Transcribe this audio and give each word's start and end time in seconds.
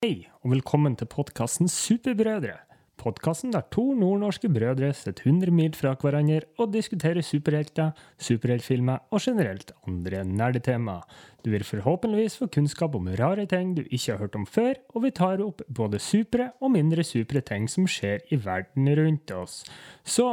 Hei, 0.00 0.30
og 0.40 0.54
velkommen 0.54 0.94
til 0.96 1.04
podkasten 1.12 1.68
Superbrødre. 1.68 2.54
Podkasten 2.96 3.50
der 3.52 3.66
to 3.68 3.82
nordnorske 3.92 4.48
brødre 4.48 4.94
sitter 4.96 5.26
100 5.28 5.52
mil 5.52 5.74
fra 5.76 5.90
hverandre 5.92 6.38
og 6.56 6.70
diskuterer 6.72 7.20
superhelter, 7.20 7.90
superheltfilmer 8.16 9.02
og 9.12 9.20
generelt 9.20 9.74
andre 9.84 10.22
nerdetema. 10.24 10.94
Du 11.44 11.50
vil 11.52 11.66
forhåpentligvis 11.68 12.38
få 12.40 12.48
kunnskap 12.48 12.96
om 12.96 13.10
rare 13.20 13.44
ting 13.44 13.74
du 13.76 13.82
ikke 13.82 14.14
har 14.14 14.22
hørt 14.22 14.38
om 14.40 14.46
før, 14.48 14.80
og 14.94 15.04
vi 15.04 15.10
tar 15.10 15.42
opp 15.44 15.60
både 15.68 16.00
supre 16.00 16.46
og 16.62 16.72
mindre 16.78 17.04
supre 17.04 17.42
ting 17.44 17.68
som 17.68 17.84
skjer 17.84 18.24
i 18.32 18.38
verden 18.40 18.88
rundt 18.96 19.34
oss. 19.36 19.66
Så 20.00 20.30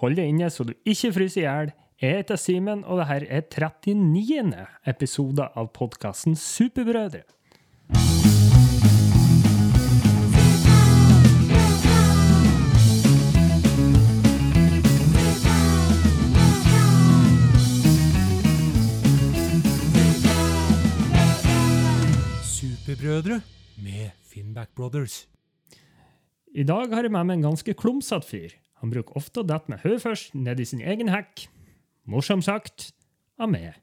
hold 0.00 0.16
deg 0.16 0.32
inne 0.32 0.48
så 0.48 0.64
du 0.64 0.72
ikke 0.80 1.12
fryser 1.18 1.42
i 1.42 1.44
hjel. 1.44 1.74
Jeg 2.00 2.22
heter 2.22 2.40
Simen, 2.40 2.86
og 2.88 3.04
dette 3.04 3.28
er 3.28 3.68
39. 3.68 4.64
episode 4.88 5.50
av 5.52 5.68
podkasten 5.76 6.40
Superbrødre. 6.40 7.26
Superbrødre 22.90 23.40
med 23.78 24.10
Finnback 24.22 24.74
Brothers. 24.74 25.28
I 26.54 26.62
dag 26.62 26.90
har 26.90 27.02
jeg 27.06 27.12
med 27.14 27.28
meg 27.28 27.36
en 27.36 27.44
ganske 27.44 27.74
klumsete 27.78 28.26
fyr. 28.26 28.56
Han 28.82 28.90
bruker 28.90 29.14
ofte 29.20 29.44
å 29.44 29.46
dette 29.46 29.70
med 29.70 29.78
hodet 29.84 30.00
først 30.02 30.32
ned 30.34 30.58
i 30.58 30.66
sin 30.66 30.82
egen 30.82 31.06
hekk. 31.12 31.44
Morsomt 32.10 32.42
sagt 32.48 32.88
av 33.38 33.52
meg. 33.52 33.76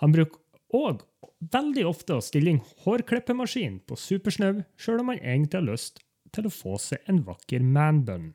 Han 0.00 0.14
bruker 0.14 0.40
òg 0.72 1.04
veldig 1.52 1.84
ofte 1.90 2.16
å 2.16 2.24
stille 2.24 2.54
inn 2.54 2.62
hårklippemaskin 2.86 3.82
på 3.84 3.98
supersnau, 4.00 4.62
sjøl 4.80 5.04
om 5.04 5.12
han 5.12 5.20
egentlig 5.20 5.60
har 5.60 5.68
lyst 5.68 6.00
til 6.32 6.48
å 6.48 6.54
få 6.56 6.78
seg 6.80 7.04
en 7.12 7.20
vakker 7.28 7.60
manbun. 7.60 8.30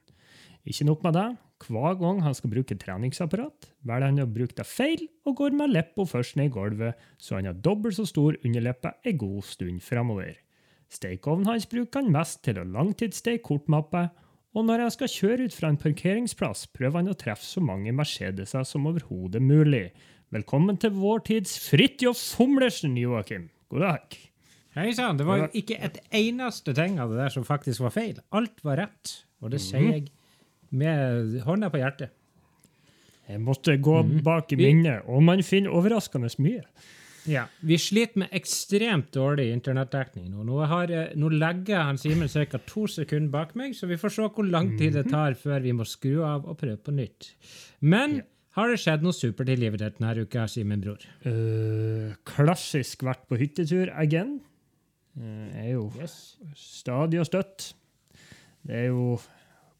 Ikke 0.70 0.86
nok 0.86 1.02
med 1.08 1.18
det, 1.18 1.30
hver 1.68 1.98
gang 2.00 2.22
han 2.26 2.36
skal 2.38 2.52
bruke 2.54 2.78
treningsapparat, 2.80 3.68
velger 3.88 4.10
han 4.10 4.24
å 4.24 4.30
bruke 4.30 4.56
det 4.58 4.66
feil 4.68 5.04
og 5.28 5.38
går 5.42 5.58
med 5.58 5.74
leppa 5.74 6.06
først 6.08 6.38
ned 6.40 6.50
i 6.50 6.54
gulvet, 6.54 7.00
så 7.22 7.38
han 7.38 7.50
har 7.50 7.60
dobbelt 7.60 7.98
så 7.98 8.06
stor 8.10 8.38
underleppe 8.42 8.94
en 9.06 9.20
god 9.22 9.46
stund 9.50 9.84
framover. 9.86 10.38
Stekeovnen 10.92 11.48
hans 11.48 11.68
bruker 11.72 12.02
han 12.02 12.12
mest 12.12 12.42
til 12.44 12.60
å 12.60 12.68
langtidssteke 12.68 13.44
kortmappe, 13.48 14.10
og 14.52 14.66
når 14.68 14.84
han 14.84 14.92
skal 14.92 15.12
kjøre 15.12 15.48
ut 15.48 15.56
fra 15.56 15.70
en 15.72 15.80
parkeringsplass, 15.80 16.66
prøver 16.76 17.00
han 17.00 17.12
å 17.14 17.16
treffe 17.20 17.48
så 17.48 17.64
mange 17.64 17.94
Mercedeser 17.96 18.66
som 18.68 18.90
overhodet 18.90 19.40
mulig. 19.40 19.86
Velkommen 20.36 20.80
til 20.80 20.92
vår 20.98 21.24
tids 21.30 21.56
Fridtjof 21.70 22.20
Fomlersen, 22.36 22.98
Joakim. 23.00 23.48
God 23.72 23.86
dag. 23.88 24.18
Hei 24.76 24.92
sann, 24.96 25.18
det 25.20 25.28
var 25.28 25.46
jo 25.46 25.48
ikke 25.60 25.76
et 25.84 25.98
eneste 26.16 26.76
ting 26.76 27.00
av 27.04 27.12
det 27.12 27.20
der 27.20 27.32
som 27.34 27.48
faktisk 27.48 27.84
var 27.84 27.96
feil. 27.96 28.20
Alt 28.36 28.60
var 28.64 28.80
rett, 28.80 29.16
og 29.44 29.52
det 29.52 29.60
sier 29.64 29.90
jeg 29.90 30.12
med 30.72 31.38
hånda 31.46 31.70
på 31.74 31.82
hjertet. 31.82 32.10
Jeg 33.30 33.40
måtte 33.44 33.78
gå 33.80 34.02
bak 34.26 34.52
i 34.52 34.58
minnet, 34.60 35.06
og 35.08 35.22
man 35.24 35.44
finner 35.46 35.72
overraskende 35.78 36.32
mye. 36.44 36.64
Ja, 37.30 37.44
Vi 37.62 37.78
sliter 37.78 38.18
med 38.24 38.32
ekstremt 38.34 39.12
dårlig 39.14 39.52
internettdekning 39.54 40.32
nå. 40.32 40.42
Nå, 40.48 40.56
har, 40.66 40.90
nå 41.16 41.30
legger 41.30 41.84
han 41.86 42.00
Simen 42.02 42.28
ca. 42.28 42.58
to 42.66 42.88
sekunder 42.90 43.30
bak 43.30 43.54
meg, 43.56 43.76
så 43.78 43.86
vi 43.88 44.00
får 44.02 44.16
se 44.16 44.26
hvor 44.26 44.48
lang 44.50 44.72
tid 44.80 44.98
det 44.98 45.06
tar 45.12 45.38
før 45.38 45.62
vi 45.62 45.72
må 45.78 45.86
skru 45.86 46.24
av 46.26 46.48
og 46.50 46.58
prøve 46.58 46.80
på 46.82 46.96
nytt. 46.98 47.30
Men 47.86 48.24
har 48.58 48.72
det 48.74 48.80
skjedd 48.82 49.06
noe 49.06 49.14
supert 49.16 49.52
i 49.54 49.56
livet 49.56 49.80
ditt 49.84 50.00
denne 50.02 50.26
uka, 50.26 50.48
Simen 50.50 50.82
Bror? 50.82 51.06
Uh, 51.24 52.10
klassisk 52.28 53.06
vært 53.06 53.28
på 53.30 53.38
hyttetur 53.40 53.94
again. 53.94 54.40
Uh, 55.16 55.46
er 55.62 55.70
jo 55.76 55.92
Yes. 56.02 56.18
stadig 56.58 57.22
og 57.22 57.30
støtt. 57.30 57.76
Det 58.66 58.76
er 58.82 58.90
jo 58.90 59.20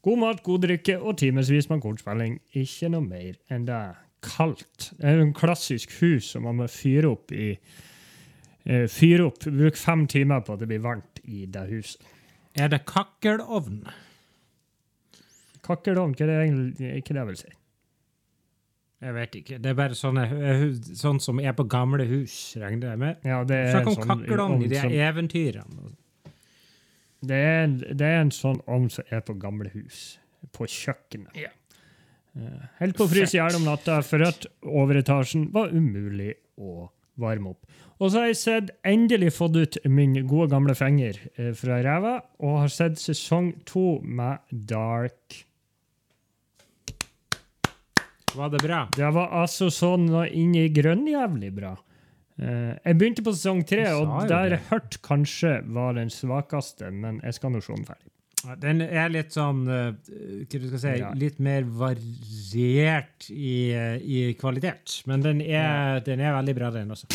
god 0.02 0.18
mat, 0.18 0.42
god 0.42 0.64
drikke 0.66 0.98
og 1.00 1.16
timevis 1.20 1.68
med 1.70 1.82
kortspilling. 1.84 2.38
Ikke 2.58 2.90
noe 2.92 3.04
mer 3.06 3.38
enn 3.52 3.66
det. 3.68 3.82
Kaldt. 4.22 4.92
Det 4.98 5.08
er 5.08 5.18
jo 5.18 5.26
en 5.26 5.34
klassisk 5.34 5.94
hus 6.00 6.28
som 6.34 6.44
man 6.46 6.60
må 6.60 6.68
fyre 6.70 7.10
opp 7.10 7.32
i 7.34 7.48
eh, 7.56 8.84
Fyre 8.90 9.26
opp, 9.26 9.42
bruke 9.48 9.78
fem 9.78 10.06
timer 10.06 10.44
på 10.46 10.54
at 10.54 10.62
det 10.62 10.68
blir 10.70 10.82
varmt 10.84 11.22
i 11.24 11.46
det 11.50 11.64
huset. 11.72 12.04
Er 12.54 12.70
det 12.70 12.84
kakkelovn? 12.86 13.80
Kakkelovn, 15.62 16.14
hva 16.14 16.26
er 16.26 16.30
det 16.30 16.38
egentlig 16.44 16.94
ikke 17.00 17.16
det 17.16 17.22
jeg 17.22 17.30
vil 17.30 17.40
si? 17.40 17.52
Jeg 19.02 19.14
vet 19.16 19.34
ikke. 19.40 19.58
Det 19.58 19.70
er 19.72 19.78
bare 19.78 19.98
sånne, 19.98 20.24
sånn 20.94 21.18
som 21.22 21.40
er 21.42 21.54
på 21.58 21.64
gamle 21.70 22.04
hus, 22.06 22.36
regner 22.62 22.92
jeg 22.92 23.00
med. 23.02 23.24
Ja, 23.26 23.40
det 23.46 23.58
er 23.58 23.72
Snakk 23.74 23.90
om 23.90 23.96
sånn 23.96 24.10
kakkelovn 24.12 24.62
i 24.62 24.70
de 24.70 24.82
eventyrene. 25.02 25.90
Det 27.22 27.38
er, 27.38 27.66
det 27.94 28.06
er 28.06 28.20
en 28.24 28.32
sånn 28.34 28.58
ovn 28.66 28.88
som 28.90 29.06
er 29.14 29.22
på 29.26 29.36
gamle 29.38 29.70
hus. 29.74 30.18
På 30.54 30.66
kjøkkenet. 30.66 31.36
Ja. 31.38 31.52
Eh, 32.34 32.64
Helt 32.80 32.96
på 32.98 33.06
å 33.06 33.10
fryse 33.12 33.36
i 33.36 33.40
hjel 33.40 33.58
om 33.60 33.66
natta 33.68 34.00
for 34.06 34.24
at 34.26 34.48
overetasjen 34.64 35.50
var 35.54 35.70
umulig 35.70 36.32
å 36.58 36.88
varme 37.22 37.52
opp. 37.52 37.68
Og 38.02 38.10
så 38.10 38.22
har 38.22 38.30
jeg 38.32 38.40
sett, 38.40 38.70
endelig 38.88 39.30
fått 39.36 39.54
ut 39.60 39.76
min 39.86 40.16
gode 40.26 40.48
gamle 40.50 40.74
finger 40.74 41.20
eh, 41.36 41.52
fra 41.54 41.78
ræva, 41.84 42.16
og 42.42 42.62
har 42.64 42.72
sett 42.72 42.98
sesong 42.98 43.52
to 43.68 44.00
med 44.02 44.42
Dark. 44.50 45.42
Var 48.32 48.48
det 48.48 48.62
bra? 48.64 48.80
Det 48.96 49.10
var 49.12 49.34
altså 49.42 49.68
sånn 49.70 50.08
inni 50.32 50.64
grønnjævlig 50.72 51.50
bra. 51.54 51.74
Eh, 52.42 52.72
jeg 52.82 52.98
begynte 52.98 53.22
på 53.22 53.34
sesong 53.36 53.60
tre, 53.68 53.84
og 53.94 54.26
der 54.30 54.56
jeg 54.56 54.64
hørte 54.70 54.98
kanskje 55.04 55.52
var 55.74 55.94
den 55.98 56.10
svakeste, 56.10 56.90
men 56.90 57.20
jeg 57.22 57.36
skal 57.38 57.54
nå 57.54 57.60
se 57.62 57.76
den 57.76 57.86
ferdig. 57.86 58.08
Den 58.58 58.80
er 58.82 59.12
litt 59.12 59.30
sånn 59.30 59.60
eh, 59.70 59.92
Hva 60.50 60.58
du 60.58 60.64
skal 60.72 60.80
si 60.82 60.94
Ja. 60.98 61.12
Litt 61.14 61.38
mer 61.38 61.62
variert 61.62 63.28
i, 63.30 63.70
eh, 63.70 64.02
i 64.02 64.24
kvalitet. 64.40 64.96
Men 65.06 65.22
den 65.22 65.44
er, 65.44 66.00
den 66.02 66.24
er 66.24 66.34
veldig 66.40 66.56
bra, 66.58 66.72
den 66.74 66.90
også. 66.96 67.06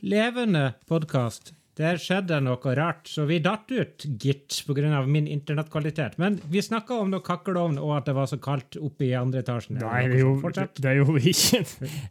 Levende 0.00 0.72
podkast. 0.88 1.52
Der 1.78 1.96
skjedde 2.02 2.40
noe 2.42 2.72
rart, 2.76 3.06
så 3.08 3.24
vi 3.28 3.38
datt 3.40 3.70
ut, 3.70 4.04
gitt, 4.20 4.56
pga. 4.66 5.02
min 5.06 5.28
internettkvalitet. 5.30 6.18
Men 6.18 6.40
vi 6.50 6.60
snakka 6.60 6.98
om 7.00 7.10
noe 7.12 7.22
kakkelovn 7.24 7.78
og 7.78 7.94
at 7.96 8.08
det 8.10 8.14
var 8.14 8.26
så 8.26 8.40
kaldt 8.42 8.76
oppe 8.76 9.06
i 9.06 9.12
andre 9.16 9.40
etasjen. 9.44 9.78
Nei, 9.78 10.02
det 10.10 10.18
jo, 10.20 10.34
det 10.50 10.90
er 10.90 10.98
jo 10.98 11.14
ikke 11.16 11.62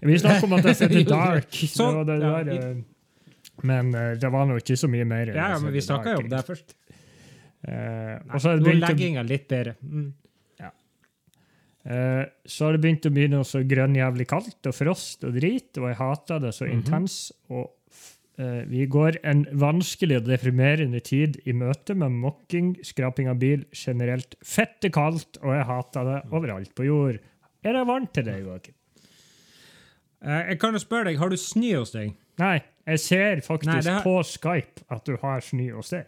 Vi 0.08 0.18
snakka 0.18 0.47
om 0.47 0.56
at 0.58 0.64
det 0.64 0.78
sitter 0.80 1.03
dark. 1.12 1.52
Så, 1.52 1.90
det 2.03 2.16
det 2.16 2.24
ja, 2.24 2.44
der, 2.47 2.70
eh, 2.72 3.59
men 3.68 3.94
eh, 3.94 4.14
det 4.18 4.31
var 4.31 4.47
nå 4.47 4.58
ikke 4.62 4.80
så 4.80 4.88
mye 4.90 5.06
mer. 5.06 5.34
Ja, 5.36 5.52
men 5.59 5.76
vi 5.76 5.84
snakka 5.84 6.16
jo 6.16 6.24
om 6.24 6.31
det 6.31 6.46
først. 6.47 6.76
Uh, 7.59 8.16
Nei, 8.24 8.40
så 8.40 8.56
Nå 8.56 8.72
legginga 8.80 9.22
litt 9.28 9.50
bedre. 9.52 9.76
Mm. 9.84 10.14
Uh, 11.90 12.24
så 12.46 12.66
har 12.68 12.76
det 12.76 12.81
begynt 12.84 13.06
å 13.08 13.12
bli 13.16 13.26
noe 13.31 13.46
så 13.47 13.62
grønnjævlig 13.66 14.26
kaldt 14.30 14.68
og 14.70 14.76
frost 14.76 15.24
og 15.26 15.34
drit, 15.38 15.72
og 15.80 15.88
jeg 15.90 15.97
hater 15.97 16.41
det 16.44 16.52
så 16.53 16.68
Mhm. 16.68 16.74
intens. 16.76 17.31
Og 17.50 17.70
vi 18.69 18.85
går 18.88 19.17
en 19.27 19.41
vanskelig 19.59 20.17
og 20.22 20.27
deprimerende 20.29 21.01
tid 21.03 21.41
i 21.45 21.51
møte 21.51 21.95
med 21.95 22.11
mokking, 22.11 22.69
skraping 22.88 23.27
av 23.27 23.39
bil, 23.41 23.66
generelt 23.75 24.35
fette 24.45 24.89
kaldt, 24.95 25.38
og 25.44 25.51
jeg 25.57 25.66
hater 25.67 26.03
det 26.07 26.19
Mhm. 26.25 26.33
overalt 26.39 26.73
på 26.75 26.85
jord. 26.88 27.19
Er 27.63 27.73
det 27.73 27.88
vant 27.88 28.13
til 28.13 28.23
deg, 28.23 28.45
Joakim? 28.45 28.73
Eh, 30.22 30.49
Jeg 30.49 30.59
kan 30.59 30.73
jo 30.73 30.79
spørre 30.79 31.05
deg, 31.05 31.17
har 31.17 31.29
du 31.29 31.35
snø 31.38 31.78
hos 31.79 31.91
deg? 31.91 32.13
Nei, 32.39 32.61
jeg 32.88 32.99
ser 32.99 33.41
faktisk 33.44 33.83
Nei, 33.85 33.94
har- 33.94 34.03
på 34.03 34.23
Skype 34.23 34.83
at 34.89 35.05
du 35.05 35.17
har 35.17 35.39
snø 35.41 35.72
hos 35.75 35.89
deg. 35.89 36.05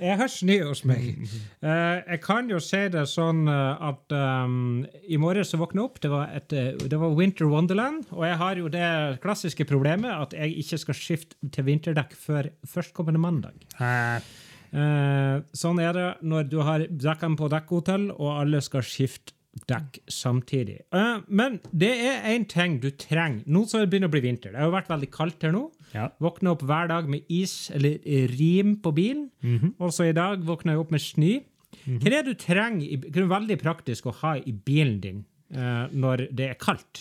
Jeg 0.00 0.16
har 0.20 0.30
snø 0.32 0.58
hos 0.64 0.82
meg. 0.88 1.24
Uh, 1.62 2.00
jeg 2.06 2.20
kan 2.24 2.50
jo 2.50 2.60
si 2.64 2.82
det 2.92 3.06
sånn 3.10 3.44
eh, 3.50 3.88
at 3.90 4.14
um, 4.16 4.84
i 5.04 5.18
morges 5.20 5.52
våkna 5.52 5.84
jeg 5.84 5.88
opp, 5.90 5.98
det 6.02 6.10
var, 6.12 6.30
et, 6.36 6.54
det 6.88 7.00
var 7.00 7.16
Winter 7.16 7.48
Wonderland, 7.50 8.06
og 8.10 8.24
jeg 8.26 8.38
har 8.40 8.60
jo 8.60 8.70
det 8.72 8.86
klassiske 9.22 9.66
problemet 9.68 10.12
at 10.12 10.36
jeg 10.36 10.56
ikke 10.64 10.80
skal 10.84 10.98
skifte 10.98 11.50
til 11.52 11.68
vinterdekk 11.68 12.16
før 12.16 12.50
førstkommende 12.68 13.22
mandag. 13.22 13.66
Eh, 13.80 14.30
Uh, 14.70 15.42
sånn 15.50 15.80
er 15.82 15.96
det 15.96 16.06
når 16.22 16.44
du 16.46 16.60
har 16.62 16.84
dekkene 16.86 17.38
på 17.38 17.48
dekkhotell, 17.50 18.10
og 18.14 18.36
alle 18.44 18.60
skal 18.62 18.84
skifte 18.86 19.34
dekk 19.66 19.98
samtidig. 20.06 20.76
Uh, 20.94 21.24
men 21.26 21.58
det 21.74 21.90
er 21.90 22.28
én 22.30 22.46
ting 22.48 22.78
du 22.82 22.90
trenger 22.94 23.42
nå 23.50 23.64
som 23.66 23.82
det 23.82 23.90
begynner 23.90 24.10
å 24.10 24.14
bli 24.14 24.22
vinter. 24.28 24.52
Det 24.52 24.62
har 24.62 24.70
jo 24.70 24.76
vært 24.76 24.92
veldig 24.92 25.10
kaldt 25.14 25.46
her 25.46 25.54
nå. 25.56 25.64
Ja. 25.94 26.08
Våkna 26.20 26.52
opp 26.54 26.62
hver 26.62 26.88
dag 26.88 27.08
med 27.08 27.22
is 27.28 27.70
eller 27.74 27.98
rim 28.38 28.76
på 28.82 28.92
bilen. 28.94 29.30
Mhm. 29.42 29.74
Også 29.80 30.04
i 30.08 30.12
dag 30.12 30.38
våkna 30.46 30.72
jeg 30.72 30.78
opp 30.84 30.90
med 30.90 31.00
snø. 31.00 31.40
Hva 31.86 32.06
er 32.06 32.10
det 32.10 32.24
du 32.26 32.34
trenger? 32.34 32.82
i- 32.86 32.96
Det 32.96 33.16
er 33.16 33.26
veldig 33.30 33.56
praktisk 33.62 34.06
å 34.06 34.12
ha 34.20 34.34
i 34.36 34.52
bilen 34.52 35.00
din 35.00 35.24
uh, 35.54 35.88
når 35.92 36.28
det 36.34 36.50
er 36.50 36.54
kaldt. 36.54 37.00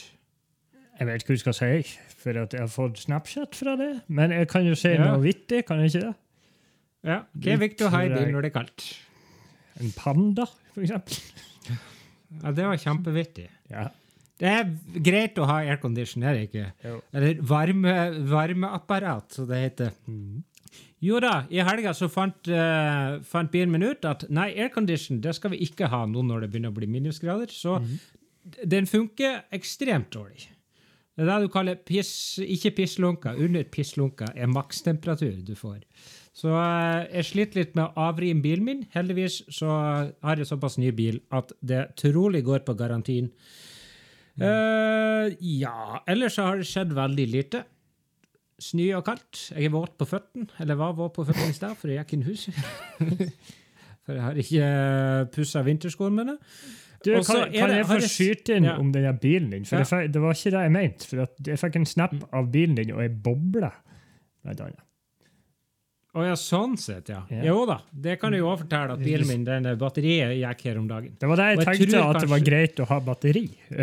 Jeg 1.00 1.08
vet 1.08 1.22
ikke 1.24 1.28
hva 1.32 1.36
du 1.36 1.40
skal 1.40 1.54
si, 1.54 1.98
for 2.20 2.38
at 2.42 2.52
jeg 2.54 2.60
har 2.62 2.68
fått 2.68 2.98
Snapchat 3.00 3.56
fra 3.56 3.76
det. 3.80 4.02
Men 4.10 4.32
jeg 4.32 4.48
kan 4.50 4.66
jo 4.66 4.76
si 4.76 4.90
Ja. 4.90 5.06
noe 5.16 5.22
vittig, 5.24 5.66
kan 5.66 5.80
jeg 5.80 5.92
ikke 5.94 6.06
det? 6.08 6.16
Ja, 7.04 7.22
Hva 7.38 7.54
er 7.54 7.58
viktig 7.58 7.86
å 7.88 7.90
ha 7.90 8.02
i 8.04 8.10
bilen 8.10 8.32
når 8.34 8.42
det 8.42 8.56
er 8.56 8.60
kaldt? 8.60 8.98
En 9.80 9.92
panda, 9.96 10.46
for 10.74 10.82
eksempel. 10.82 11.18
Ja, 12.44 12.52
Det 12.52 12.66
var 12.66 12.76
kjempevittig. 12.78 13.48
Ja. 13.72 13.88
Det 14.40 14.48
er 14.48 14.70
greit 15.04 15.40
å 15.42 15.48
ha 15.50 15.58
aircondition, 15.66 16.24
er 16.24 16.38
det 16.38 16.46
ikke? 16.48 16.68
Jo. 16.86 17.00
Eller 17.16 17.42
varme, 17.44 17.96
varmeapparat, 18.30 19.36
som 19.36 19.50
det 19.50 19.60
heter. 19.66 19.92
Mm. 20.08 20.46
Jo 21.04 21.20
da, 21.24 21.34
i 21.52 21.60
helga 21.64 21.94
så 21.96 22.10
fant, 22.12 22.48
uh, 22.52 23.20
fant 23.28 23.52
bilen 23.52 23.72
min 23.72 23.86
ut 23.88 24.06
at 24.08 24.26
nei, 24.32 24.50
aircondition 24.60 25.22
det 25.24 25.34
skal 25.38 25.54
vi 25.54 25.64
ikke 25.68 25.88
ha 25.92 26.04
nå 26.08 26.24
når 26.28 26.44
det 26.46 26.52
begynner 26.54 26.74
å 26.74 26.78
bli 26.78 26.88
minusgrader. 26.92 27.52
Så 27.52 27.78
mm. 27.84 27.92
den 28.76 28.88
funker 28.90 29.44
ekstremt 29.56 30.12
dårlig. 30.16 30.50
Det 31.20 31.26
er 31.26 31.34
det 31.34 31.50
du 31.50 31.52
kaller 31.52 31.76
piss, 31.84 32.14
ikke 32.40 32.78
pisslunka. 32.78 33.34
Under 33.36 33.66
pisslunka 33.68 34.30
er 34.40 34.52
makstemperatur 34.52 35.42
du 35.44 35.52
får. 35.60 35.82
Så 36.40 36.54
eh, 36.56 37.10
jeg 37.18 37.28
sliter 37.28 37.60
litt 37.60 37.74
med 37.76 37.90
å 37.90 38.06
avrime 38.08 38.40
bilen 38.44 38.64
min. 38.64 38.86
Heldigvis 38.94 39.42
så 39.52 39.68
har 39.68 40.40
jeg 40.40 40.48
såpass 40.48 40.78
ny 40.80 40.94
bil 40.96 41.20
at 41.36 41.52
det 41.60 41.90
trolig 42.00 42.46
går 42.48 42.64
på 42.64 42.78
garantien. 42.80 43.28
Eh, 44.42 45.36
ja, 45.60 46.00
ellers 46.08 46.34
så 46.38 46.46
har 46.48 46.58
det 46.62 46.68
skjedd 46.70 46.94
veldig 46.98 47.28
lite. 47.32 47.64
Snø 48.60 48.90
og 48.98 49.06
kaldt. 49.08 49.52
Jeg 49.56 49.66
er 49.70 49.74
våt 49.74 49.98
på 50.00 50.06
føttene. 50.10 50.50
Eller 50.60 50.76
var 50.80 50.94
våt 50.98 51.14
på 51.16 51.26
føttene 51.28 51.50
i 51.54 51.56
stad, 51.56 51.78
for 51.80 51.88
jeg 51.92 52.02
gikk 52.04 52.14
inn 52.18 52.26
huset. 52.28 52.54
for 54.04 54.14
jeg 54.18 54.24
har 54.26 54.40
ikke 54.44 54.70
pussa 55.36 55.64
vinterskoene 55.64 56.16
mine. 56.24 56.38
Du, 57.06 57.14
kan, 57.24 57.46
kan 57.48 57.70
det- 57.72 57.78
jeg 57.80 57.86
få 57.88 58.00
skyte 58.04 58.58
inn 58.60 58.66
Ja. 58.68 58.74
om 58.78 58.92
den 58.92 59.18
bilen 59.22 59.50
din? 59.54 59.66
For 59.66 59.78
Ja. 59.80 59.86
jeg 60.02 60.12
det 60.12 60.22
var 60.22 60.34
ikke 60.36 60.52
det 60.52 60.64
jeg 60.66 60.72
mente. 60.76 61.08
For 61.08 61.28
jeg 61.48 61.60
fikk 61.62 61.76
en 61.80 61.86
snap 61.86 62.14
Mm. 62.14 62.26
av 62.34 62.52
bilen 62.52 62.76
din 62.76 62.92
og 62.92 63.02
ei 63.02 63.08
boble. 63.08 63.72
Blant 64.44 64.60
annet. 64.62 64.80
Å 66.18 66.24
ja, 66.26 66.34
sånn 66.42 66.72
sett, 66.82 67.12
ja. 67.12 67.20
Yeah. 67.30 67.44
Jo 67.52 67.68
da, 67.70 67.76
det 67.94 68.16
kan 68.18 68.34
jeg 68.34 68.42
jo 68.42 68.48
også 68.50 68.64
fortelle 68.64 68.96
at 68.96 69.02
bilen 69.04 69.28
min, 69.30 69.44
den 69.46 69.68
batteriet 69.78 70.32
gikk 70.40 70.64
her 70.66 70.80
om 70.82 70.88
dagen. 70.90 71.12
Det 71.22 71.28
var 71.30 71.38
det 71.38 71.46
jeg 71.52 71.60
jeg 71.60 71.68
tenkte, 71.68 72.00
at 72.02 72.16
at 72.16 72.24
det 72.24 72.30
var 72.32 72.46
greit 72.48 72.82
å 72.82 72.88
ha 72.90 72.98
batteri. 73.06 73.44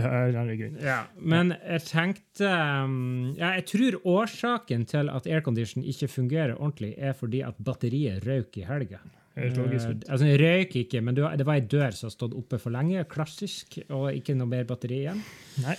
Ja, 0.82 0.96
men 1.22 1.52
jeg 1.54 1.84
tenkte 1.86 2.50
um, 2.82 2.96
ja, 3.38 3.52
Jeg 3.60 3.66
tror 3.70 3.98
årsaken 4.16 4.88
til 4.90 5.12
at 5.12 5.28
aircondition 5.30 5.86
ikke 5.86 6.10
fungerer 6.10 6.56
ordentlig, 6.58 6.96
er 6.98 7.14
fordi 7.14 7.44
at 7.46 7.62
batteriet 7.62 8.26
røyk 8.26 8.58
i 8.58 8.66
helga. 8.66 8.98
Logisk. 9.36 9.86
Eh, 9.92 10.10
altså, 10.10 10.24
det 10.26 10.40
røyk 10.40 10.76
ikke, 10.82 11.02
men 11.04 11.14
det 11.14 11.22
var- 11.46 11.54
ei 11.54 11.60
dør 11.60 11.94
som 11.94 12.10
stod 12.10 12.34
oppe 12.34 12.58
for 12.58 12.74
lenge. 12.74 13.04
Klassisk, 13.06 13.78
og 13.90 14.10
ikke 14.10 14.34
noe 14.34 14.50
mer 14.50 14.64
batteri 14.64 15.04
igjen. 15.04 15.22
Nei. 15.62 15.76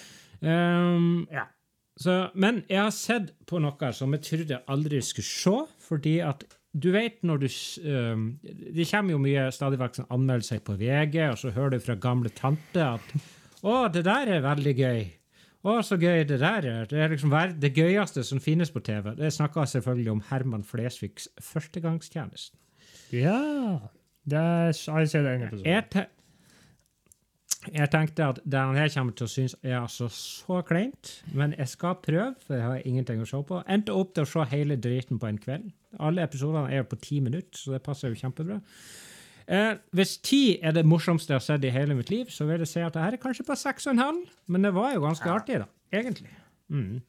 Um, 0.47 1.27
ja. 1.33 1.47
Så, 1.97 2.15
men 2.37 2.61
jeg 2.69 2.81
har 2.83 2.93
sett 2.93 3.31
på 3.49 3.59
noe 3.61 3.91
som 3.95 4.13
jeg 4.13 4.23
trodde 4.25 4.55
jeg 4.55 4.65
aldri 4.69 5.01
skulle 5.01 5.27
se, 5.27 5.55
fordi 5.87 6.19
at 6.25 6.45
du 6.77 6.91
vet 6.93 7.23
når 7.25 7.39
du 7.41 7.47
um, 7.89 8.25
Det 8.43 8.85
kommer 8.85 9.15
jo 9.15 9.21
mye 9.23 9.47
stadig 9.55 9.79
vekk 9.81 9.95
sånn 9.97 10.09
anmeldelser 10.13 10.61
på 10.61 10.75
VG, 10.77 11.15
og 11.31 11.39
så 11.41 11.53
hører 11.55 11.73
du 11.73 11.79
fra 11.81 11.95
gamle 11.97 12.29
tante 12.29 12.83
at 12.83 13.15
'Å, 13.63 13.87
det 13.89 14.03
der 14.05 14.29
er 14.35 14.45
veldig 14.45 14.75
gøy'. 14.77 15.07
Å, 15.65 15.79
så 15.81 15.97
gøy 15.97 16.21
det 16.29 16.37
der 16.39 16.67
er. 16.69 16.85
Det 16.85 16.99
er 17.01 17.09
liksom 17.09 17.33
det 17.57 17.73
gøyeste 17.73 18.21
som 18.23 18.39
finnes 18.39 18.69
på 18.71 18.79
TV. 18.85 19.15
Det 19.17 19.33
snakker 19.33 19.65
selvfølgelig 19.65 20.11
om 20.11 20.21
Herman 20.29 20.63
Flesvigs 20.63 21.25
Førstegangstjenesten. 21.41 22.59
Ja 23.11 23.89
det 24.27 24.37
er, 24.37 24.91
har 24.91 25.03
jeg 25.03 25.09
sett 25.09 25.25
en 25.25 25.43
episode. 25.47 25.69
Jeg, 25.69 26.07
jeg 27.73 27.89
tenkte 27.91 28.29
at 28.31 28.39
det 28.45 28.61
her 28.77 28.91
kommer 28.93 29.15
til 29.17 29.27
å 29.27 29.31
synes 29.31 29.55
er 29.63 29.79
altså 29.79 30.07
så 30.13 30.61
kleint, 30.67 31.11
men 31.37 31.55
jeg 31.57 31.71
skal 31.71 31.97
prøve, 32.03 32.31
for 32.45 32.57
jeg 32.57 32.65
har 32.65 32.85
ingenting 32.85 33.21
å 33.23 33.27
se 33.29 33.41
på. 33.49 33.61
Endte 33.69 33.95
opp 33.95 34.13
til 34.15 34.25
å 34.25 34.31
se 34.31 34.45
hele 34.51 34.77
driten 34.81 35.19
på 35.21 35.29
en 35.29 35.39
kveld. 35.41 35.69
Alle 36.03 36.25
episodene 36.27 36.71
er 36.73 36.87
på 36.87 36.99
ti 37.01 37.19
minutter, 37.23 37.57
så 37.57 37.75
det 37.75 37.83
passer 37.85 38.11
jo 38.11 38.19
kjempebra. 38.19 38.59
Eh, 39.47 39.73
hvis 39.95 40.17
ti 40.19 40.41
er 40.59 40.75
det 40.75 40.83
morsomste 40.85 41.31
jeg 41.31 41.39
har 41.39 41.45
sett 41.45 41.65
i 41.67 41.71
hele 41.71 41.95
mitt 41.95 42.11
liv, 42.11 42.27
så 42.33 42.45
vil 42.49 42.59
jeg 42.65 42.71
si 42.73 42.83
at 42.83 42.95
det 42.97 43.05
her 43.05 43.15
er 43.15 43.21
kanskje 43.21 43.47
på 43.47 43.55
seks 43.55 43.87
og 43.87 43.95
en 43.95 44.03
halv, 44.03 44.25
men 44.51 44.67
det 44.67 44.73
var 44.75 44.91
jo 44.95 45.05
ganske 45.05 45.31
artig, 45.31 45.61
da. 45.63 45.69
Egentlig. 45.95 46.33
Mm. 46.67 46.99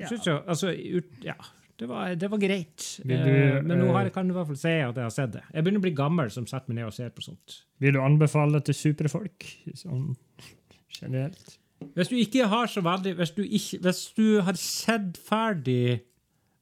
Ja. 0.00 0.08
Synes 0.08 0.26
jo, 0.26 0.38
altså, 0.50 0.72
ut, 0.74 1.12
ja, 1.22 1.36
det 1.80 1.88
var, 1.88 2.14
det 2.14 2.28
var 2.28 2.40
greit. 2.42 2.86
Vil 3.08 3.22
du, 3.24 3.30
eh, 3.30 3.62
men 3.64 3.78
nå 3.80 3.86
eh, 3.88 3.94
har 3.96 4.10
kan 4.12 4.28
du 4.28 4.34
i 4.34 4.36
hvert 4.36 4.50
fall 4.50 4.60
si 4.60 4.74
at 4.84 4.98
jeg 4.98 5.06
har 5.06 5.14
sett 5.14 5.32
det. 5.38 5.44
Jeg 5.48 5.64
begynner 5.64 5.80
å 5.80 5.86
bli 5.86 5.94
gammel 5.96 6.32
som 6.34 6.48
setter 6.48 6.68
meg 6.68 6.82
ned 6.82 6.90
og 6.90 6.96
ser 6.96 7.14
på 7.16 7.24
sånt. 7.24 7.62
Vil 7.80 7.96
du 7.96 8.02
anbefale 8.04 8.58
det 8.58 8.66
til 8.68 8.76
superfolk? 8.76 9.48
Sånn 9.80 10.10
generelt? 10.98 11.56
Hvis 11.96 12.12
du 12.12 12.18
ikke 12.20 12.44
har 12.52 12.68
så 12.68 12.82
veldig 12.84 13.14
Hvis 13.16 13.30
du, 13.32 13.40
ikke, 13.40 13.78
hvis 13.86 14.00
du 14.12 14.24
har 14.44 14.58
sett 14.60 15.16
ferdig 15.24 16.06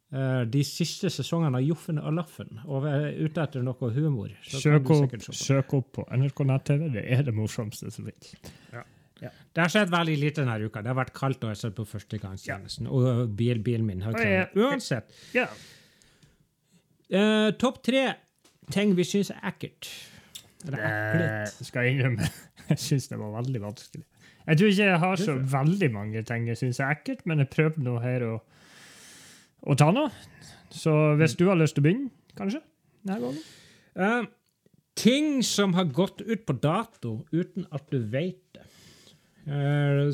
Uh, 0.09 0.47
de 0.49 0.63
siste 0.65 1.11
sesongene 1.13 1.59
av 1.59 1.65
Joffen 1.67 1.99
og 2.01 2.15
Laffen 2.17 2.63
og 2.65 2.87
er 2.89 3.11
ute 3.21 3.43
etter 3.43 3.61
noe 3.61 3.91
humor 3.93 4.31
så 4.41 4.57
kan 4.57 4.63
Søk 4.63 4.87
du 4.87 4.93
opp, 4.95 5.35
søk 5.37 5.75
opp 5.77 5.91
på 5.99 6.05
NRK 6.17 6.41
nett-TV. 6.49 6.87
Det 6.95 7.03
er 7.13 7.27
det 7.27 7.35
morsomste 7.37 7.93
som 7.93 8.09
finnes. 9.21 9.41
Det 9.55 9.65
har 9.65 9.73
skjedd 9.73 9.91
veldig 9.93 10.17
lite 10.21 10.45
denne 10.45 10.59
uka. 10.63 10.83
Det 10.85 10.93
har 10.93 10.99
vært 10.99 11.15
kaldt, 11.17 11.43
og 11.43 11.51
jeg 11.51 11.57
har 11.57 11.61
sett 11.63 11.77
på 11.79 11.87
førstegangstjenesten. 11.89 12.91
Og 12.91 13.35
bil, 13.39 13.63
bilen 13.65 13.87
min 13.89 14.05
har 14.07 14.17
kranglet. 14.17 14.55
Uansett. 14.59 15.11
Ja. 15.37 15.49
Uh, 17.09 17.49
Topp 17.61 17.83
tre 17.87 18.05
ting 18.75 18.93
vi 18.97 19.07
syns 19.09 19.33
er 19.35 19.41
ekkelt. 19.51 19.89
Eller 20.67 20.85
ekkelt. 20.85 21.59
Det 21.59 21.69
skal 21.71 21.87
jeg 21.89 21.99
innrømme. 21.99 22.31
Jeg 22.69 22.81
syns 22.83 23.07
det 23.09 23.17
var 23.17 23.31
veldig 23.33 23.61
vanskelig. 23.63 24.03
Jeg 24.49 24.59
tror 24.61 24.71
ikke 24.73 24.87
jeg 24.91 24.99
har 25.01 25.21
så 25.21 25.35
veldig 25.53 25.89
mange 25.93 26.23
ting 26.29 26.47
jeg 26.49 26.59
syns 26.61 26.81
er 26.81 26.91
ekkelt, 26.93 27.23
men 27.29 27.41
jeg 27.41 27.49
prøvde 27.53 27.85
nå 27.85 27.95
her 28.01 28.25
å, 28.27 28.35
å 29.65 29.77
ta 29.77 29.89
noe. 29.93 30.09
Så 30.73 30.93
hvis 31.21 31.37
du 31.41 31.47
har 31.49 31.57
lyst 31.57 31.77
til 31.77 31.85
å 31.85 31.87
begynne, 31.87 32.11
kanskje? 32.37 32.61
Denne 33.09 33.19
gangen? 33.23 33.41
Uh, 33.97 34.29
ting 35.01 35.43
som 35.47 35.73
har 35.79 35.89
gått 35.97 36.21
ut 36.25 36.45
på 36.49 36.57
dato 36.61 37.15
uten 37.33 37.69
at 37.73 37.89
du. 37.93 38.01
Eh, 38.05 38.33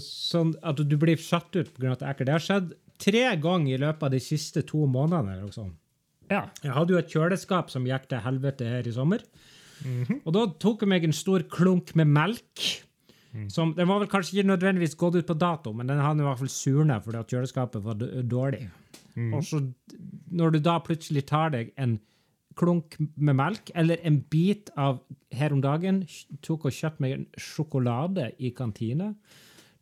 sånn 0.00 0.54
at 0.62 0.78
du 0.78 0.96
blir 1.00 1.20
satt 1.20 1.54
ut 1.56 1.72
pga. 1.74 1.92
at 1.92 2.02
det 2.02 2.06
er 2.06 2.12
ekkelt. 2.14 2.26
Det 2.28 2.36
har 2.36 2.44
skjedd 2.44 2.74
tre 3.02 3.24
ganger 3.42 3.74
i 3.74 3.80
løpet 3.82 4.06
av 4.06 4.14
de 4.14 4.20
siste 4.22 4.62
to 4.66 4.86
månedene. 4.86 5.52
sånt. 5.52 5.74
Ja. 6.30 6.46
Jeg 6.62 6.72
hadde 6.72 6.94
jo 6.94 6.98
et 6.98 7.12
kjøleskap 7.12 7.70
som 7.70 7.84
gikk 7.84 8.08
til 8.08 8.22
helvete 8.24 8.68
her 8.68 8.86
i 8.86 8.92
sommer. 8.92 9.20
Mhm. 9.84 10.22
Og 10.24 10.32
da 10.32 10.46
tok 10.46 10.80
jeg 10.80 10.88
meg 10.88 11.04
en 11.04 11.12
stor 11.12 11.42
klunk 11.42 11.94
med 11.94 12.06
melk. 12.06 12.84
Mm. 13.34 13.50
Som, 13.50 13.74
den 13.74 13.88
var 13.88 13.98
vel 13.98 14.08
kanskje 14.08 14.38
ikke 14.38 14.52
nødvendigvis 14.52 14.94
gått 14.96 15.16
ut 15.16 15.26
på 15.26 15.34
dato, 15.34 15.72
men 15.74 15.88
den 15.90 15.98
hadde 15.98 16.22
i 16.22 16.26
hvert 16.28 16.38
fall 16.38 16.52
surna 16.54 17.00
fordi 17.02 17.18
at 17.18 17.32
kjøleskapet 17.34 17.82
var 17.82 17.94
dårlig. 18.22 18.68
Mm. 19.16 19.32
Og 19.34 19.42
så 19.42 19.58
når 20.30 20.54
du 20.54 20.58
da 20.62 20.78
plutselig 20.78 21.24
tar 21.26 21.50
deg 21.50 21.72
en 21.76 21.98
klunk 22.56 22.96
med 23.16 23.36
melk, 23.36 23.70
eller 23.74 23.98
en 24.06 24.20
bit 24.30 24.70
av 24.76 25.00
her 25.34 25.52
om 25.52 25.60
dagen, 25.64 26.02
tok 26.42 26.66
og 26.68 26.72
kjøpte 26.76 27.00
meg 27.04 27.12
en 27.16 27.26
sjokolade 27.40 28.30
i 28.38 28.50
kantina. 28.56 29.12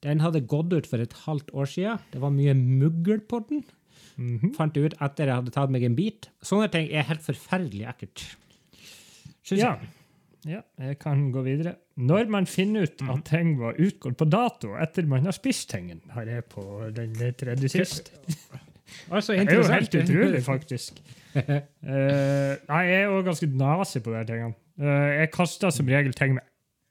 Den 0.03 0.21
hadde 0.25 0.41
gått 0.51 0.73
ut 0.75 0.87
for 0.91 0.99
et 1.05 1.13
halvt 1.27 1.53
år 1.55 1.69
siden. 1.71 1.99
Det 2.13 2.21
var 2.23 2.31
mye 2.35 2.55
mugl 2.59 3.21
på 3.31 3.43
den. 3.49 3.63
Mhm. 4.19 4.55
Fant 4.57 4.77
ut 4.77 4.95
etter 5.01 5.27
jeg 5.31 5.35
hadde 5.39 5.53
tatt 5.55 5.71
meg 5.73 5.85
en 5.87 5.95
bit. 5.97 6.29
Sånne 6.45 6.71
ting 6.73 6.91
er 6.91 7.07
helt 7.09 7.23
forferdelig 7.25 7.87
ekkelt. 7.89 8.25
Synes 9.43 9.61
Ja. 9.63 9.77
jeg. 9.79 9.89
ja, 10.57 10.61
jeg 10.89 10.99
kan 10.99 11.31
gå 11.33 11.43
videre. 11.45 11.77
Når 11.97 12.29
man 12.29 12.47
finner 12.47 12.83
ut 12.83 13.01
at 13.03 13.25
ting 13.25 13.57
var 13.59 13.75
utgått 13.79 14.17
på 14.19 14.29
dato 14.29 14.75
etter 14.81 15.07
man 15.07 15.25
har 15.25 15.33
spist 15.33 15.71
tingen, 15.71 16.01
har 16.11 16.25
jeg 16.27 16.45
på 16.49 16.93
den 16.95 17.15
tredje 17.35 17.69
sist. 17.69 18.13
Altså, 19.11 19.33
Det 19.39 19.49
er 19.49 19.63
jo 19.63 19.73
helt 19.73 19.95
utrolig, 19.95 20.43
faktisk. 20.45 21.01
Eh, 21.37 22.53
nei, 22.69 22.83
jeg 22.87 23.03
er 23.03 23.11
òg 23.11 23.25
ganske 23.27 23.47
nazi 23.59 24.03
på 24.05 24.13
de 24.15 24.23
tingene. 24.29 24.55
Eh, 24.81 25.11
jeg 25.23 25.31
kaster 25.35 25.73
som 25.75 25.89
regel 25.91 26.15
ting 26.17 26.37
med 26.37 26.45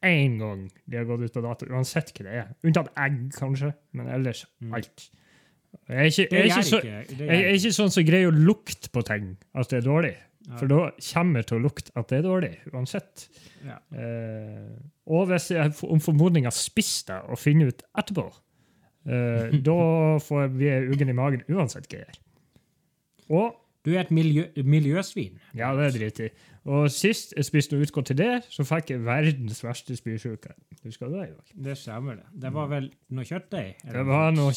én 0.05 0.37
gang 0.41 0.65
de 0.89 0.97
har 0.97 1.05
gått 1.09 1.23
ut 1.27 1.35
på 1.35 1.43
dato, 1.45 1.67
uansett 1.69 2.11
hva 2.15 2.25
det 2.25 2.37
er. 2.41 2.49
Unntatt 2.65 2.89
egg, 2.99 3.19
kanskje, 3.37 3.71
men 3.97 4.09
ellers 4.11 4.43
alt. 4.73 5.07
Jeg 5.87 5.97
er 5.97 6.09
ikke, 6.09 6.25
jeg 6.25 6.31
Det 6.31 6.39
er 6.41 6.49
ikke, 6.49 6.67
så, 6.67 6.81
jeg 6.81 7.37
er 7.45 7.55
ikke 7.55 7.73
sånn 7.77 7.93
som 7.93 8.05
greier 8.07 8.31
å 8.31 8.35
lukte 8.35 8.91
på 8.91 9.03
ting 9.07 9.31
at 9.55 9.71
det 9.71 9.79
er 9.81 9.87
dårlig. 9.87 10.15
For 10.57 10.67
da 10.67 10.79
kommer 11.05 11.41
det 11.41 11.47
til 11.51 11.59
å 11.59 11.63
lukte 11.63 11.93
at 11.95 12.09
det 12.09 12.17
er 12.17 12.25
dårlig, 12.25 12.51
uansett. 12.73 13.27
Ja. 13.63 13.77
Eh, 13.93 14.71
og 15.13 15.27
hvis 15.29 15.51
jeg 15.53 15.75
om 15.85 16.01
formodning 16.01 16.47
har 16.49 16.55
spist 16.55 17.11
det 17.11 17.19
og 17.29 17.39
finner 17.39 17.69
ut 17.69 17.83
etterpå, 18.01 18.25
eh, 19.05 19.53
da 19.69 19.79
får 20.25 20.49
vi 20.57 20.73
uggen 20.89 21.13
i 21.13 21.17
magen 21.17 21.45
uansett 21.51 21.87
hva 21.87 22.01
jeg 22.01 22.07
gjør. 22.07 22.21
Og 23.37 23.60
Du 23.85 23.93
er 23.95 24.03
et 24.03 24.11
miljø, 24.13 24.45
miljøsvin. 24.61 25.39
ja, 25.57 25.71
det 25.77 25.85
er 25.87 25.95
drit 25.97 26.19
i. 26.19 26.29
Og 26.69 26.91
sist 26.93 27.33
jeg 27.33 27.45
spiste 27.47 27.73
noe 27.73 27.87
utgått 27.87 28.11
til 28.11 28.19
det, 28.19 28.43
så 28.53 28.61
fikk 28.67 28.91
jeg 28.93 29.05
verdens 29.05 29.63
verste 29.65 29.95
spysjuke. 29.97 30.53
Husker 30.83 31.09
du 31.09 31.15
det? 31.17 31.31
Joakim? 31.31 31.63
Det 31.65 31.77
stemmer 31.77 32.19
det. 32.19 32.27
Det 32.43 32.53
var 32.53 32.69
vel 32.69 32.91
noe 33.09 33.25
kjøttdeig? 33.25 33.81
Det 33.95 34.05
var 34.05 34.31
noe 34.35 34.53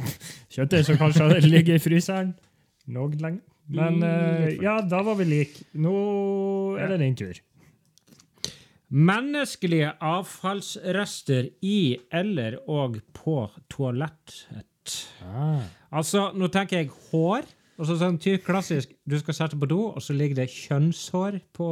kjøttdeig 0.54 0.84
som 0.88 1.00
kanskje 1.00 1.24
hadde 1.24 1.48
ligget 1.48 1.80
i 1.80 1.84
fryseren 1.86 2.34
noe 2.92 3.20
lenge. 3.20 3.42
Men 3.72 3.98
uh, 4.04 4.46
ja, 4.62 4.78
da 4.86 5.00
var 5.02 5.16
vi 5.18 5.26
like. 5.26 5.66
Nå 5.82 5.96
er 6.78 6.92
det 6.92 7.00
din 7.02 7.16
tur. 7.18 7.40
Menneskelige 8.86 9.96
avfallsrester 9.98 11.48
i 11.66 11.96
eller 12.14 12.60
og 12.70 13.00
på 13.16 13.40
toalettet. 13.72 14.94
Altså, 15.90 16.28
nå 16.38 16.46
tenker 16.54 16.84
jeg 16.84 16.92
hår. 17.10 17.48
Altså 17.76 17.98
sånn 18.00 18.18
typ 18.22 18.44
klassisk, 18.46 18.94
Du 19.04 19.18
skal 19.20 19.36
sette 19.36 19.58
på 19.60 19.68
do, 19.68 19.80
og 19.90 20.00
så 20.02 20.16
ligger 20.16 20.40
det 20.40 20.48
kjønnshår 20.52 21.40
på, 21.56 21.68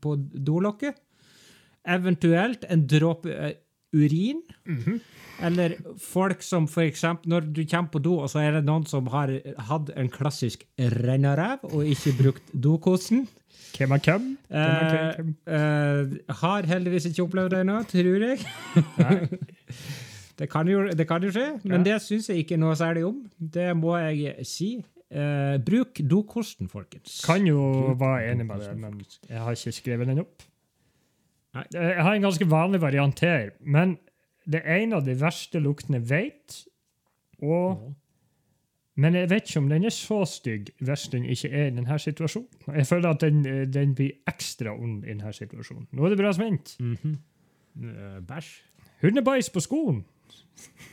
på 0.00 0.14
dolokket. 0.32 1.00
Eventuelt 1.82 2.64
en 2.70 2.86
dråpe 2.86 3.32
eh, 3.34 3.56
urin. 3.92 4.42
-hmm. 4.66 5.00
Eller 5.42 5.74
folk 5.98 6.42
som 6.42 6.68
eksempel 6.76 7.28
Når 7.28 7.40
du 7.52 7.64
kommer 7.66 7.90
på 7.90 7.98
do, 7.98 8.14
og 8.18 8.30
så 8.30 8.38
er 8.38 8.50
det 8.52 8.64
noen 8.64 8.86
som 8.86 9.06
har 9.06 9.40
hatt 9.58 9.90
en 9.96 10.08
klassisk 10.08 10.64
rennaræv 10.78 11.58
og 11.62 11.84
ikke 11.86 12.22
brukt 12.22 12.42
dokosen. 12.62 13.28
Hvem 13.76 13.92
er 13.92 13.98
hvem? 13.98 14.38
Eh, 14.50 15.18
eh, 15.54 16.34
har 16.42 16.62
heldigvis 16.68 17.06
ikke 17.06 17.22
opplevd 17.22 17.50
det 17.50 17.60
ennå, 17.60 17.82
tror 17.82 18.26
jeg. 18.28 18.38
det, 20.38 20.50
kan 20.50 20.68
jo, 20.68 20.88
det 20.88 21.08
kan 21.08 21.22
jo 21.22 21.30
skje, 21.30 21.60
men 21.64 21.86
Ja. 21.86 21.92
det 21.92 22.02
syns 22.02 22.28
jeg 22.28 22.44
ikke 22.44 22.56
noe 22.56 22.76
særlig 22.76 23.04
om. 23.06 23.30
Det 23.38 23.76
må 23.76 23.96
jeg 23.96 24.46
si. 24.46 24.84
Eh, 25.12 25.58
bruk 25.60 26.00
dokosten, 26.08 26.68
folkens. 26.72 27.20
Kan 27.26 27.44
jo 27.46 27.60
være 28.00 28.30
enig 28.30 28.46
med 28.48 28.62
det, 28.64 28.76
men 28.80 29.00
jeg 29.28 29.40
har 29.44 29.56
ikke 29.56 29.72
skrevet 29.76 30.08
den 30.08 30.22
opp. 30.24 30.44
Nei. 31.52 31.64
Jeg 31.74 32.04
har 32.06 32.14
en 32.14 32.24
ganske 32.24 32.48
vanlig 32.48 32.80
variant 32.80 33.20
her, 33.20 33.50
men 33.60 33.98
det 34.48 34.62
er 34.64 34.86
en 34.86 34.96
av 34.96 35.04
de 35.04 35.16
verste 35.20 35.60
luktene 35.60 36.00
jeg 36.00 36.08
vet. 36.08 36.56
Og, 37.44 37.92
men 38.96 39.18
jeg 39.20 39.28
vet 39.34 39.50
ikke 39.50 39.60
om 39.60 39.68
den 39.68 39.84
er 39.84 39.92
så 39.92 40.22
stygg 40.24 40.72
hvis 40.80 41.04
den 41.12 41.28
ikke 41.28 41.50
er 41.50 41.68
i 41.68 41.76
denne 41.76 41.98
situasjonen. 42.00 42.72
Jeg 42.78 42.88
føler 42.88 43.12
at 43.12 43.20
den, 43.20 43.44
eh, 43.44 43.66
den 43.68 43.92
blir 43.98 44.16
ekstra 44.32 44.72
ond 44.72 45.04
i 45.04 45.12
denne 45.12 45.34
situasjonen. 45.36 45.90
Nå 45.92 46.06
er 46.06 46.14
det 46.14 46.22
bra 46.22 46.32
spent. 46.32 46.76
Mm 46.80 46.96
-hmm. 47.02 47.16
Bæsj. 48.28 48.62
Hundebæsj 49.02 49.52
på 49.52 49.60
skoen. 49.60 50.04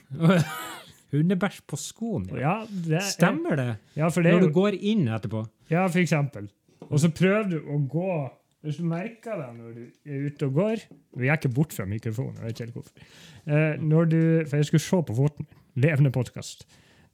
Hundebæsj 1.11 1.61
på 1.67 1.75
skoen. 1.81 2.27
Ja. 2.37 2.59
Det 2.69 2.97
er, 2.99 3.05
Stemmer 3.09 3.55
det? 3.57 3.69
Ja, 3.97 4.07
for 4.13 4.21
det 4.21 4.29
er 4.31 4.35
Når 4.37 4.43
jo, 4.43 4.47
du 4.49 4.53
går 4.59 4.75
inn 4.81 5.07
etterpå? 5.07 5.45
ja, 5.71 5.87
for 5.87 5.99
eksempel. 5.99 6.49
Og 6.89 6.99
så 6.99 7.09
prøver 7.09 7.49
du 7.49 7.57
å 7.69 7.79
gå 7.89 8.29
Hvis 8.61 8.77
du 8.77 8.83
merker 8.83 9.37
det 9.39 9.49
når 9.55 9.73
du 9.73 9.83
er 10.11 10.25
ute 10.27 10.45
og 10.49 10.53
går 10.57 10.81
Vi 11.17 11.27
gikk 11.29 11.45
ikke 11.45 11.53
bort 11.55 11.73
fra 11.73 11.85
mikrofonen. 11.85 12.35
jeg 12.35 12.43
vet 12.43 12.51
ikke 12.59 12.65
helt 12.65 12.73
hvorfor. 12.75 13.07
Eh, 13.47 13.77
når 13.81 14.05
du, 14.11 14.19
for 14.49 14.57
jeg 14.57 14.65
skulle 14.69 14.83
se 14.83 15.01
på 15.07 15.15
foten 15.15 15.45
min. 15.47 15.55
Levende 15.85 16.11
podkast. 16.11 16.65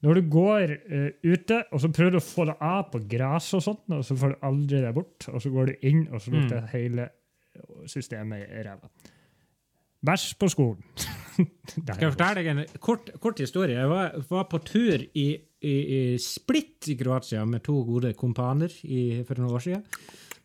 Når 0.02 0.14
du 0.14 0.22
går 0.30 0.72
eh, 0.90 1.10
ute, 1.24 1.62
og 1.72 1.80
så 1.80 1.88
prøver 1.92 2.10
du 2.10 2.18
å 2.18 2.24
få 2.24 2.44
det 2.50 2.56
av 2.60 2.90
på 2.92 2.98
gresset, 3.08 3.54
og 3.60 3.62
sånt, 3.62 3.84
og 3.94 4.02
så 4.04 4.16
får 4.18 4.34
du 4.34 4.36
aldri 4.48 4.80
det 4.82 4.94
bort, 4.94 5.28
og 5.32 5.40
så 5.42 5.50
går 5.54 5.66
du 5.70 5.86
inn, 5.88 6.08
og 6.12 6.20
så 6.20 6.30
lukter 6.34 6.60
Mm. 6.60 6.68
hele 6.72 7.08
systemet 7.88 8.42
i 8.50 8.62
ræva. 8.66 8.90
Bæsj 10.04 10.34
på 10.38 10.48
skolen. 10.52 10.82
Skal 11.36 12.04
jeg 12.06 12.12
fortelle 12.14 12.40
deg 12.40 12.50
en 12.52 12.62
kort, 12.82 13.10
kort 13.22 13.40
historie? 13.42 13.76
Jeg 13.76 13.90
var, 13.90 14.16
var 14.30 14.46
på 14.50 14.60
tur 14.66 15.02
i, 15.02 15.26
i, 15.36 15.74
i 15.74 16.00
Split 16.22 16.90
i 16.92 16.96
Kroatia 16.98 17.44
med 17.48 17.64
to 17.66 17.80
gode 17.86 18.14
kompaner 18.18 18.72
i, 18.84 19.22
for 19.26 19.40
noen 19.40 19.58
år 19.58 19.66
siden. 19.66 19.84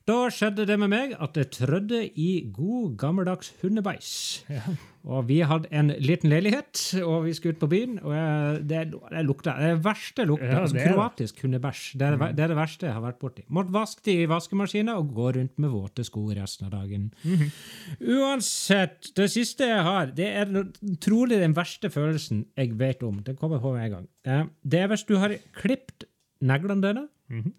Da 0.09 0.17
skjedde 0.33 0.65
det 0.65 0.79
med 0.81 0.89
meg 0.91 1.13
at 1.21 1.37
jeg 1.37 1.51
trødde 1.53 2.01
i 2.19 2.31
god 2.53 2.95
gammeldags 2.99 3.53
hundebeis. 3.61 4.13
Ja. 4.49 4.63
Og 5.03 5.23
vi 5.27 5.39
hadde 5.41 5.65
en 5.73 5.87
liten 5.97 6.29
leilighet, 6.29 6.77
og 7.01 7.23
vi 7.25 7.31
skulle 7.33 7.55
ut 7.55 7.59
på 7.63 7.69
byen. 7.71 7.95
og 8.05 8.11
jeg, 8.13 8.59
Det, 8.69 8.81
det 8.91 9.23
lukta 9.25 9.55
det 9.57 9.69
er 9.71 9.79
verste 9.81 10.25
lukta. 10.29 10.45
Ja, 10.45 10.59
altså 10.61 10.75
det 10.77 10.83
kroatisk 10.91 11.39
hundebæsj. 11.41 11.97
Det 11.97 12.05
er, 12.05 12.17
det, 12.21 12.27
det 12.37 12.43
er 12.45 12.51
det 12.53 12.57
verste 12.59 12.85
jeg 12.85 12.93
har 12.93 13.01
vært 13.01 13.17
borti. 13.23 13.41
Måtte 13.49 13.73
vaske 13.73 14.03
de 14.05 14.13
i 14.21 14.27
vaskemaskinen 14.29 14.91
og 14.93 15.09
gå 15.17 15.31
rundt 15.39 15.57
med 15.57 15.73
våte 15.73 16.05
sko 16.05 16.27
resten 16.37 16.67
av 16.69 16.75
dagen. 16.75 17.07
Uansett, 17.99 19.09
det 19.17 19.27
siste 19.33 19.67
jeg 19.71 19.81
har, 19.85 20.11
det 20.17 20.27
er 20.43 20.51
trolig 21.03 21.39
den 21.41 21.55
verste 21.57 21.89
følelsen 21.93 22.45
jeg 22.57 22.75
vet 22.79 23.01
om. 23.07 23.23
Det 23.25 23.37
kommer 23.39 23.61
på 23.63 23.73
med 23.75 23.87
en 23.87 23.95
gang. 23.95 24.07
Eh, 24.25 24.45
Det 24.63 24.79
er 24.83 24.87
hvis 24.93 25.05
du 25.09 25.15
har 25.17 25.33
klippet 25.57 26.05
neglene 26.41 26.81
dine 26.81 27.07
Mhm. 27.31 27.53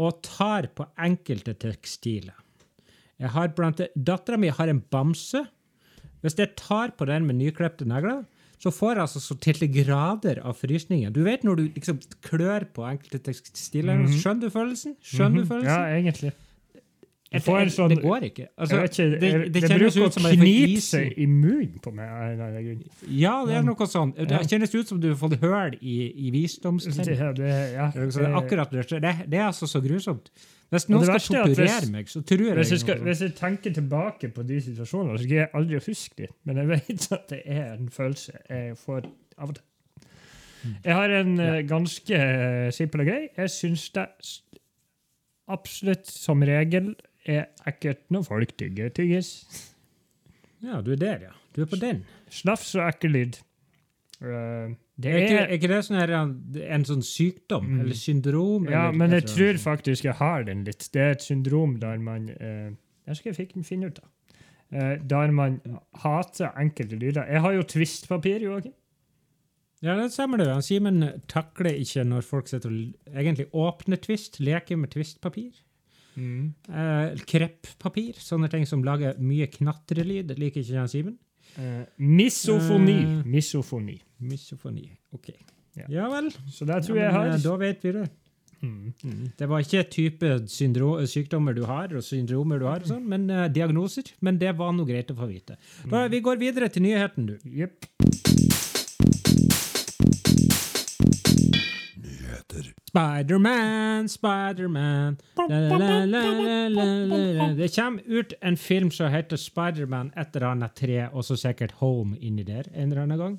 og 0.00 0.22
tar 0.22 0.66
på 0.74 0.86
enkelte 0.98 1.54
tekstiler. 1.54 2.34
Jeg 3.20 3.28
har 3.30 3.48
blant 3.48 3.80
Dattera 3.94 4.38
mi 4.38 4.48
har 4.48 4.68
en 4.68 4.80
bamse. 4.80 5.46
Hvis 6.22 6.36
jeg 6.38 6.54
tar 6.56 6.92
på 6.98 7.06
den 7.08 7.26
med 7.26 7.38
nyklepte 7.40 7.86
negler, 7.88 8.24
så 8.60 8.68
får 8.70 8.92
jeg 8.98 9.02
altså 9.06 9.20
så 9.24 9.38
til 9.40 9.70
grader 9.72 10.42
av 10.44 10.58
frysninger. 10.60 11.10
Du 11.14 11.22
vet 11.24 11.44
når 11.48 11.56
du 11.56 11.62
liksom 11.70 12.00
klør 12.26 12.66
på 12.76 12.84
enkelte 12.84 13.22
tekstiler? 13.30 14.02
Skjønner 14.20 14.40
du 14.48 14.50
følelsen? 14.52 14.96
Skjønner 15.00 15.40
du 15.40 15.44
Mhm. 15.46 15.48
følelsen? 15.48 15.80
Ja, 15.80 15.96
egentlig. 15.96 16.32
Det- 17.32 17.44
får 17.44 17.60
en 17.62 17.68
sånn 17.70 17.88
det 17.88 18.02
går 18.02 18.24
ikke. 18.26 18.46
Altså, 18.58 18.82
ikke, 18.82 19.04
det, 19.10 19.20
det, 19.20 19.52
det, 19.54 19.62
kjennes 19.70 19.96
ut 19.96 20.12
som 20.12 20.24
å 20.24 20.32
knipe 20.34 20.80
seg 20.82 21.12
i 21.16 21.26
munnen 21.26 21.78
på 21.80 21.92
meg. 21.94 22.08
Ja, 23.06 23.46
det 23.46 23.54
er 23.54 23.62
noe 23.62 23.86
sånn. 23.86 24.14
Det 24.16 24.40
kjennes 24.50 24.74
ut 24.74 24.88
som 24.88 24.98
du 25.00 25.08
har 25.14 25.16
fått 25.16 25.38
hull 25.38 25.76
i, 25.80 26.10
i 26.26 26.30
det, 26.32 27.72
ja, 27.72 27.90
det, 27.94 28.16
er 28.18 28.34
akkurat 28.34 28.70
det, 28.74 28.88
det, 28.90 29.14
det 29.30 29.38
er 29.38 29.46
altså 29.46 29.68
så 29.70 29.80
grusomt. 29.80 30.28
Hvis 30.70 30.86
noen 30.86 31.02
skal 31.02 31.16
er 31.18 31.48
torturere 31.48 31.88
meg, 31.90 32.10
så 32.10 32.20
tror 32.22 32.44
jeg 32.46 32.56
hvis, 32.60 32.70
jeg 32.70 32.82
skal, 32.84 33.00
hvis 33.02 33.22
jeg 33.24 33.32
tenker 33.38 33.72
tilbake 33.74 34.28
på 34.34 34.44
de 34.46 34.60
situasjonene, 34.62 35.16
så 35.18 35.26
skal 35.26 35.40
jeg 35.40 35.50
aldri 35.58 35.80
huske 35.86 36.14
dem. 36.20 36.36
Men 36.46 36.60
jeg 36.60 36.70
vet 36.74 37.08
at 37.16 37.26
det 37.32 37.40
er 37.44 37.72
en 37.72 37.90
følelse 37.90 38.36
jeg 38.44 38.76
får 38.78 39.08
av 39.38 39.50
og 39.50 39.58
til. 39.58 39.66
Jeg 40.84 40.94
har 40.94 41.14
en 41.16 41.36
ja. 41.40 41.52
ganske 41.64 42.16
eh, 42.20 42.68
simpel 42.76 43.02
og 43.02 43.08
grei. 43.08 43.20
Jeg 43.36 43.52
syns 43.54 43.88
det 43.96 44.06
absolutt 45.50 46.10
som 46.10 46.44
regel 46.46 46.92
er 47.28 47.48
ekkelt 47.68 48.04
når 48.12 48.26
folk 48.28 48.54
tygger 48.60 48.92
tyggis. 48.94 49.32
Ja, 50.62 50.82
du 50.84 50.92
er 50.94 51.00
der, 51.00 51.30
ja. 51.30 51.34
Du 51.56 51.64
er 51.64 51.70
på 51.70 51.80
den. 51.80 52.04
Snafs 52.30 52.74
og 52.76 52.84
ekkel 52.86 53.16
lyd. 53.16 53.40
Eh, 54.20 54.76
det 55.00 55.12
Er 55.16 55.36
er 55.40 55.52
ikke 55.56 55.70
det 55.70 55.80
sånn 55.86 55.98
her, 56.00 56.12
en, 56.16 56.86
sånn 56.88 57.04
sykdom? 57.06 57.66
Mm. 57.66 57.82
Eller 57.84 57.98
syndrom? 57.98 58.68
Ja, 58.70 58.88
eller, 58.88 58.98
men 59.02 59.16
jeg 59.16 59.24
et 59.24 59.32
tror 59.32 59.52
sånn. 59.54 59.62
faktisk 59.64 60.08
jeg 60.08 60.16
har 60.20 60.46
den 60.48 60.64
litt. 60.66 60.88
Det 60.92 61.04
er 61.04 61.14
et 61.16 61.24
syndrom 61.24 61.78
der 61.82 62.02
man 62.02 62.28
eh, 62.36 62.72
Jeg 63.08 63.20
skal 63.20 63.38
fikk 63.38 63.56
finne 63.66 63.90
ut 63.90 64.02
av. 64.02 64.10
Eh, 64.70 64.92
der 65.02 65.32
man 65.34 65.58
hater 66.02 66.52
enkelte 66.60 66.98
lyder. 67.00 67.24
Jeg 67.26 67.42
har 67.46 67.56
jo 67.56 67.66
tvistpapir, 67.74 68.44
Joakim. 68.46 68.76
Ja, 69.80 69.96
det 69.96 70.10
stemmer 70.12 70.42
det. 70.42 70.52
Simen 70.66 71.00
takler 71.30 71.72
ikke 71.80 72.04
når 72.04 72.26
folk 72.28 72.50
sitter 72.50 72.70
og 72.74 73.16
egentlig 73.16 73.48
åpner 73.56 73.96
tvist, 74.04 74.36
leker 74.44 74.76
med 74.76 74.92
twistpapir. 74.92 75.54
Eh, 76.20 77.20
kreppapir, 77.28 78.18
sånne 78.20 78.50
ting 78.52 78.66
som 78.68 78.84
lager 78.84 79.18
mye 79.22 79.48
knatrelyd, 79.50 80.34
liker 80.38 80.60
ikke 80.62 80.80
han 80.82 80.90
Simen. 80.90 81.16
Eh, 81.58 81.84
misofoni. 81.98 82.98
Eh. 83.02 83.22
Misofoni. 83.26 83.98
Misofoni. 84.20 84.90
OK. 85.14 85.30
Ja. 85.76 85.84
Ja 85.88 86.08
vel. 86.12 86.30
Så 86.50 86.66
det 86.66 86.82
tror 86.86 86.96
Ja, 86.98 87.04
jeg 87.04 87.12
har. 87.12 87.26
eh, 87.34 87.42
Da 87.42 87.56
vet 87.56 87.84
vi 87.84 87.92
det. 87.92 88.08
Mm. 88.62 88.92
Det 89.38 89.46
var 89.48 89.60
ikke 89.64 89.84
type 89.88 90.30
sykdommer 91.08 91.54
du 91.56 91.62
har, 91.64 91.88
og 91.96 92.02
syndromer 92.04 92.58
du 92.60 92.66
har, 92.66 92.80
og 92.84 92.86
sånn, 92.90 93.06
men 93.08 93.30
uh, 93.30 93.46
diagnoser. 93.48 94.04
Men 94.20 94.36
det 94.36 94.52
var 94.58 94.72
noe 94.76 94.84
greit 94.84 95.08
å 95.10 95.16
få 95.16 95.26
vite. 95.30 95.56
Da, 95.88 96.06
vi 96.12 96.20
går 96.20 96.36
videre 96.36 96.68
til 96.68 96.82
nyheten, 96.82 97.26
du. 97.26 97.38
Jepp. 97.48 97.86
Spiderman, 102.90 104.08
Spiderman. 104.08 105.16
Det 107.56 107.68
kommer 107.74 108.02
ut 108.06 108.32
en 108.42 108.56
film 108.56 108.90
som 108.90 109.12
heter 109.12 109.38
Spiderman 109.38 110.10
et 110.18 110.34
eller 110.34 110.48
annet 110.50 110.74
tre, 110.74 111.04
og 111.12 111.22
så 111.24 111.36
sikkert 111.38 111.76
Home 111.78 112.18
inni 112.18 112.42
der 112.48 112.66
en 112.74 112.90
eller 112.90 113.04
annen 113.04 113.20
gang. 113.20 113.38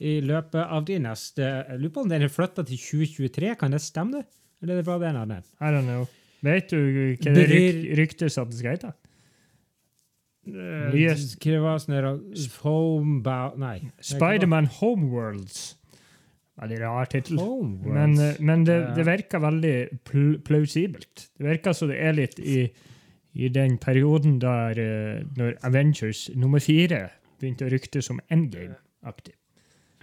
I 0.00 0.18
løpet 0.24 0.60
av 0.66 0.84
de 0.88 0.98
neste 1.00 1.40
Jeg 1.44 1.78
lurer 1.80 1.94
på 1.94 2.04
om 2.04 2.12
den 2.12 2.22
er 2.26 2.32
flytta 2.32 2.64
til 2.68 2.76
2023, 2.76 3.54
kan 3.60 3.72
det 3.72 3.80
stemme? 3.84 4.20
det? 4.20 4.26
Eller 4.62 4.82
var 4.84 4.98
det 5.00 5.08
en 5.14 5.22
annen? 5.22 5.44
I 5.60 5.72
don't 5.72 5.88
know. 5.88 6.04
Vet 6.44 6.70
du 6.72 6.76
hva 6.76 7.34
det 7.36 7.48
ryk, 7.48 7.82
ryktes 8.00 8.36
at 8.40 8.52
det 8.52 8.60
skal 8.60 8.76
hete? 8.76 8.92
Eh, 10.50 10.92
Hva 11.40 11.58
var 11.64 11.84
der 11.88 12.08
Homebound 12.62 13.60
Nei. 13.60 13.78
Spiderman 14.00 14.66
Homeworlds. 14.80 15.76
Veldig 16.60 16.78
rar 16.82 17.08
tittel. 17.08 17.40
Men, 17.86 18.18
eh, 18.20 18.40
men 18.40 18.64
det, 18.68 18.78
det 18.96 19.06
virker 19.08 19.42
veldig 19.42 19.74
pl 20.04 20.32
plausibelt. 20.44 21.28
Det 21.38 21.46
virker 21.46 21.76
som 21.76 21.88
det 21.92 22.00
er 22.02 22.16
litt 22.18 22.38
i, 22.42 22.64
i 23.32 23.48
den 23.54 23.78
perioden 23.80 24.40
der 24.42 24.80
eh, 24.80 25.22
når 25.38 25.56
Avengers 25.66 26.26
nummer 26.34 26.60
fire 26.60 27.06
begynte 27.40 27.68
å 27.68 27.72
rykte 27.72 28.02
som 28.04 28.20
endgame-aktig. 28.28 29.36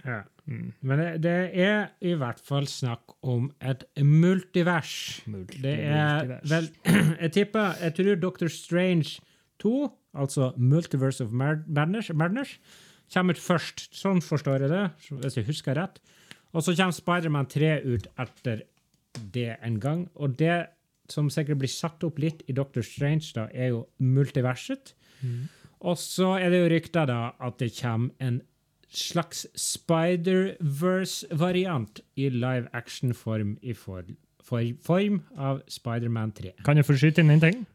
Ja. 0.06 0.22
Mm. 0.48 0.72
Men 0.80 0.98
det, 1.02 1.08
det 1.22 1.36
er 1.60 1.90
i 2.00 2.14
hvert 2.16 2.40
fall 2.40 2.66
snakk 2.70 3.12
om 3.20 3.50
et 3.60 3.84
multivers. 4.00 5.20
Det 5.28 5.74
er 5.84 6.24
Multivers. 6.24 6.50
vel 6.50 6.68
Jeg 7.22 7.32
tipper 7.36 7.74
Jeg 7.82 7.94
tror 7.98 8.20
Doctor 8.22 8.48
Strange 8.48 9.20
2, 9.60 9.74
altså 10.14 10.52
Multiverse 10.56 11.24
of 11.24 11.30
Madness, 11.32 12.10
Madness 12.14 12.56
kommer 13.12 13.36
ut 13.36 13.40
først. 13.42 13.88
Sånn 13.96 14.22
forstår 14.24 14.64
jeg 14.64 14.72
det, 14.72 14.84
hvis 15.10 15.38
jeg 15.38 15.48
husker 15.48 15.78
rett. 15.78 16.00
Og 16.56 16.62
så 16.64 16.72
kommer 16.76 16.92
Spiderman 16.96 17.46
3 17.50 17.82
ut 17.84 18.06
etter 18.18 18.62
det 19.34 19.56
en 19.64 19.80
gang. 19.80 20.08
Og 20.16 20.38
det 20.38 20.66
som 21.12 21.30
sikkert 21.32 21.58
blir 21.62 21.70
satt 21.72 22.04
opp 22.04 22.18
litt 22.20 22.42
i 22.48 22.52
Doctor 22.56 22.82
Strange, 22.84 23.32
da, 23.36 23.42
er 23.52 23.68
jo 23.72 23.86
multiverset. 23.98 24.94
Og 25.78 25.98
så 26.00 26.38
er 26.38 26.50
det 26.52 26.58
jo 26.62 26.68
rykter 26.72 27.06
da 27.08 27.20
at 27.44 27.58
det 27.60 27.80
kommer 27.80 28.10
en 28.24 28.40
slags 28.88 29.46
Spider-Verse-variant 29.58 32.00
i 32.16 32.28
live 32.32 32.68
action-form 32.72 33.58
i 33.60 33.72
for, 33.76 34.02
for, 34.44 34.60
form 34.84 35.20
av 35.36 35.60
Spider-Man 35.68 36.32
3. 36.32 36.52
Kan 36.64 36.76
jeg 36.80 36.86
få 36.88 36.92
skyte 36.96 37.20
inn 37.24 37.30
en 37.36 37.44
ting? 37.44 37.66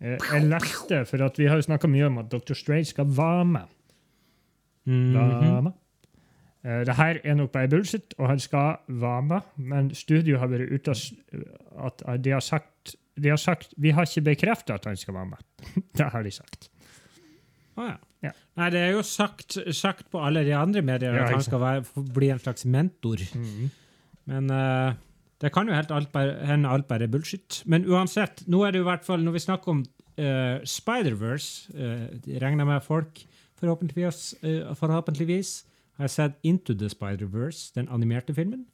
Eh, 0.00 0.16
Jeg 0.16 0.42
leste, 0.48 1.04
for 1.08 1.18
at 1.24 1.38
vi 1.40 1.46
har 1.50 1.56
jo 1.60 1.68
snakka 1.68 1.86
mye 1.88 2.06
om 2.08 2.18
at 2.24 2.30
Dr. 2.32 2.54
Strange 2.56 2.88
skal 2.92 3.06
være 3.16 3.44
med 3.44 3.66
være 4.86 5.62
med. 5.62 5.72
Eh, 6.66 6.82
det 6.88 6.96
her 6.98 7.20
er 7.22 7.38
nok 7.38 7.52
bare 7.54 7.70
bullshit, 7.70 8.14
og 8.18 8.30
han 8.32 8.42
skal 8.42 8.80
være 8.88 9.22
med, 9.22 9.50
men 9.56 9.90
studio 9.94 10.40
har 10.42 10.50
vært 10.50 10.72
ute 10.72 10.96
at 11.86 12.06
de 12.24 12.32
har 12.34 12.44
sagt 12.44 12.96
de 13.16 13.30
har 13.32 13.40
sagt 13.40 13.72
vi 13.80 13.94
har 13.96 14.04
ikke 14.04 14.26
bekreftet 14.26 14.74
at 14.74 14.88
han 14.90 14.98
skal 15.00 15.14
være 15.16 15.30
med. 15.30 15.44
det 15.98 16.10
har 16.12 16.26
de 16.26 16.32
sagt. 16.34 16.68
Å 17.76 17.88
ja. 17.88 17.96
Ja. 18.24 18.32
Nei, 18.58 18.68
det 18.72 18.80
er 18.80 18.94
jo 18.96 19.02
sagt, 19.06 19.58
sagt 19.76 20.08
på 20.10 20.20
alle 20.24 20.42
de 20.46 20.54
andre 20.56 20.80
medier 20.82 21.14
Ja, 21.14 21.26
at 21.26 21.36
han 21.36 21.44
skal 21.44 21.60
være, 21.62 22.04
bli 22.16 22.30
en 22.32 22.40
slags 22.42 22.64
mentor. 22.64 23.20
Men 24.26 24.50
uh, 24.50 24.96
det 25.44 25.52
kan 25.54 25.68
jo 25.68 25.76
helt 25.76 25.92
alt 25.94 26.10
bare, 26.14 26.34
hende 26.48 26.72
alt 26.72 26.88
bare 26.88 27.06
bullshit. 27.12 27.60
Men 27.70 27.86
uansett, 27.86 28.42
nå 28.50 28.64
er 28.64 28.74
det 28.74 28.80
jo 28.80 28.86
i 28.86 28.90
hvert 28.90 29.06
fall, 29.06 29.22
når 29.22 29.36
vi 29.36 29.44
snakker 29.44 29.74
om 29.74 29.84
uh, 29.84 30.56
Spider-Verse, 30.64 31.76
uh, 31.76 32.40
regner 32.42 32.68
med 32.68 32.82
folk 32.84 33.20
forhåpentligvis, 33.60 34.22
uh, 34.42 34.74
forhåpentligvis 34.80 35.52
har 35.98 36.08
sett 36.12 36.38
Into 36.42 36.74
the 36.74 36.88
Spider-Verse, 36.92 37.72
den 37.74 37.88
animerte 37.88 38.34
filmen, 38.34 38.66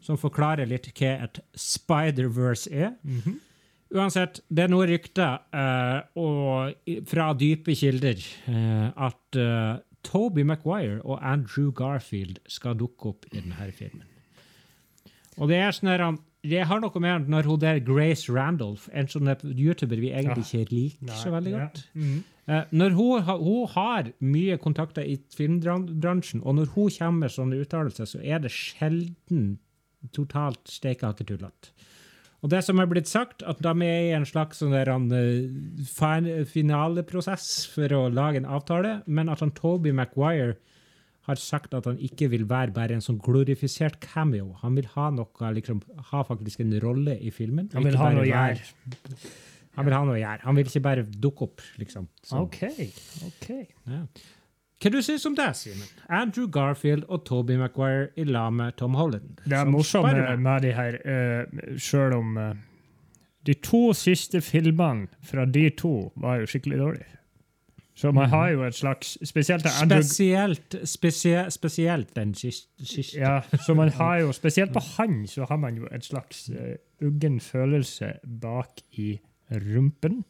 som 0.00 0.18
forklarer 0.20 0.68
litt 0.68 0.90
hva 0.94 1.14
et 1.24 1.40
Spider-Verse 1.58 2.70
er. 2.70 2.94
Uansett, 3.88 4.42
det 4.52 4.66
er 4.66 4.68
noe 4.72 4.86
rykter 4.86 5.38
uh, 5.56 6.04
fra 7.08 7.30
dype 7.40 7.72
kilder 7.74 8.20
uh, 8.52 8.92
at 9.08 9.38
uh, 9.40 9.80
Toby 10.04 10.44
Maguire 10.44 11.00
og 11.02 11.18
Andrew 11.24 11.72
Garfield 11.72 12.38
skal 12.46 12.76
dukke 12.78 13.14
opp 13.14 13.26
i 13.30 13.38
denne 13.38 13.72
filmen. 13.72 14.04
Og 15.38 15.48
det 15.48 15.60
er 15.62 15.72
sånn 15.72 16.18
det 16.50 16.64
har 16.70 16.80
noe 16.82 17.02
med 17.02 17.28
når 17.30 17.48
hun 17.50 17.60
der 17.62 17.78
Grace 17.84 18.32
Randolph, 18.32 18.88
en 18.92 19.08
sånn 19.10 19.30
YouTuber 19.44 20.00
vi 20.00 20.12
egentlig 20.14 20.46
ikke 20.48 20.74
liker 20.74 21.14
så 21.20 21.32
veldig 21.34 21.54
godt. 21.54 21.82
Eh, 22.48 22.64
når 22.72 22.94
hun, 22.96 23.30
hun 23.42 23.66
har 23.74 24.12
mye 24.24 24.56
kontakter 24.62 25.04
i 25.04 25.18
filmbransjen, 25.36 26.40
og 26.42 26.56
når 26.56 26.70
hun 26.74 26.92
kommer 26.96 27.26
med 27.26 27.34
sånne 27.34 27.60
uttalelser, 27.60 28.08
så 28.08 28.22
er 28.24 28.40
det 28.44 28.54
sjelden 28.54 29.58
totalt 30.14 30.62
steikehaketullete. 30.70 31.74
Og 32.38 32.52
det 32.52 32.60
som 32.62 32.78
er 32.78 32.86
blitt 32.86 33.10
sagt, 33.10 33.42
at 33.42 33.58
de 33.64 33.72
er 33.82 34.04
i 34.06 34.14
en 34.14 34.26
slags 34.28 34.60
sånn 34.62 34.70
der, 34.70 34.92
eh, 34.94 36.44
finaleprosess 36.46 37.66
for 37.72 37.90
å 37.96 38.04
lage 38.14 38.38
en 38.38 38.46
avtale, 38.46 39.02
men 39.06 39.28
at 39.28 39.40
han 39.42 39.50
Toby 39.50 39.90
Maguire 39.90 40.54
har 41.28 41.40
sagt 41.40 41.76
at 41.76 41.86
han 41.88 41.98
ikke 42.00 42.30
vil 42.32 42.46
være 42.48 42.72
bare 42.76 42.96
en 42.96 43.04
sånn 43.04 43.20
glorifisert 43.22 44.00
cameo. 44.00 44.54
Han 44.62 44.78
vil 44.78 44.88
ha 44.94 45.10
noe, 45.14 45.52
liksom, 45.58 45.82
ha 46.12 46.24
faktisk 46.24 46.64
en 46.64 46.72
rolle 46.82 47.18
i 47.20 47.32
filmen. 47.34 47.68
Han 47.74 47.86
vil 47.86 48.00
ha 48.00 48.08
noe 48.16 48.24
å 48.24 48.30
gjøre. 48.30 49.20
Han 49.78 49.86
vil 49.86 49.94
ha 49.94 50.00
noe 50.08 50.16
å 50.16 50.18
gjøre. 50.18 50.42
Han 50.46 50.58
vil 50.58 50.72
ikke 50.72 50.84
bare 50.88 51.04
dukke 51.06 51.46
opp, 51.46 51.62
liksom. 51.78 52.08
Så. 52.26 52.40
OK. 52.42 52.64
ok. 53.28 53.48
Ja. 53.92 54.02
Hva 54.78 54.90
du 54.94 55.00
synes 55.02 55.26
om 55.26 55.34
det, 55.34 55.48
Simen? 55.58 55.86
Andrew 56.08 56.46
Garfield 56.54 57.04
og 57.10 57.24
Toby 57.26 57.56
Maguire 57.58 58.08
i 58.16 58.24
lag 58.26 58.52
med 58.54 58.76
Tom 58.78 58.94
Holland. 58.94 59.40
Det 59.44 59.58
er 59.58 59.66
morsomt 59.66 60.06
med, 60.38 60.62
de 60.62 60.72
her, 60.74 60.98
uh, 61.02 61.76
sjøl 61.82 62.14
om 62.14 62.36
uh, 62.38 62.52
de 63.46 63.56
to 63.58 63.88
siste 63.96 64.40
filmene 64.44 65.08
fra 65.26 65.46
de 65.50 65.66
to 65.74 66.12
var 66.16 66.42
jo 66.42 66.50
skikkelig 66.50 66.78
dårlige. 66.78 67.17
Så 67.98 68.12
man 68.14 68.28
har 68.30 68.52
jo 68.54 68.62
et 68.62 68.76
slags 68.78 69.16
Spesielt 69.26 69.66
Andrew 69.66 70.02
Spesielt, 70.06 70.76
spesie, 70.86 71.48
spesielt 71.50 72.12
den 72.16 72.34
siste. 72.34 72.68
Ja, 73.18 73.40
så 73.66 73.74
man 73.74 73.90
har 73.96 74.20
jo, 74.22 74.32
spesielt 74.32 74.72
på 74.72 74.82
han, 74.96 75.24
så 75.26 75.48
har 75.48 75.58
man 75.58 75.80
jo 75.80 75.88
et 75.90 76.06
slags 76.06 76.46
uh, 76.54 76.76
uggen 77.02 77.40
følelse 77.40 78.12
bak 78.40 78.84
i 78.92 79.16
rumpen. 79.50 80.22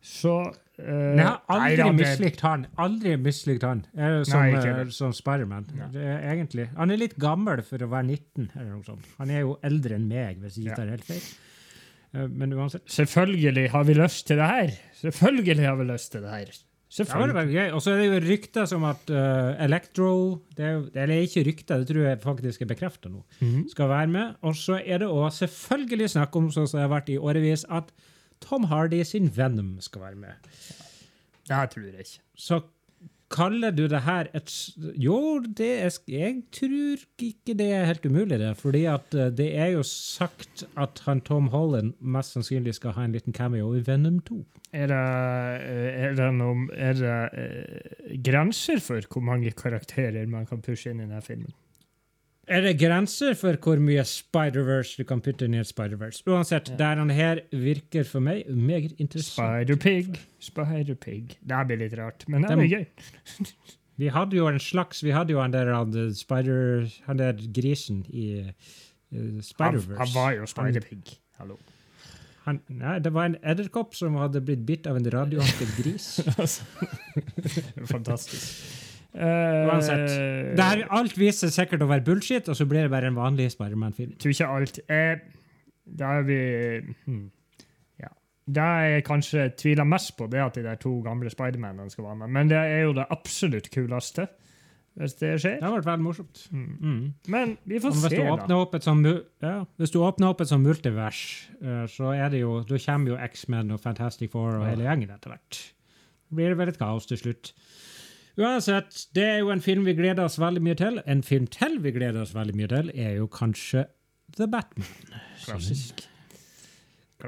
Så 0.00 0.38
uh, 0.40 0.86
jeg 0.88 1.26
har 1.26 1.44
aldri 1.52 1.90
mislikt 2.00 2.46
han. 2.48 2.66
Aldri 2.80 3.14
mislikt 3.20 3.68
han. 3.68 3.84
Er 3.92 4.24
som, 4.24 4.40
Nei, 4.40 4.64
eh, 4.72 4.82
som 4.88 5.12
Spiderman. 5.12 5.68
Ja. 5.76 5.92
Er 5.92 6.32
egentlig. 6.32 6.70
Han 6.80 6.90
er 6.90 7.02
litt 7.04 7.20
gammel 7.20 7.60
for 7.66 7.84
å 7.84 7.92
være 7.92 8.08
19. 8.08 8.50
eller 8.56 8.72
noe 8.72 8.88
sånt. 8.88 9.14
Han 9.20 9.36
er 9.36 9.44
jo 9.44 9.58
eldre 9.60 10.00
enn 10.00 10.08
meg, 10.08 10.40
hvis 10.40 10.56
jeg 10.56 10.70
ikke 10.70 10.80
tar 10.80 10.96
helt 10.96 11.08
feil. 11.12 11.30
Men 12.32 12.56
uansett. 12.56 12.88
Selvfølgelig 12.92 13.70
har 13.72 13.88
vi 13.88 14.00
lyst 14.00 14.26
til 14.28 14.40
det 14.40 14.52
her. 14.56 14.76
Selvfølgelig 15.04 15.64
har 15.66 15.80
vi 15.80 15.90
lyst 15.92 16.14
til 16.16 16.24
det 16.24 16.36
her. 16.40 16.60
Var 16.92 17.04
det 17.04 17.08
Selvfølgelig. 17.08 17.54
gøy. 17.56 17.70
Og 17.72 17.80
så 17.82 17.90
er 17.90 17.96
det 18.02 18.06
jo 18.06 18.16
rykter 18.28 18.66
som 18.68 18.82
at 18.84 19.10
uh, 19.10 19.64
Electro 19.64 20.08
det 20.56 20.64
er 20.66 20.82
Eller 21.02 21.22
ikke 21.24 21.44
rykter, 21.46 21.78
det 21.78 21.88
tror 21.88 22.04
jeg 22.04 22.20
faktisk 22.20 22.62
er 22.62 22.68
bekrefta 22.68 23.08
nå. 23.08 23.22
Mhm. 23.40 23.68
Skal 23.72 23.88
være 23.88 24.06
med. 24.12 24.34
Og 24.42 24.54
så 24.56 24.76
er 24.84 24.98
det 24.98 25.08
òg 25.08 25.30
selvfølgelig 25.32 26.10
snakk 26.12 26.36
om, 26.36 26.50
sånn 26.52 26.68
som 26.68 26.78
det 26.78 26.84
har 26.84 26.92
vært 26.92 27.08
i 27.08 27.16
årevis, 27.16 27.64
at 27.70 27.88
Tom 28.44 28.64
Hardy 28.68 29.02
sin 29.08 29.30
Venom 29.36 29.78
skal 29.80 30.02
være 30.02 30.20
med. 30.20 30.52
Det 31.48 31.62
tror 31.72 31.88
jeg 31.88 32.04
ikke. 32.04 32.20
Så 32.36 32.60
kaller 33.32 33.72
du 33.74 33.86
det 33.90 34.02
her 34.06 34.28
et 34.36 34.52
Jo, 35.00 35.40
det 35.42 35.70
er, 35.84 35.96
jeg 36.10 36.42
tror 36.54 37.02
ikke 37.22 37.56
det 37.58 37.68
er 37.72 37.88
helt 37.88 38.06
umulig, 38.06 38.38
det. 38.40 38.52
Fordi 38.60 38.84
eh, 38.86 39.30
det 39.32 39.48
er 39.56 39.72
jo 39.76 39.82
sagt 39.86 40.64
at 40.76 41.02
han 41.06 41.22
Tom 41.24 41.48
Holland 41.52 41.94
mest 42.00 42.36
sannsynlig 42.36 42.76
skal 42.78 42.96
ha 42.96 43.06
en 43.06 43.16
liten 43.16 43.32
cameo 43.36 43.72
i 43.76 43.82
Venom 43.86 44.20
2. 44.28 44.42
Er 44.72 44.88
det, 44.92 45.00
eh, 45.68 46.04
er 46.06 46.16
det, 46.16 46.30
noen, 46.38 46.68
er 46.72 46.96
det 46.96 47.18
eh, 47.32 48.16
grenser 48.24 48.80
for 48.84 49.04
hvor 49.08 49.24
mange 49.24 49.52
karakterer 49.56 50.28
man 50.30 50.46
kan 50.48 50.62
pushe 50.64 50.92
inn 50.92 51.02
i 51.02 51.06
denne 51.06 51.24
filmen? 51.24 51.52
Er 52.50 52.64
det 52.64 52.72
grenser 52.80 53.36
for 53.38 53.54
hvor 53.62 53.78
mye 53.78 54.02
Spider-Verse 54.02 54.98
du 54.98 55.06
kan 55.06 55.20
putte 55.22 55.46
inn 55.46 55.54
i 55.54 55.60
et 55.62 55.68
Spider-Verse? 55.68 56.24
Uansett, 56.26 56.72
der 56.78 56.98
han 56.98 57.12
her 57.14 57.44
virker 57.54 58.02
for 58.08 58.24
meg 58.24 58.48
meget 58.50 58.96
interessant. 58.98 59.36
Spider-Pig. 59.46 60.18
Spider-Pig. 60.42 61.36
Det 61.38 61.60
blir 61.68 61.78
litt 61.84 61.94
rart, 61.98 62.26
men 62.26 62.42
det 62.42 62.50
er 62.50 62.58
blir 62.58 62.74
gøy. 62.74 62.86
Vi 64.02 64.08
hadde 64.10 64.34
jo 64.34 64.48
en 64.48 64.58
slags 64.58 65.02
Vi 65.04 65.12
hadde 65.14 65.34
jo 65.34 65.40
han 65.42 65.52
der 65.52 65.70
han, 65.70 65.94
eh, 65.94 66.10
Spider... 66.16 66.88
Han 67.06 67.20
der 67.20 67.38
grisen 67.54 68.02
i 68.10 68.40
uh, 68.40 69.38
Spider-Verse. 69.38 69.98
han 70.00 70.14
var 70.14 70.32
jo 70.40 70.46
Spider-Pig. 70.46 71.14
Hallo. 71.38 71.60
Han, 72.42 72.58
nei, 72.66 72.98
det 72.98 73.12
var 73.14 73.30
en 73.30 73.36
edderkopp 73.46 73.94
som 73.94 74.18
hadde 74.18 74.42
blitt 74.42 74.64
bitt 74.66 74.88
av 74.90 74.98
en 74.98 75.06
radioaktiv 75.14 75.76
gris. 75.78 76.16
Fantastisk. 77.92 78.81
Uh, 79.12 79.68
Uansett. 79.68 80.08
Det 80.56 80.64
her, 80.64 80.86
alt 80.88 81.18
viser 81.20 81.50
seg 81.50 81.66
sikkert 81.66 81.84
å 81.84 81.90
være 81.90 82.04
bullshit, 82.06 82.48
og 82.48 82.56
så 82.56 82.64
blir 82.68 82.86
det 82.86 82.92
bare 82.94 83.10
en 83.10 83.18
vanlig 83.18 83.50
Spiderman-film. 83.52 84.14
tror 84.16 84.32
ikke 84.32 84.48
alt 84.48 84.78
eh, 84.88 85.18
er 86.00 86.22
vi 86.24 86.38
hmm. 87.04 87.26
Ja. 88.00 88.08
Det 88.46 88.68
jeg 88.88 89.04
kanskje 89.04 89.50
tviler 89.60 89.84
mest 89.84 90.14
på, 90.16 90.30
det 90.32 90.40
er 90.40 90.46
at 90.46 90.56
de 90.56 90.64
der 90.64 90.80
to 90.80 90.94
gamle 91.04 91.32
Spidermanene 91.32 91.92
skal 91.92 92.08
være 92.08 92.22
med. 92.22 92.32
Men 92.38 92.54
det 92.54 92.62
er 92.62 92.86
jo 92.86 92.94
det 92.96 93.04
absolutt 93.12 93.68
kuleste, 93.74 94.26
hvis 94.96 95.18
det 95.20 95.34
skjer. 95.44 95.60
Det 95.60 95.68
har 95.68 95.76
vært 95.76 95.90
veldig 95.90 96.06
morsomt. 96.08 96.46
Mm. 96.48 96.72
Mm. 96.80 97.04
Men 97.36 97.54
vi 97.68 97.82
får 97.84 97.92
Hvis 97.92 98.08
se, 98.08 98.16
da. 98.16 98.80
sånn, 98.84 99.06
ja, 99.44 99.54
hvis 99.80 99.92
du 99.92 100.00
åpner 100.00 100.32
opp 100.32 100.40
et 100.40 100.54
sånt 100.54 100.64
multivers, 100.64 101.22
eh, 101.60 101.84
så 101.84 102.16
er 102.16 102.32
det 102.32 102.40
jo, 102.46 102.62
da 102.64 102.80
kommer 102.80 103.12
jo 103.12 103.20
X-Men 103.28 103.76
og 103.76 103.84
Fantastic 103.84 104.32
Four 104.32 104.56
og 104.56 104.66
hele 104.70 104.88
gjengen 104.88 105.12
etter 105.12 105.36
hvert. 105.36 105.62
Da 106.28 106.40
blir 106.40 106.52
det 106.52 106.60
vel 106.64 106.72
et 106.72 106.80
kaos 106.80 107.12
til 107.12 107.20
slutt. 107.20 107.52
Uansett, 108.40 108.94
det 109.14 109.24
er 109.28 109.38
jo 109.42 109.50
en 109.52 109.60
film 109.60 109.84
vi 109.84 109.92
gleder 109.98 110.24
oss 110.24 110.38
veldig 110.40 110.62
mye 110.64 110.76
til. 110.78 111.00
En 111.06 111.22
film 111.26 111.46
til 111.52 111.78
vi 111.84 111.92
gleder 111.92 112.22
oss 112.24 112.32
veldig 112.36 112.54
mye 112.56 112.70
til, 112.70 112.92
er 112.94 113.18
jo 113.18 113.26
kanskje 113.32 113.84
The 114.38 114.46
Batman. 114.48 114.88
Klassisk. 115.44 116.06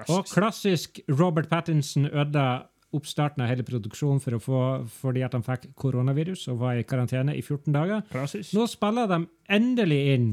Og 0.08 0.24
klassisk 0.26 1.00
Robert 1.12 1.50
Pattinson 1.52 2.08
ødela 2.08 2.64
oppstarten 2.94 3.42
av 3.42 3.50
hele 3.50 3.66
produksjonen 3.66 4.20
for 4.22 4.36
å 4.36 4.40
få, 4.42 4.60
fordi 5.02 5.22
at 5.26 5.34
han 5.34 5.44
fikk 5.44 5.68
koronavirus 5.78 6.46
og 6.52 6.60
var 6.62 6.78
i 6.78 6.86
karantene 6.86 7.34
i 7.34 7.42
14 7.42 7.74
dager. 7.74 8.02
Klassisk. 8.12 8.54
Nå 8.54 8.66
spiller 8.70 9.10
de 9.10 9.20
endelig 9.52 10.00
inn 10.14 10.28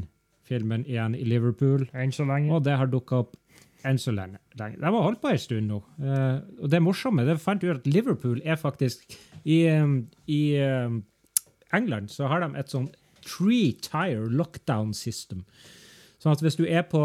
filmen 0.47 0.83
igjen 0.85 1.15
i 1.17 1.25
Liverpool, 1.25 1.87
Enn 1.95 2.11
så 2.13 2.25
lenge. 2.27 2.51
og 2.53 2.63
det 2.65 2.77
har 2.77 2.89
dukka 2.91 3.21
opp 3.23 3.35
enn 3.87 3.99
så 4.01 4.13
lenge. 4.15 4.39
De 4.57 4.69
har 4.81 4.97
holdt 4.97 5.21
på 5.23 5.31
en 5.31 5.41
stund 5.41 5.71
nå. 5.71 5.81
Eh, 6.01 6.39
og 6.61 6.71
det 6.71 6.81
morsomme 6.83 7.25
det 7.27 7.39
fant 7.41 7.63
ut 7.63 7.73
at 7.75 7.89
Liverpool 7.89 8.41
er 8.43 8.59
faktisk 8.61 9.17
I, 9.41 9.63
i 10.29 10.41
England 11.73 12.11
så 12.13 12.27
har 12.29 12.43
de 12.43 12.51
et 12.59 12.71
sånn 12.71 12.89
three 13.25 13.73
tire 13.81 14.29
lockdown 14.29 14.93
system. 14.97 15.43
Sånn 16.21 16.35
at 16.35 16.43
hvis 16.43 16.57
du 16.59 16.65
er 16.67 16.83
på 16.89 17.01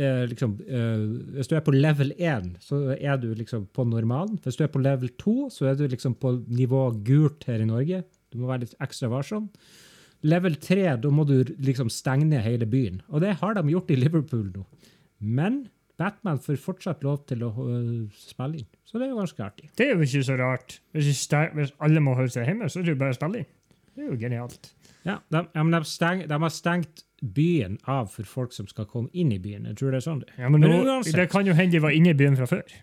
eh, 0.00 0.24
liksom, 0.30 0.56
eh, 0.64 1.04
Hvis 1.36 1.50
du 1.50 1.56
er 1.56 1.64
på 1.64 1.74
level 1.74 2.12
1, 2.16 2.54
så 2.64 2.82
er 2.96 3.20
du 3.20 3.32
liksom 3.34 3.66
på 3.76 3.86
normalen. 3.88 4.38
Hvis 4.44 4.58
du 4.58 4.64
er 4.64 4.72
på 4.72 4.82
level 4.82 5.12
2, 5.20 5.36
så 5.52 5.70
er 5.70 5.78
du 5.78 5.86
liksom 5.88 6.16
på 6.20 6.38
nivå 6.46 6.88
gult 7.06 7.44
her 7.48 7.64
i 7.64 7.68
Norge. 7.68 8.04
Du 8.32 8.40
må 8.40 8.50
være 8.50 8.66
litt 8.66 8.78
ekstra 8.84 9.10
varsom. 9.12 9.50
Level 10.26 10.56
3, 10.56 10.96
da 11.02 11.12
må 11.12 11.26
du 11.28 11.38
liksom 11.60 11.90
stenge 11.92 12.26
ned 12.28 12.44
hele 12.44 12.66
byen. 12.68 13.02
Og 13.12 13.22
det 13.22 13.36
har 13.42 13.56
de 13.56 13.68
gjort 13.70 13.92
i 13.92 13.98
Liverpool 14.00 14.48
nå. 14.54 14.64
Men 15.20 15.66
Batman 15.98 16.38
får 16.42 16.58
fortsatt 16.60 17.04
lov 17.06 17.22
til 17.30 17.44
å 17.46 17.50
øh, 17.64 18.08
spille 18.20 18.60
inn. 18.60 18.68
Så 18.84 18.98
det 19.00 19.06
er 19.06 19.14
jo 19.14 19.20
ganske 19.20 19.44
artig. 19.44 19.70
Det 19.78 19.86
er 19.86 19.94
jo 19.94 20.04
ikke 20.04 20.24
så 20.28 20.36
rart. 20.40 20.78
Hvis, 20.92 21.22
alle 21.80 22.02
må 22.04 22.14
holde 22.18 22.32
seg 22.34 22.48
hjemme, 22.50 22.68
så 22.68 22.80
er 22.82 22.88
det 22.88 22.96
jo 22.96 23.00
bare 23.00 23.14
å 23.14 23.18
spille 23.18 23.42
inn. 23.42 23.52
Det 23.96 24.04
er 24.04 24.10
jo 24.10 24.18
genialt. 24.20 24.72
Ja, 25.06 25.20
de, 25.32 25.44
men 25.56 25.72
de, 25.72 25.80
steng, 25.88 26.24
de 26.28 26.38
har 26.42 26.52
stengt 26.52 27.04
byen 27.22 27.78
av 27.88 28.10
for 28.12 28.28
folk 28.28 28.52
som 28.52 28.68
skal 28.68 28.88
komme 28.90 29.08
inn 29.16 29.30
i 29.32 29.38
byen. 29.40 29.64
Jeg 29.70 29.78
tror 29.80 29.94
det 29.94 30.02
er 30.02 30.04
sånn 30.04 30.20
det 30.24 30.34
Ja, 30.36 30.50
men, 30.52 30.60
Men 30.60 30.74
nå, 30.74 30.82
uansett. 30.84 31.16
det 31.16 31.30
kan 31.32 31.48
jo 31.48 31.54
hende 31.56 31.78
de 31.78 31.80
var 31.84 31.96
inne 31.96 32.12
i 32.12 32.18
byen 32.18 32.36
fra 32.36 32.48
før. 32.50 32.76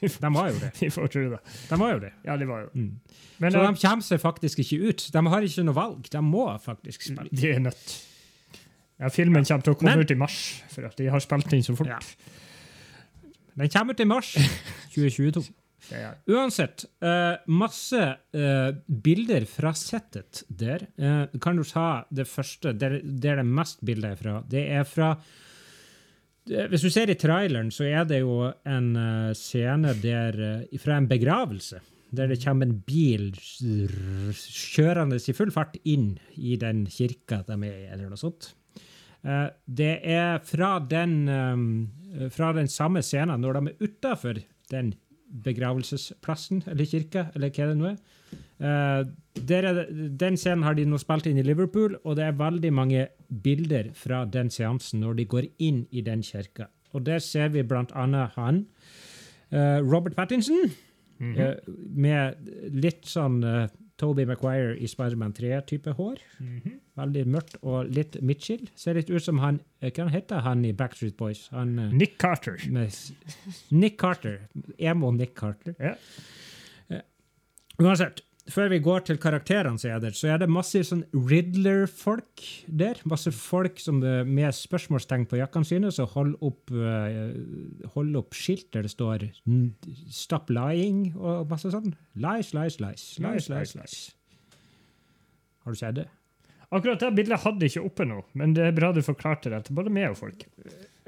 De 0.00 0.30
var 0.34 0.48
jo 0.50 0.56
det. 0.62 0.70
De 0.80 0.88
får 0.90 1.10
tro 1.12 1.24
det. 1.34 1.40
De 1.68 1.78
var 1.78 1.92
jo 1.92 1.98
det. 2.06 2.12
Ja, 2.24 2.36
de 2.40 2.46
var 2.48 2.62
jo 2.64 2.70
Mm. 2.74 2.92
Men 3.40 3.52
Så 3.52 3.58
eh, 3.60 3.66
de 3.68 3.80
kommer 3.88 4.04
seg 4.04 4.20
faktisk 4.20 4.58
ikke 4.64 4.88
ut. 4.88 5.04
De 5.12 5.20
har 5.32 5.44
ikke 5.46 5.62
noe 5.64 5.76
valg. 5.76 6.08
De 6.12 6.22
må 6.24 6.46
faktisk 6.60 7.02
spille. 7.02 7.28
de 7.32 7.50
er 7.50 7.60
nødt. 7.60 7.92
Ja, 9.00 9.08
filmen 9.12 9.46
kommer 9.48 9.64
til 9.64 9.72
å 9.72 9.78
komme 9.80 9.96
Men- 9.96 10.04
ut 10.04 10.12
i 10.12 10.18
mars, 10.18 10.36
for 10.68 10.84
at 10.84 10.98
de 11.00 11.08
har 11.08 11.22
spilt 11.24 11.52
inn 11.56 11.64
så 11.64 11.76
fort. 11.78 11.88
Ja. 11.88 11.98
Den 13.56 13.72
kommer 13.72 13.96
til 13.96 14.06
mars 14.10 14.34
2022. 14.94 15.48
Er, 15.96 16.18
Uansett, 16.28 16.84
uh, 17.02 17.40
masse 17.50 17.98
uh, 18.36 18.70
bilder 18.86 19.46
fra 19.48 19.72
settet 19.74 20.42
der. 20.46 20.84
Uh, 21.00 21.24
kan 21.40 21.56
du 21.56 21.64
ta 21.64 22.04
det 22.14 22.28
første, 22.28 22.74
der, 22.76 23.00
der 23.02 23.40
det 23.40 23.46
mest 23.48 23.80
bilder 23.82 24.12
er 24.12 24.20
fra? 24.20 24.34
Det 24.46 24.66
er 24.70 24.84
fra 24.86 25.14
Hvis 26.50 26.82
du 26.84 26.90
ser 26.90 27.10
i 27.10 27.16
traileren, 27.18 27.70
så 27.72 27.84
er 27.88 28.04
det 28.08 28.20
jo 28.20 28.52
en 28.66 28.88
scene 29.38 29.92
der, 30.02 30.38
fra 30.82 30.96
en 30.98 31.06
begravelse. 31.08 31.80
Der 32.16 32.26
det 32.26 32.40
kommer 32.42 32.66
en 32.66 32.80
bil 32.82 33.28
kjørende 34.34 35.20
i 35.20 35.34
full 35.36 35.52
fart 35.54 35.76
inn 35.84 36.18
i 36.36 36.56
den 36.58 36.86
kirka 36.90 37.44
de 37.46 37.54
er 37.54 37.76
i, 37.84 37.86
eller 37.92 38.10
noe 38.10 38.18
sånt. 38.18 38.50
Eh, 39.24 39.48
det 39.66 40.00
er 40.06 40.38
fra 40.44 40.78
den, 40.78 41.28
eh, 41.28 42.28
fra 42.30 42.52
den 42.52 42.68
samme 42.68 43.02
scenen, 43.02 43.40
når 43.40 43.52
de 43.52 43.66
er 43.66 43.88
utafor 43.88 44.42
den 44.70 44.94
begravelsesplassen 45.30 46.64
eller 46.66 46.84
kirka, 46.84 47.30
eller 47.34 47.50
hva 47.50 47.68
det 47.68 47.76
nå 47.78 47.90
er. 47.90 47.98
Eh, 48.60 49.04
er 49.50 49.74
det, 49.74 50.18
den 50.18 50.36
scenen 50.36 50.64
har 50.64 50.74
de 50.74 50.84
nå 50.84 50.98
spilt 50.98 51.26
inn 51.26 51.38
i 51.38 51.46
Liverpool, 51.46 51.96
og 52.04 52.16
det 52.16 52.24
er 52.24 52.32
veldig 52.32 52.72
mange 52.72 53.08
bilder 53.30 53.92
fra 53.94 54.24
den 54.24 54.50
seansen 54.50 55.00
når 55.00 55.16
de 55.16 55.24
går 55.24 55.48
inn 55.58 55.86
i 55.90 56.02
den 56.02 56.22
kirka. 56.22 56.68
Og 56.92 57.04
der 57.04 57.18
ser 57.18 57.48
vi 57.48 57.62
blant 57.62 57.92
annet 57.92 58.34
han, 58.34 58.66
Robert 59.50 60.14
Pattinson, 60.14 60.70
eh, 61.20 61.56
med 61.90 62.36
litt 62.70 63.02
sånn 63.02 63.40
Toby 64.00 64.24
Maguire 64.28 64.72
i 64.80 64.88
Spiderman 64.88 65.34
3-type 65.36 65.92
hår. 65.98 66.22
Veldig 67.00 67.24
mørkt 67.28 67.58
og 67.60 67.90
litt 67.92 68.16
midtskill. 68.24 68.64
Ser 68.80 68.96
litt 68.96 69.10
ut 69.12 69.22
som 69.24 69.38
han 69.44 69.60
eh, 69.80 69.92
Hva 69.92 70.08
heter 70.12 70.42
han 70.46 70.64
i 70.64 70.72
Backstreet 70.76 71.16
Boys? 71.20 71.46
Han, 71.52 71.76
eh, 71.78 71.92
Nick 71.92 72.16
Carter. 72.22 72.56
med 72.72 72.96
Nick 73.70 73.98
Carter. 74.00 74.40
Emo 74.78 75.12
Nick 75.16 75.36
Carter. 75.38 75.76
Ja. 75.80 75.94
Uansett, 77.80 78.20
før 78.52 78.70
vi 78.72 78.80
går 78.84 79.06
til 79.08 79.18
karakterene 79.20 79.80
er 79.80 80.14
så 80.16 80.32
er 80.34 80.42
det 80.42 80.50
masse 80.50 80.82
sånn 80.86 81.04
Riddler-folk 81.14 82.44
der. 82.66 83.00
Masse 83.08 83.32
folk 83.34 83.80
som 83.82 84.02
eh, 84.04 84.22
med 84.26 84.54
spørsmålstegn 84.56 85.26
på 85.30 85.40
jakkene 85.40 85.68
sine, 85.68 85.92
som 85.94 86.10
holder 86.10 86.46
opp, 86.50 86.70
hold 86.70 87.94
holder 87.94 88.22
opp 88.22 88.34
skilt 88.36 88.70
der 88.74 88.86
det 88.86 88.92
står 88.92 89.28
'Stop 90.10 90.50
lying' 90.50 91.16
og 91.16 91.50
masse 91.50 91.70
sånn. 91.70 91.94
Lies, 92.14 92.54
lies, 92.54 92.80
lies. 92.80 93.04
Lies, 93.18 93.48
lies, 93.48 93.74
lies. 93.76 93.98
Har 95.64 95.72
du 95.72 95.78
sett 95.78 95.94
det? 95.94 96.08
Akkurat 96.70 97.00
det 97.02 97.14
bildet 97.16 97.42
hadde 97.42 97.66
jeg 97.66 97.74
ikke 97.74 97.86
oppe 97.88 98.04
nå, 98.06 98.20
men 98.38 98.54
det 98.54 98.68
er 98.68 98.74
bra 98.76 98.92
du 98.94 99.02
forklarte 99.02 99.50
det 99.50 99.64
til 99.66 99.74
både 99.74 99.90
meg 99.90 100.12
og 100.12 100.20
folk. 100.20 100.44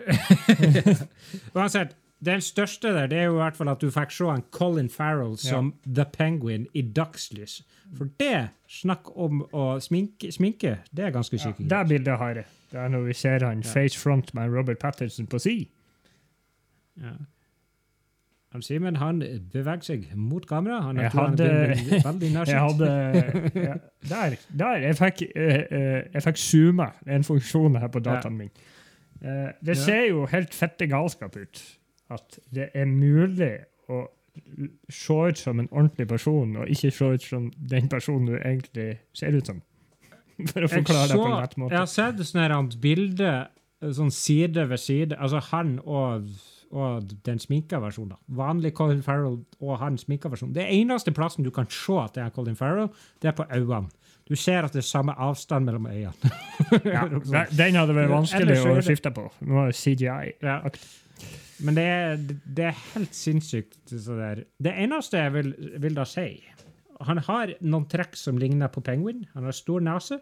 Uansett, 1.57 1.95
den 2.25 2.41
største 2.41 2.89
der, 2.95 3.07
det 3.11 3.19
er 3.19 3.25
jo 3.25 3.35
i 3.35 3.43
hvert 3.43 3.57
fall 3.57 3.69
at 3.73 3.81
du 3.83 3.91
fikk 3.91 4.13
se 4.15 4.29
en 4.31 4.45
Colin 4.55 4.89
Farrell 4.91 5.35
som 5.39 5.73
The 5.87 6.05
Penguin 6.13 6.67
i 6.75 6.83
dagslys. 6.83 7.63
For 7.97 8.09
det, 8.21 8.49
snakk 8.71 9.11
om 9.19 9.43
å 9.53 9.67
sminke, 9.83 10.31
sminke 10.33 10.79
det 10.95 11.09
er 11.09 11.11
ganske 11.15 11.37
Ja, 11.37 11.53
det 11.59 11.89
bildet 11.89 12.19
har 12.19 12.35
jeg. 12.35 12.47
Det 12.73 12.81
er 12.81 12.89
når 12.89 13.09
vi 13.11 13.13
ser 13.13 13.45
han 13.45 13.63
face 13.63 13.99
front 13.99 14.35
med 14.35 14.55
Robert 14.55 14.79
Patterson 14.79 15.27
på 15.27 15.39
si. 15.43 15.57
Ja. 17.01 17.17
Han 18.53 18.63
Simen 18.63 18.97
han 19.01 19.21
beveger 19.53 19.83
seg 19.83 20.09
mot 20.15 20.47
kamera. 20.47 20.81
Han 20.83 20.97
Jeg 20.97 21.11
han 21.11 21.31
hadde- 21.31 21.77
veldig 22.05 22.33
nærsynt. 22.33 22.81
ja, 23.55 23.75
Der! 24.09 24.37
der 24.59 24.77
jeg 24.77 24.97
fikk, 24.97 25.23
uh, 25.37 26.29
uh 26.29 26.33
zooma 26.37 26.93
en 27.07 27.25
funksjon 27.25 27.79
her 27.81 27.89
på 27.89 27.99
dataen 27.99 28.37
min. 28.37 28.51
Uh, 29.25 29.53
det 29.65 29.69
Ja. 29.69 29.75
ser 29.75 30.09
jo 30.09 30.27
helt 30.27 30.55
fette 30.55 30.87
galskap 30.87 31.37
ut. 31.37 31.79
At 32.13 32.39
det 32.53 32.71
er 32.77 32.89
mulig 32.91 33.55
å 33.93 34.05
se 34.89 35.17
ut 35.29 35.41
som 35.41 35.61
en 35.61 35.69
ordentlig 35.71 36.07
person, 36.09 36.55
og 36.63 36.71
ikke 36.73 36.93
se 36.95 37.11
ut 37.17 37.25
som 37.27 37.51
den 37.57 37.89
personen 37.93 38.31
du 38.33 38.37
egentlig 38.39 38.95
ser 39.17 39.37
ut 39.37 39.49
som. 39.51 39.61
For 40.53 40.65
å 40.65 40.71
forklare 40.71 40.79
forklare 40.79 41.11
det 41.13 41.19
på 41.21 41.27
en 41.29 41.41
rett 41.43 41.59
måte. 41.61 41.75
Jeg 41.77 41.83
har 41.83 41.91
sett 41.93 42.23
sånn 42.27 42.43
her 42.43 42.55
hans 42.57 42.79
bilde 42.81 43.33
sånn 43.91 44.13
side 44.15 44.67
ved 44.71 44.81
side. 44.81 45.17
Altså 45.19 45.41
han 45.51 45.75
og, 45.83 46.29
og 46.73 47.11
den 47.27 47.41
sminka 47.43 47.81
versjonen. 47.83 48.17
Vanlig 48.39 48.75
Colin 48.79 49.03
Farrell 49.05 49.41
og 49.61 49.75
han 49.83 49.99
sminka 50.01 50.31
versjonen. 50.33 50.55
Det 50.57 50.69
eneste 50.71 51.15
plassen 51.17 51.47
du 51.47 51.51
kan 51.55 51.69
se 51.71 51.99
at 52.03 52.17
det 52.17 52.25
er 52.27 52.33
Colin 52.35 52.59
Farrell, 52.59 52.93
det 53.23 53.33
er 53.33 53.37
på 53.39 53.49
øynene. 53.51 53.91
Du 54.31 54.37
ser 54.39 54.63
at 54.65 54.73
det 54.73 54.85
er 54.85 54.87
samme 54.87 55.13
avstand 55.19 55.67
mellom 55.67 55.89
øynene. 55.91 56.33
Ja, 56.87 57.09
den- 57.59 57.77
hadde 57.77 57.97
vært 57.97 58.13
vanskelig 58.13 58.61
så 58.63 58.77
å 58.79 58.85
skifte 58.87 59.11
på. 59.15 59.27
Nå 59.43 59.65
er 59.65 59.73
det 59.73 59.79
CGI. 59.81 60.37
Ja. 60.47 60.61
Men 61.63 61.77
det 61.79 61.85
er, 61.87 62.17
det 62.57 62.65
er 62.71 62.81
helt 62.93 63.15
sinnssykt. 63.15 63.79
Det 63.93 64.73
eneste 64.73 65.21
jeg 65.21 65.35
vil, 65.37 65.53
vil 65.83 65.95
da 65.95 66.07
si 66.09 66.27
Han 67.07 67.21
har 67.27 67.55
noen 67.61 67.87
trekk 67.91 68.17
som 68.19 68.39
ligner 68.39 68.71
på 68.73 68.83
penguin. 68.85 69.25
Han 69.35 69.47
har 69.47 69.57
stor 69.57 69.83
nese. 69.83 70.21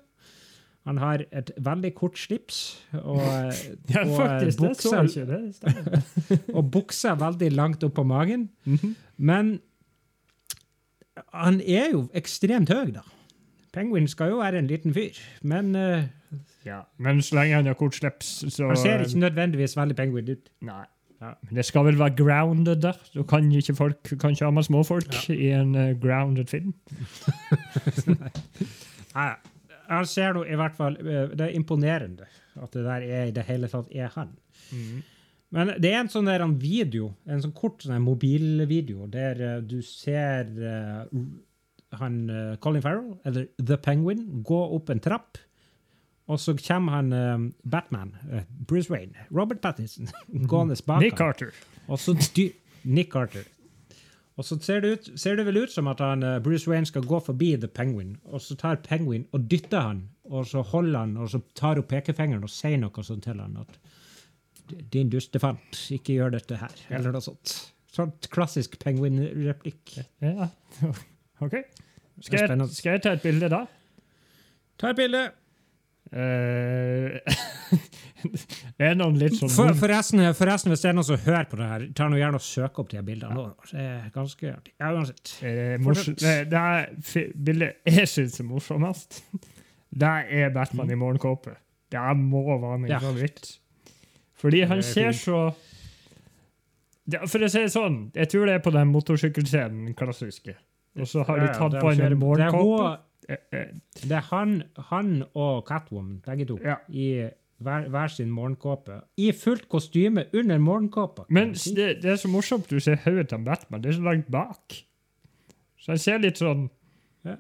Han 0.89 0.97
har 1.01 1.25
et 1.37 1.51
veldig 1.61 1.91
kort 1.97 2.19
slips. 2.19 2.61
Og, 2.93 3.21
Ja, 3.93 4.05
og, 4.05 4.15
faktisk. 4.17 4.63
Det 4.63 4.77
så 4.81 5.03
ikke. 5.05 5.27
Det 5.29 6.41
og 6.57 6.71
buksa 6.73 7.15
veldig 7.21 7.51
langt 7.53 7.85
opp 7.85 7.99
på 7.99 8.05
magen. 8.05 8.49
Mhm. 8.65 8.95
Men 9.17 9.59
han 11.37 11.61
er 11.61 11.91
jo 11.93 12.07
ekstremt 12.17 12.73
høy, 12.73 12.95
da. 12.97 13.05
Penguin 13.75 14.09
skal 14.09 14.33
jo 14.33 14.41
være 14.41 14.59
en 14.59 14.71
liten 14.71 14.95
fyr. 14.95 15.19
Men 15.47 15.75
eh, 15.77 16.09
Ja, 16.67 16.83
men 17.01 17.23
så 17.25 17.39
lenge 17.39 17.57
han 17.57 17.69
har 17.71 17.77
kort 17.79 17.97
slips, 17.97 18.33
så 18.53 18.69
han 18.69 18.77
ser 18.77 19.05
ikke 19.05 19.23
nødvendigvis 19.23 19.77
veldig 19.79 19.97
penguin 19.97 20.35
ut. 20.35 20.51
Nei. 20.69 20.85
Ja. 21.21 21.35
Men 21.45 21.59
det 21.59 21.67
skal 21.69 21.85
vel 21.85 21.99
være 22.01 22.17
grounded, 22.17 22.81
da? 22.81 22.95
Du 23.13 23.23
kan 23.29 23.51
ikke 23.53 23.77
folk 23.77 24.13
kan 24.21 24.33
ikke 24.33 24.47
ha 24.47 24.55
med 24.57 24.65
småfolk 24.65 25.17
i 25.35 25.51
en 25.53 25.75
uh, 25.77 25.93
grounded 26.01 26.49
film. 26.49 26.73
Nei, 29.17 29.29
han 29.91 30.09
ser 30.09 30.37
nå 30.37 30.47
i 30.47 30.57
hvert 30.57 30.77
fall 30.79 30.95
eh, 31.03 31.33
Det 31.35 31.49
er 31.49 31.57
imponerende 31.59 32.29
at 32.61 32.73
det 32.73 32.85
der 32.87 33.05
er 33.05 33.29
i 33.29 33.35
det 33.35 33.43
hele 33.49 33.69
tatt 33.71 33.91
er 33.91 34.13
han. 34.15 34.33
Men 35.51 35.75
det 35.83 35.91
er 35.91 36.01
en 36.01 36.11
sånn 36.13 36.29
der 36.31 36.45
en 36.45 36.55
video, 36.63 37.11
en 37.27 37.43
sånn 37.43 37.55
kort 37.57 37.83
sånn 37.85 38.01
mobilvideo, 38.05 39.11
der 39.11 39.45
uh, 39.45 39.55
du 39.61 39.81
ser 39.85 40.49
uh, 40.57 41.05
han 42.01 42.19
Colin 42.63 42.85
Farrell, 42.85 43.17
eller 43.27 43.49
The 43.59 43.77
Penguin, 43.83 44.25
gå 44.47 44.61
opp 44.79 44.93
en 44.95 45.03
trapp. 45.03 45.41
Og 46.31 46.39
så 46.39 46.55
kommer 46.63 46.95
han 46.95 47.13
eh, 47.13 47.39
Batman, 47.71 48.13
uh, 48.31 48.43
Bruce 48.67 48.93
Wayne, 48.93 49.13
Robert 49.35 49.61
Pattinson, 49.61 50.09
gående 50.51 50.77
bak 50.87 51.03
Nick. 51.03 51.17
Carter. 51.19 51.51
Og 51.89 51.99
så 51.99 52.15
Nick 52.85 53.11
Carter. 53.13 53.49
Og 54.37 54.45
så 54.45 54.57
ser 54.63 54.81
det, 54.81 54.93
ut, 54.93 55.09
ser 55.21 55.37
det 55.37 55.45
vel 55.47 55.59
ut 55.65 55.73
som 55.73 55.89
at 55.91 56.01
han, 56.01 56.23
uh, 56.23 56.39
Bruce 56.39 56.71
Wayne 56.71 56.87
skal 56.87 57.03
gå 57.03 57.19
forbi 57.21 57.57
The 57.57 57.69
Penguin, 57.69 58.17
og 58.25 58.41
så 58.41 58.57
tar 58.57 58.79
Penguin 58.87 59.27
og 59.33 59.51
dytter 59.51 59.81
han, 59.81 60.05
og 60.25 60.47
så 60.47 60.63
holder 60.63 60.99
han, 61.01 61.17
og 61.17 61.31
så 61.31 61.41
tar 61.59 61.75
hun 61.81 61.89
pekefingeren 61.91 62.47
og 62.47 62.53
sier 62.55 62.79
noe 62.79 63.05
sånt 63.05 63.27
til 63.27 63.43
han 63.43 63.59
at 63.61 63.81
din 64.93 65.11
dustefant, 65.11 65.77
ikke 65.91 66.15
gjør 66.15 66.37
dette 66.37 66.57
her, 66.61 66.79
eller 66.95 67.11
noe 67.17 67.25
sånt. 67.25 67.57
Sånt 67.91 68.31
klassisk 68.31 68.79
Penguin-replikk. 68.79 69.97
Ja. 70.23 70.47
OK. 71.45 71.59
Skal 72.23 72.45
jeg, 72.45 72.69
skal 72.77 72.95
jeg 72.95 73.03
ta 73.03 73.17
et 73.19 73.25
bilde, 73.25 73.49
da? 73.51 73.65
Ta 74.79 74.93
et 74.95 75.01
bilde. 75.01 75.25
Eh, 76.11 77.21
det 78.79 78.89
er 78.89 78.97
noen 78.99 79.15
litt 79.21 79.37
sånn 79.39 79.51
For, 79.55 79.71
forresten, 79.79 80.23
forresten, 80.37 80.73
hvis 80.73 80.83
det 80.83 80.91
er 80.91 80.97
noen 80.99 81.07
som 81.07 81.21
hører 81.23 81.47
på 81.51 81.59
det 81.61 81.69
her, 81.71 81.85
ta 81.97 82.09
nå 82.11 82.19
gjerne 82.19 82.41
og 82.41 82.45
søk 82.45 82.81
opp 82.83 82.91
de 82.91 83.03
bildene. 83.07 83.45
Ja. 83.47 83.71
Det 83.71 83.85
er 83.87 84.11
ganske 84.15 84.51
artig. 84.53 84.75
Ja, 84.83 84.91
uansett. 84.97 85.33
Eh, 85.47 85.79
det, 85.79 86.37
det 86.51 86.61
er 86.61 87.33
bildet 87.49 87.77
jeg 88.01 88.11
syns 88.11 88.41
er 88.43 88.49
morsomst. 88.51 89.21
Det 89.91 90.13
er 90.41 90.53
Batman 90.55 90.91
i 90.91 90.99
morgenkåpe. 90.99 91.57
Det 91.91 92.03
må 92.19 92.43
være 92.53 92.79
min 92.85 92.91
Ja. 92.93 93.01
favoritt. 93.03 93.57
Fordi 94.41 94.63
han 94.65 94.79
er 94.81 94.87
ser 94.87 95.13
så 95.13 95.41
det, 97.11 97.19
For 97.29 97.43
å 97.43 97.49
si 97.51 97.59
det 97.65 97.73
sånn, 97.75 97.97
jeg 98.15 98.29
tror 98.31 98.47
det 98.47 98.55
er 98.55 98.63
på 98.65 98.71
den 98.73 98.89
motorsykkelscenen, 98.95 99.95
klassiske. 99.99 100.55
Og 101.01 101.07
så 101.11 101.25
har 101.27 101.41
de 101.43 101.49
tatt 101.55 101.73
det 101.75 101.81
på 101.83 101.91
en 101.91 101.99
kjøre- 101.99 102.19
morgenkåpe. 102.19 102.91
Det 103.31 103.37
er, 103.39 103.59
Eh, 103.59 103.61
eh, 103.61 103.75
det 104.03 104.17
er 104.19 104.25
han, 104.33 104.63
han 104.91 105.11
og 105.39 105.65
Catwoman, 105.69 106.17
begge 106.27 106.45
to, 106.49 106.57
Ja. 106.65 106.75
i 106.89 107.29
hver, 107.63 107.89
hver 107.89 108.09
sin 108.11 108.31
morgenkåpe. 108.31 108.97
I 109.17 109.31
fullt 109.33 109.69
kostyme 109.69 110.25
under 110.35 110.59
morgenkåpa. 110.59 111.25
Men 111.29 111.55
si. 111.55 111.75
det, 111.77 112.03
det 112.03 112.11
er 112.11 112.17
så 112.17 112.29
morsomt 112.29 112.71
du 112.71 112.81
ser 112.81 112.97
hodet 113.05 113.29
til 113.29 113.45
Batman. 113.47 113.83
Det 113.85 113.93
er 113.93 113.99
så 114.01 114.03
langt 114.03 114.31
bak. 114.33 114.75
Så 115.79 115.93
han 115.93 115.99
ser 115.99 116.19
litt 116.19 116.41
sånn 116.43 116.69
Ja. 117.25 117.37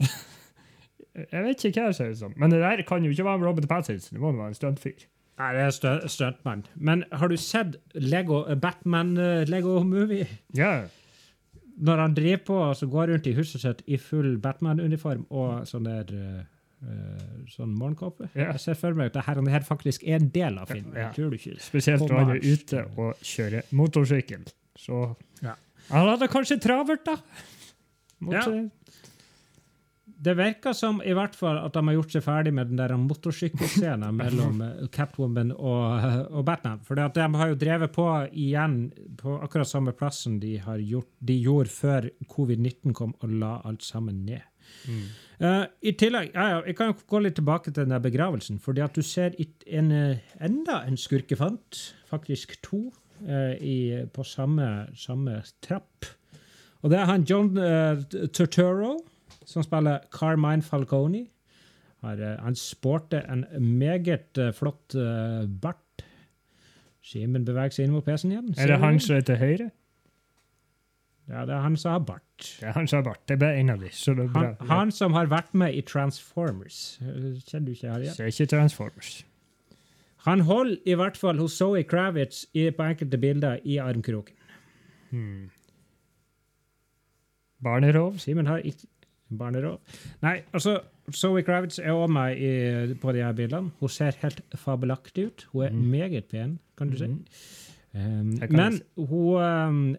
Jeg 1.32 1.44
vet 1.44 1.64
ikke 1.68 1.80
hva 1.84 1.90
det 1.92 1.96
ser 1.98 2.10
ut 2.10 2.18
som. 2.18 2.32
Men 2.36 2.50
det 2.50 2.60
der 2.62 2.82
kan 2.88 3.04
jo 3.04 3.10
ikke 3.10 3.24
være 3.26 3.44
Robert 3.46 3.68
Pattinson. 3.68 4.16
Det 4.16 4.22
må 4.22 4.32
være 4.32 4.48
en 4.54 4.54
stuntfyr. 4.58 5.04
Nei, 5.38 5.52
det 5.54 5.62
er 5.84 6.08
stuntmann. 6.08 6.64
Men 6.74 7.04
har 7.12 7.28
du 7.28 7.36
sett 7.36 7.76
Lego 7.94 8.44
eh, 8.48 8.56
Batman 8.56 9.16
eh, 9.18 9.44
Lego 9.50 9.82
Movie? 9.82 10.26
Ja. 10.56 10.86
Når 11.82 12.00
han 12.04 12.14
driver 12.14 12.42
på 12.46 12.58
så 12.78 12.86
går 12.86 13.08
rundt 13.10 13.26
i 13.26 13.34
huset 13.34 13.60
sitt 13.64 13.80
i 13.90 13.96
full 13.98 14.36
Batman-uniform 14.38 15.24
og 15.30 15.64
sånn 15.66 15.88
der 15.88 16.12
eh, 16.14 16.42
eh, 16.86 17.24
sånn 17.50 17.72
morgenkåpe. 17.74 18.28
Ja. 18.34 18.52
Jeg 18.52 18.62
ser 18.62 18.78
for 18.78 18.94
meg 18.94 19.10
at 19.10 19.18
det 19.18 19.24
her, 19.50 19.66
faktisk 19.66 20.04
er 20.06 20.20
en 20.20 20.28
del 20.34 20.58
av 20.62 20.70
filmen. 20.70 20.94
Ja. 20.98 21.10
Tror 21.16 21.32
du 21.32 21.38
ikke? 21.38 21.56
Spesielt 21.64 22.04
når 22.06 22.20
han 22.20 22.30
er 22.36 22.44
ute 22.46 22.84
og 22.94 23.18
kjører 23.26 23.66
motorsykkel. 23.74 24.46
Så 24.78 25.02
Ja. 25.42 25.56
Han 25.90 26.08
hadde 26.08 26.30
kanskje 26.32 26.60
travelt, 26.62 27.04
da. 27.04 27.18
Mot, 28.24 28.34
Ja. 28.34 28.46
Det 30.24 30.34
virker 30.38 30.72
som 30.76 31.02
i 31.04 31.12
hvert 31.16 31.34
fall 31.36 31.58
at 31.60 31.74
de 31.74 31.82
har 31.84 31.96
gjort 31.98 32.14
seg 32.14 32.24
ferdig 32.24 32.52
med 32.56 32.70
den 32.70 32.80
der 32.80 32.94
motorsykkelscenen 33.00 34.16
mellom 34.22 34.62
eh, 34.64 34.86
Catwoman 34.94 35.52
og, 35.52 35.82
eh, 35.98 36.20
og 36.30 36.46
Batman. 36.48 36.80
For 36.86 36.96
de 36.96 37.26
har 37.36 37.52
jo 37.52 37.60
drevet 37.60 37.92
på 37.92 38.06
igjen 38.30 38.78
på 39.20 39.36
akkurat 39.44 39.68
samme 39.68 39.92
plassen 39.96 40.38
de, 40.40 40.56
har 40.64 40.80
gjort, 40.80 41.10
de 41.20 41.36
gjorde 41.42 41.74
før 41.74 42.08
covid-19 42.30 42.96
kom 42.96 43.14
og 43.20 43.36
la 43.42 43.58
alt 43.68 43.84
sammen 43.84 44.24
ned. 44.24 44.50
Eh, 44.88 45.62
I 45.84 45.92
tillegg, 46.00 46.32
ja, 46.32 46.48
ja, 46.54 46.58
Jeg 46.64 46.76
kan 46.78 46.92
jo 46.92 46.98
gå 47.10 47.20
litt 47.20 47.36
tilbake 47.36 47.70
til 47.70 47.82
den 47.82 47.92
der 47.92 48.04
begravelsen. 48.04 48.58
fordi 48.58 48.80
at 48.80 48.96
du 48.96 49.02
ser 49.02 49.36
en, 49.66 49.92
enda 50.40 50.82
en 50.86 50.96
skurkefant, 50.96 51.96
faktisk 52.08 52.56
to, 52.62 52.86
uh, 53.28 53.54
i, 53.60 54.04
på 54.12 54.24
samme, 54.24 54.86
samme 54.96 55.42
trapp. 55.62 56.06
Og 56.82 56.90
det 56.92 56.98
er 56.98 57.08
han 57.08 57.24
John 57.28 57.56
uh, 57.58 58.00
Turturro, 58.32 58.98
som 59.46 59.64
spiller 59.64 60.04
Carmine 60.12 60.62
Falcone. 60.62 61.26
Har, 62.04 62.20
eh, 62.20 62.42
han 62.42 62.54
sporter 62.54 63.24
en 63.32 63.46
meget 63.78 64.38
eh, 64.38 64.52
flott 64.52 64.94
eh, 64.94 65.46
bart. 65.48 66.04
Simen 67.04 67.44
beveger 67.44 67.72
seg 67.76 67.86
inn 67.86 67.94
mot 67.96 68.04
PC-en 68.04 68.32
igjen. 68.32 68.52
er 68.58 68.72
det 68.72 68.78
han 68.80 69.00
som 69.00 69.16
er 69.16 69.26
til 69.28 69.40
høyre? 69.40 69.70
Ja, 71.28 71.44
det 71.48 71.54
er 71.56 71.62
han 71.64 71.76
som 71.80 71.92
har 71.92 72.02
bart. 72.04 72.44
Det 72.60 72.68
er 72.68 72.72
han 72.76 72.88
som 72.88 73.00
har 73.00 73.04
bart. 73.04 73.20
Det 73.28 73.36
er 73.36 73.40
bare 73.40 73.60
en 73.60 73.72
av 73.72 73.80
de. 73.80 73.88
Så 73.92 74.14
det 74.16 74.28
bra. 74.32 74.50
Han, 74.60 74.68
han 74.68 74.92
som 74.92 75.16
har 75.16 75.28
vært 75.32 75.54
med 75.56 75.76
i 75.76 75.80
Transformers. 75.80 76.98
Kjenner 77.00 77.66
du 77.68 77.72
ikke 77.72 77.88
her 77.88 78.04
igjen? 78.04 78.16
Ser 78.16 78.28
er 78.28 78.34
ikke 78.34 78.50
Transformers. 78.52 79.12
Han 80.24 80.44
holder 80.48 80.76
i 80.88 80.96
hvert 80.96 81.16
fall 81.20 81.40
hos 81.40 81.56
Zoe 81.60 81.82
Kravitz 81.84 82.46
i, 82.52 82.70
på 82.72 82.84
enkelte 82.84 83.20
bilder 83.20 83.60
i 83.64 83.76
armkroken. 83.80 84.36
Hmm. 85.10 85.50
Barnerov? 87.64 88.18
Simen 88.20 88.48
har 88.48 88.64
ikke 88.64 88.88
barnerov. 89.30 89.80
Nei, 90.24 90.40
altså, 90.52 90.78
Zoe 91.12 91.42
Kravitz 91.44 91.78
er 91.78 91.92
også 91.92 92.12
med 92.12 92.40
i, 92.40 92.94
på 93.00 93.12
de 93.12 93.22
her 93.24 93.32
bildene. 93.36 93.72
Hun 93.80 93.92
ser 93.92 94.16
helt 94.22 94.40
fabelaktig 94.56 95.26
ut. 95.26 95.46
Hun 95.52 95.64
er 95.66 95.74
mm. 95.74 95.84
meget 95.92 96.24
pen, 96.30 96.58
kan 96.78 96.90
du 96.90 96.96
si. 96.98 97.06
Mm. 97.06 97.20
Um, 97.94 98.32
kan 98.38 98.56
men 98.56 98.78
si. 98.78 98.84
hun, 98.96 99.42
um, 99.42 99.96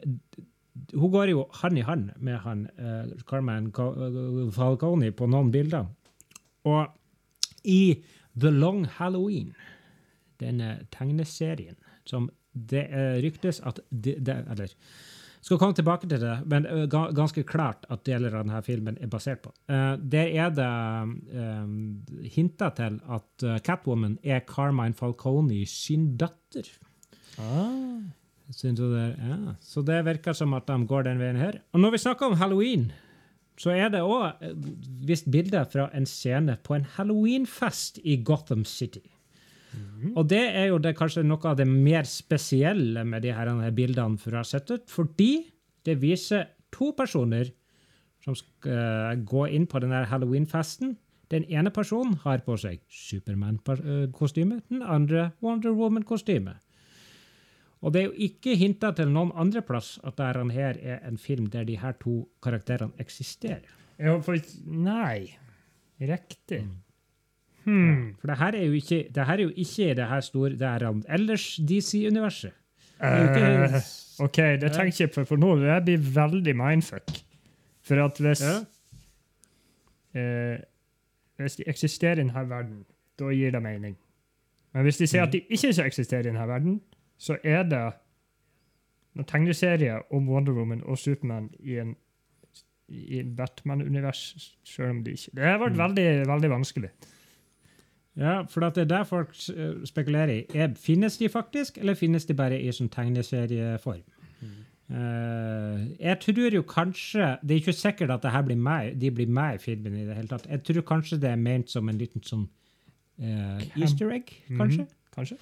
hun 0.94 1.12
går 1.12 1.32
jo 1.32 1.46
hand 1.62 1.78
i 1.78 1.86
hand 1.86 2.10
med 2.18 2.38
han 2.44 2.68
uh, 2.80 3.12
Carmen 3.30 3.72
Ca- 3.72 4.50
Falcone 4.52 5.12
på 5.12 5.30
noen 5.30 5.52
bilder. 5.52 5.86
Og 6.66 6.88
i 7.64 8.04
The 8.36 8.52
Long 8.52 8.86
Halloween, 8.98 9.54
denne 10.40 10.80
tegneserien, 10.92 11.78
som 12.06 12.30
det 12.54 12.88
uh, 12.90 13.22
ryktes 13.24 13.62
at 13.64 13.80
det, 13.90 14.18
de, 14.26 14.42
Eller 14.52 14.74
skal 15.46 15.60
komme 15.62 15.78
tilbake 15.78 16.08
til 16.10 16.22
det, 16.24 16.36
men 16.50 16.66
ga, 16.90 17.04
ganske 17.14 17.44
klart 17.46 17.86
at 17.94 18.02
deler 18.08 18.34
av 18.34 18.48
denne 18.48 18.62
filmen 18.66 18.98
er 18.98 19.12
basert 19.12 19.44
på. 19.44 19.52
Uh, 19.70 19.94
der 20.02 20.32
er 20.34 20.50
det 20.58 20.70
um, 21.38 21.76
hinta 22.34 22.72
til 22.74 22.98
at 23.06 23.46
uh, 23.46 23.60
Catwoman 23.62 24.18
er 24.26 24.42
Carmine 24.50 24.98
Falcone 24.98 25.62
sin 25.70 26.16
datter. 26.18 26.70
Ah. 27.38 28.02
Det? 28.46 28.74
Ja. 28.78 29.56
Så 29.62 29.82
det 29.82 30.04
virker 30.06 30.34
som 30.38 30.54
at 30.54 30.68
de 30.70 30.78
går 30.86 31.08
den 31.08 31.22
veien 31.22 31.40
her. 31.40 31.60
Og 31.74 31.82
når 31.82 31.96
vi 31.96 32.02
snakker 32.04 32.30
om 32.30 32.38
halloween, 32.38 32.92
så 33.58 33.74
er 33.74 33.90
det 33.94 34.04
òg 34.04 34.42
visst 35.08 35.30
bilder 35.32 35.66
fra 35.72 35.88
en 35.96 36.06
scene 36.10 36.58
på 36.64 36.76
en 36.76 36.86
halloweenfest 36.98 38.02
i 38.04 38.18
Gotham 38.26 38.66
City. 38.66 39.02
Og 40.16 40.28
det 40.30 40.44
er 40.56 40.70
jo 40.70 40.80
det, 40.82 40.96
kanskje 40.98 41.26
noe 41.26 41.50
av 41.50 41.58
det 41.60 41.68
mer 41.70 42.08
spesielle 42.10 43.04
med 43.08 43.26
de 43.26 43.34
her 43.36 43.52
bildene 43.76 44.20
for 44.22 44.36
å 44.36 44.42
ha 44.44 44.48
sett 44.48 44.70
ut, 44.72 44.86
fordi 44.92 45.46
det 45.86 45.98
viser 46.02 46.50
to 46.74 46.92
personer 46.98 47.52
som 48.26 48.36
skal 48.38 48.74
eh, 48.74 49.16
gå 49.22 49.48
inn 49.54 49.68
på 49.70 49.82
denne 49.84 50.04
Halloween-festen. 50.10 50.96
Den 51.34 51.46
ene 51.50 51.72
personen 51.74 52.18
har 52.24 52.44
på 52.46 52.58
seg 52.62 52.82
Supermann-kostyme, 52.92 54.62
den 54.70 54.82
andre 54.82 55.32
Wonder 55.46 55.74
Woman-kostyme. 55.78 56.58
Og 57.86 57.94
det 57.94 58.02
er 58.02 58.08
jo 58.08 58.30
ikke 58.30 58.56
hinta 58.58 58.92
til 58.98 59.12
noen 59.14 59.34
andre 59.38 59.62
plass 59.66 59.96
at 60.02 60.18
dette 60.18 60.46
her 60.56 60.80
er 60.82 61.04
en 61.06 61.20
film 61.22 61.52
der 61.54 61.68
de 61.68 61.78
her 61.82 61.98
to 62.02 62.24
karakterene 62.42 62.98
eksisterer. 63.02 63.66
Ja, 64.02 64.18
for 64.26 64.40
Nei. 64.66 65.38
Riktig. 66.02 66.66
Mm. 66.66 66.85
Hmm. 67.65 68.15
For 68.21 68.28
det 68.28 68.38
her 68.38 68.51
er 68.56 68.65
jo 68.65 68.71
ikke 68.78 69.08
det 69.15 69.25
her 69.25 69.34
er 69.34 69.41
jo 69.43 69.49
ikke 69.56 69.95
det 69.97 70.08
her 70.08 70.19
store 70.21 70.49
det 70.49 70.84
um, 70.88 71.04
ellers 71.10 71.60
DC-universet. 71.69 72.51
er 72.99 73.63
Eh, 73.75 73.82
OK, 74.23 74.36
det 74.62 74.71
tenker 74.71 74.95
jeg 74.99 75.12
på, 75.12 75.25
for 75.25 75.36
nå 75.36 75.56
blir 75.56 75.73
jeg 75.89 75.99
veldig 76.15 76.56
mindfuck. 76.56 77.10
For 77.84 78.06
at 78.06 78.17
hvis 78.21 78.41
Ja. 78.45 78.60
uh, 80.15 80.58
Hvis 81.38 81.56
de 81.56 81.63
eksisterer 81.67 82.12
i 82.12 82.15
denne 82.15 82.49
verden, 82.49 82.86
da 83.19 83.25
gir 83.25 83.51
det 83.51 83.62
mening. 83.63 83.97
Men 84.73 84.84
hvis 84.84 84.97
de 84.97 85.08
sier 85.08 85.21
Mm. 85.21 85.28
at 85.28 85.34
de 85.34 85.41
ikke 85.49 85.84
eksisterer 85.86 86.19
i 86.19 86.23
denne 86.30 86.47
verden, 86.47 86.82
så 87.17 87.38
er 87.43 87.63
det 87.63 87.93
noen 89.15 89.25
tegneserier 89.28 90.01
om 90.13 90.30
Wonder 90.30 90.54
Woman 90.54 90.84
og 90.86 90.97
Superman 90.97 91.49
i 91.60 91.78
en 91.80 91.95
i 92.89 93.23
Batman-univers, 93.23 94.56
selv 94.63 94.89
om 94.89 95.04
de 95.04 95.12
ikke 95.12 95.30
Det 95.36 95.43
har 95.43 95.58
vært 95.58 95.71
Mm. 95.71 95.78
veldig, 95.78 96.28
veldig 96.28 96.49
vanskelig. 96.49 96.89
Ja, 98.17 98.41
for 98.47 98.63
det 98.63 98.78
er 98.86 98.86
der 98.86 99.04
folk 99.04 99.34
eh, 99.51 99.82
spekulerer 99.86 100.32
i. 100.32 100.45
Er, 100.56 100.69
finnes 100.80 101.17
de 101.19 101.28
faktisk, 101.30 101.78
eller 101.78 101.97
finnes 101.99 102.25
de 102.25 102.34
bare 102.34 102.60
i 102.62 102.71
sånn 102.71 102.89
tegneserieform? 102.93 104.04
Eh, 104.86 105.80
jeg 105.97 106.19
tror 106.21 106.54
jo 106.54 106.62
kanskje 106.62 107.32
Det 107.41 107.56
er 107.56 107.62
ikke 107.63 107.73
sikkert 107.73 108.12
at 108.13 108.21
det 108.21 108.32
her 108.36 108.43
blir 108.45 108.56
med, 108.62 108.99
de 109.01 109.10
blir 109.12 109.28
med 109.34 109.56
i 109.58 109.62
filmen 109.63 109.95
i 109.97 110.04
det 110.06 110.13
hele 110.15 110.30
tatt. 110.30 110.45
Jeg 110.51 110.62
tror 110.67 110.86
kanskje 110.86 111.17
det 111.23 111.32
er 111.32 111.41
ment 111.41 111.71
som 111.73 111.89
en 111.89 111.97
liten 111.97 112.21
sånn 112.21 112.43
uh, 112.45 113.63
easter 113.82 114.12
egg, 114.13 114.30
kanskje? 114.51 114.86
Mhm, 114.86 115.01
Kanskje? 115.15 115.38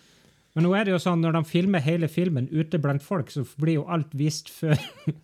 Men 0.55 0.67
nå 0.67 0.71
er 0.77 0.85
det 0.85 0.93
jo 0.93 0.99
sånn, 1.01 1.19
når 1.25 1.33
de 1.33 1.41
filmer 1.49 1.81
hele 1.81 2.07
filmen 2.07 2.45
ute 2.53 2.77
blant 2.79 3.01
folk, 3.03 3.31
så 3.33 3.41
blir 3.57 3.79
jo 3.79 3.85
alt 3.89 4.11
vist 4.15 4.51
før, 4.53 4.77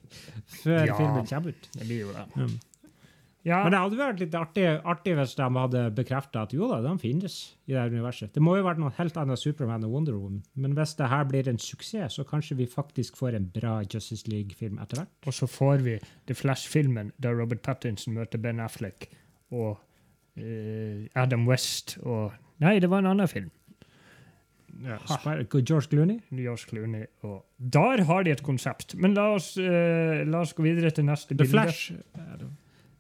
før 0.64 0.88
Ja. 0.90 0.96
filmen 0.98 1.28
kommer 1.30 1.54
ut. 1.54 1.68
Det 1.78 1.86
blir 1.86 2.00
jo 2.02 2.14
det. 2.16 2.26
Mm. 2.36 2.56
Ja, 3.48 3.62
Men 3.64 3.72
det 3.72 3.80
hadde 3.80 3.98
vært 3.98 4.20
litt 4.20 4.34
artig, 4.36 4.64
artig 4.84 5.14
hvis 5.16 5.32
de 5.38 5.46
hadde 5.56 5.82
bekrefta 5.96 6.42
at 6.44 6.52
jo 6.54 6.68
da, 6.68 6.82
de 6.84 6.92
finnes 7.00 7.36
i 7.70 7.72
det 7.72 7.86
universet. 7.94 8.34
Det 8.36 8.42
må 8.44 8.58
jo 8.58 8.66
være 8.66 8.82
noe 8.84 8.92
helt 8.98 9.16
annet 9.22 9.40
Superman 9.40 9.86
og 9.88 9.94
Wonder 9.94 10.18
Woman. 10.20 10.42
Men 10.60 10.74
hvis 10.76 10.92
det 11.00 11.08
her 11.08 11.24
blir 11.30 11.48
en 11.48 11.58
suksess, 11.64 12.18
så 12.20 12.26
kanskje 12.28 12.58
vi 12.60 12.68
faktisk 12.68 13.16
får 13.16 13.38
en 13.40 13.48
bra 13.56 13.78
Justice 13.88 14.28
League-film 14.28 14.76
etter 14.84 15.00
hvert. 15.02 15.14
Og 15.26 15.34
så 15.38 15.48
får 15.48 15.86
vi 15.86 15.96
The 16.28 16.36
Flash-filmen 16.36 17.14
der 17.24 17.40
Robert 17.40 17.62
Pattinson 17.64 18.14
møter 18.20 18.38
Ben 18.44 18.60
Affleck 18.60 19.08
og 19.56 19.80
uh, 20.38 21.08
Adam 21.16 21.48
West 21.48 21.96
og 22.04 22.34
Nei, 22.60 22.76
det 22.84 22.90
var 22.92 23.00
en 23.06 23.14
annen 23.14 23.28
film. 23.32 23.48
Spy- 25.08 25.64
George 25.64 25.88
Clooney? 25.90 26.20
George 26.36 26.68
Clooney 26.70 27.06
og 27.24 27.46
Der 27.58 28.04
har 28.04 28.24
de 28.24 28.32
et 28.36 28.44
konsept. 28.44 28.96
Men 29.00 29.14
la 29.16 29.30
oss, 29.38 29.54
uh, 29.58 30.28
la 30.28 30.44
oss 30.44 30.52
gå 30.54 30.64
videre 30.68 30.92
til 30.92 31.08
neste 31.08 31.34
The 31.36 31.40
bilde. 31.46 31.52
Flash. 31.56 31.94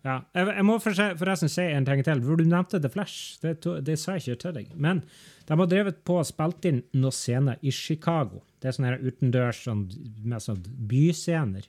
Ja, 0.05 0.21
jeg, 0.31 0.47
jeg 0.55 0.63
må 0.63 0.77
forresten 0.79 1.51
si 1.51 1.65
en 1.67 1.87
ting 1.87 2.01
til. 2.07 2.21
For 2.23 2.39
du 2.39 2.47
nevnte 2.47 2.79
The 2.79 2.91
Flash. 2.91 3.39
Det, 3.43 3.57
det 3.85 3.97
sa 3.99 4.15
jeg 4.15 4.23
ikke 4.37 4.43
til 4.45 4.55
deg. 4.59 4.69
Men 4.79 5.01
de 5.47 5.57
har 5.59 5.71
drevet 5.71 5.99
på 6.07 6.19
og 6.21 6.27
spilt 6.27 6.67
inn 6.69 6.83
noen 6.95 7.15
scener 7.15 7.59
i 7.59 7.73
Chicago. 7.75 8.43
Det 8.59 8.69
er 8.69 8.77
sånne 8.77 8.93
her 8.93 9.03
utendørs 9.03 9.59
sånn, 9.65 9.83
med 10.23 10.43
sånn 10.45 10.63
byscener. 10.89 11.67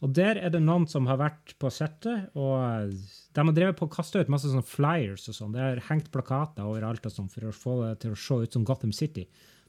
Og 0.00 0.14
der 0.16 0.38
er 0.40 0.52
det 0.54 0.62
noen 0.64 0.86
som 0.88 1.06
har 1.10 1.18
vært 1.20 1.54
på 1.60 1.68
settet, 1.72 2.30
og 2.32 2.94
de 3.36 3.42
har 3.44 3.56
drevet 3.56 3.76
på 3.76 3.84
å 3.84 3.92
kaste 3.92 4.22
ut 4.22 4.30
masse 4.32 4.48
sånn 4.48 4.64
flyers 4.64 5.28
og 5.28 5.36
sånn. 5.36 5.52
Det 5.52 5.60
har 5.60 5.82
hengt 5.90 6.08
plakater 6.14 6.64
overalt 6.64 7.04
og 7.04 7.12
sånn 7.12 7.28
for 7.32 7.50
å 7.50 7.54
få 7.54 7.74
det 7.82 7.98
til 8.06 8.14
å 8.14 8.20
se 8.20 8.38
ut 8.46 8.56
som 8.56 8.64
Gotham 8.66 8.94
City. 8.96 9.26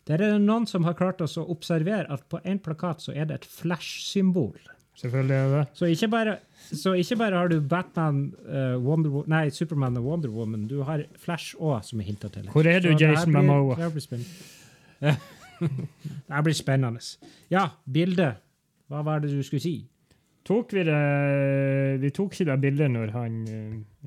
Der 0.07 0.23
er 0.23 0.37
det 0.37 0.45
noen 0.45 0.65
som 0.69 0.87
har 0.87 0.95
klart 0.97 1.21
å 1.21 1.27
observere 1.51 2.07
at 2.09 2.23
på 2.31 2.39
en 2.47 2.61
plakat 2.63 3.03
så 3.03 3.13
er 3.13 3.27
det 3.27 3.41
et 3.41 3.49
Flash-symbol. 3.59 4.55
Selvfølgelig 5.01 5.35
er 5.35 5.47
det 5.49 5.57
det. 5.57 5.67
Så 5.79 5.85
ikke 5.89 6.07
bare, 6.13 6.35
så 6.83 6.93
ikke 6.93 7.15
bare 7.17 7.37
har 7.37 7.47
du 7.49 7.59
Batman, 7.61 8.19
uh, 8.45 8.77
Wonder, 8.85 9.09
Wo- 9.09 9.23
nei, 9.27 9.49
Superman 9.49 9.97
og 9.97 10.03
Wonder 10.05 10.29
Woman, 10.29 10.67
du 10.69 10.83
har 10.85 11.03
Flash 11.17 11.55
òg, 11.57 11.79
som 11.87 11.99
er 11.99 12.03
hinta 12.11 12.27
til. 12.29 12.49
Hvor 12.53 12.67
er 12.69 12.79
du, 12.79 12.91
Så 12.91 12.97
det 12.97 13.07
her 13.07 13.15
Jason 13.15 13.33
blir- 13.33 13.41
Momoa? 13.41 13.75
Det 13.75 13.83
her 13.83 13.89
blir 13.95 14.01
spennende. 14.05 14.29
Det 15.61 16.35
her 16.35 16.41
blir 16.41 16.53
spennende. 16.57 16.99
Ja, 17.53 17.67
bildet. 17.93 18.35
Hva 18.89 19.01
var 19.05 19.19
det 19.21 19.29
du 19.31 19.41
skulle 19.45 19.61
si? 19.61 19.87
Tok 20.45 20.73
vi 20.73 20.83
det 20.83 22.01
Vi 22.01 22.09
tok 22.09 22.33
ikke 22.33 22.45
det 22.51 22.61
bildet 22.61 22.89
når 22.91 23.11
han 23.13 23.35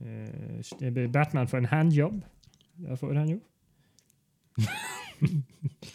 eh, 0.02 0.88
eh, 0.88 1.08
Batman 1.14 1.46
får 1.48 1.58
en 1.58 1.64
handjob. 1.70 2.22
Det 2.88 2.98
får 2.98 3.14
han 3.14 3.28
jo. 3.28 3.38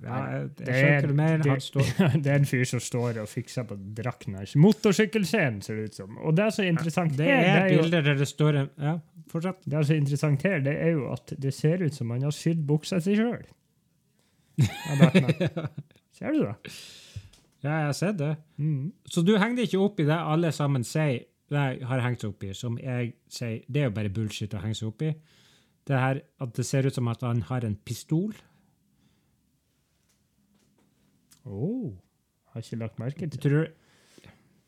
Ja, 0.00 0.18
jeg, 0.32 0.50
Det 0.56 0.66
jeg 0.68 1.02
skjønner 1.04 1.42
hva 1.44 1.56
det- 1.60 2.22
det 2.24 2.30
er 2.32 2.38
en 2.38 2.46
fyr 2.48 2.64
som 2.64 2.80
står 2.80 3.18
og 3.20 3.28
fikser 3.28 3.66
på 3.68 3.76
drakten 3.98 4.38
motorsykkelscene, 4.56 5.62
ser 5.62 5.76
det 5.76 5.84
ut 5.90 5.94
som. 6.00 6.18
Og 6.24 6.34
det 6.36 6.44
er 6.46 6.50
så 6.56 6.64
interessant 6.64 7.16
Det 7.18 7.26
her, 7.26 7.42
er 7.44 7.68
det 7.68 7.78
er 7.78 7.82
bilder 7.82 8.02
der 8.08 8.14
det 8.22 8.28
står 8.28 8.60
en 8.62 8.70
Ja, 8.80 8.94
fortsett. 9.28 9.60
det 9.68 9.78
er 9.82 9.94
interessant 9.94 10.42
her, 10.48 10.58
det 10.60 10.76
er 10.80 10.90
jo 10.96 11.10
at 11.12 11.34
det 11.38 11.52
ser 11.54 11.82
ut 11.84 11.94
som 11.94 12.10
han 12.10 12.22
har 12.22 12.30
sydd 12.32 12.64
buksa 12.66 13.00
si 13.00 13.14
sjøl. 13.18 13.44
Ser 16.16 16.32
du 16.34 16.40
det? 16.44 16.54
Ja, 17.62 17.74
jeg 17.76 17.86
har 17.90 17.96
sett 17.96 18.18
det. 18.20 18.34
Mm. 18.60 18.92
Så 19.08 19.22
du 19.24 19.34
henger 19.36 19.56
deg 19.60 19.68
ikke 19.68 19.82
opp 19.84 20.00
i 20.00 20.06
det 20.08 20.16
alle 20.16 20.50
sammen 20.52 20.84
sier 20.86 21.26
det 21.50 21.82
har 21.82 22.00
hengt 22.04 22.22
seg 22.22 22.30
opp 22.30 22.44
i, 22.46 22.52
som 22.54 22.76
jeg 22.78 23.12
sier 23.32 23.64
det 23.68 23.80
er 23.82 23.88
jo 23.88 23.94
bare 23.96 24.12
bullshit 24.14 24.52
å 24.54 24.60
henge 24.62 24.76
seg 24.78 24.88
opp 24.92 25.02
i. 25.02 25.10
Det 25.88 25.98
her 25.98 26.20
at 26.44 26.52
det 26.56 26.64
ser 26.68 26.86
ut 26.86 26.94
som 26.94 27.08
at 27.10 27.24
han 27.26 27.42
har 27.48 27.64
en 27.66 27.74
pistol. 27.84 28.32
Oh, 31.44 31.92
har 32.52 32.64
ikke 32.64 32.76
lagt 32.80 32.98
merke 32.98 33.28
til 33.30 33.40
tror 33.40 33.68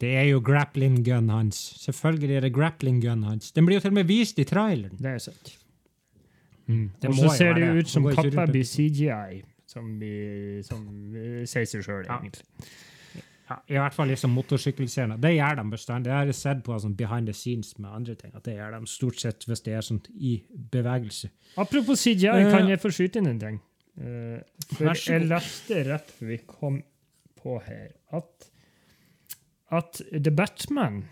Det 0.01 0.15
er 0.19 0.25
jo 0.31 0.41
grappling 0.43 1.05
gun 1.07 1.29
hans. 1.31 1.59
Selvfølgelig 1.83 2.37
er 2.37 2.41
det 2.41 2.53
grappling 2.55 3.03
gun 3.03 3.23
hans. 3.23 3.53
Den 3.53 3.67
blir 3.67 3.79
jo 3.79 3.81
til 3.85 3.93
og 3.93 4.01
med 4.01 4.09
vist 4.09 4.39
i 4.39 4.45
traileren. 4.45 4.97
det. 4.99 5.07
er 5.07 5.19
sant. 5.19 5.59
Mm. 6.67 6.91
Og 7.09 7.15
så 7.15 7.29
ser 7.37 7.55
det 7.55 7.63
det. 7.63 7.77
ut 7.79 7.89
som 7.89 8.03
pappa 8.03 8.23
kappa 8.23 8.47
blir 8.51 8.65
CGI, 8.65 9.43
som, 9.67 9.99
vi, 10.01 10.63
som 10.67 11.15
eh, 11.15 11.45
sier 11.47 11.67
seg 11.67 11.85
sjøl, 11.85 12.07
egentlig. 12.07 12.45
Ja, 13.51 13.59
I 13.69 13.79
hvert 13.83 13.95
fall 13.95 14.09
liksom 14.09 14.33
motorsykkelscener. 14.33 15.19
Det 15.21 15.35
gjør 15.35 15.59
de 15.59 15.65
bestandig. 15.71 16.09
Det 16.09 16.15
har 16.17 16.31
jeg 16.31 16.39
sett 16.39 16.63
på 16.65 16.79
sånn 16.81 16.95
behind 16.97 17.29
the 17.29 17.35
scenes 17.37 17.75
med 17.79 17.91
andre 17.91 18.15
ting. 18.15 18.33
at 18.35 18.45
Det 18.47 18.55
gjør 18.57 18.79
de 18.79 18.89
stort 18.91 19.21
sett 19.21 19.45
hvis 19.49 19.65
det 19.67 19.75
er 19.77 19.85
sånt 19.87 20.09
i 20.15 20.39
bevegelse. 20.73 21.31
Apropos 21.57 22.01
CGI, 22.01 22.31
Eh, 22.33 22.51
kan 22.51 22.69
jeg 22.69 22.81
få 22.81 22.91
skyte 22.91 23.19
inn 23.21 23.27
en 23.27 23.41
ting? 23.43 23.61
Eh, 24.01 24.41
for 24.73 24.89
jeg 24.89 25.27
leste 25.29 25.83
rett 25.91 26.15
før 26.17 26.31
vi 26.33 26.39
kom 26.49 26.81
på 27.43 27.59
her, 27.67 27.91
at, 28.15 28.49
at 29.75 30.01
The 30.13 30.33
Batman 30.33 31.03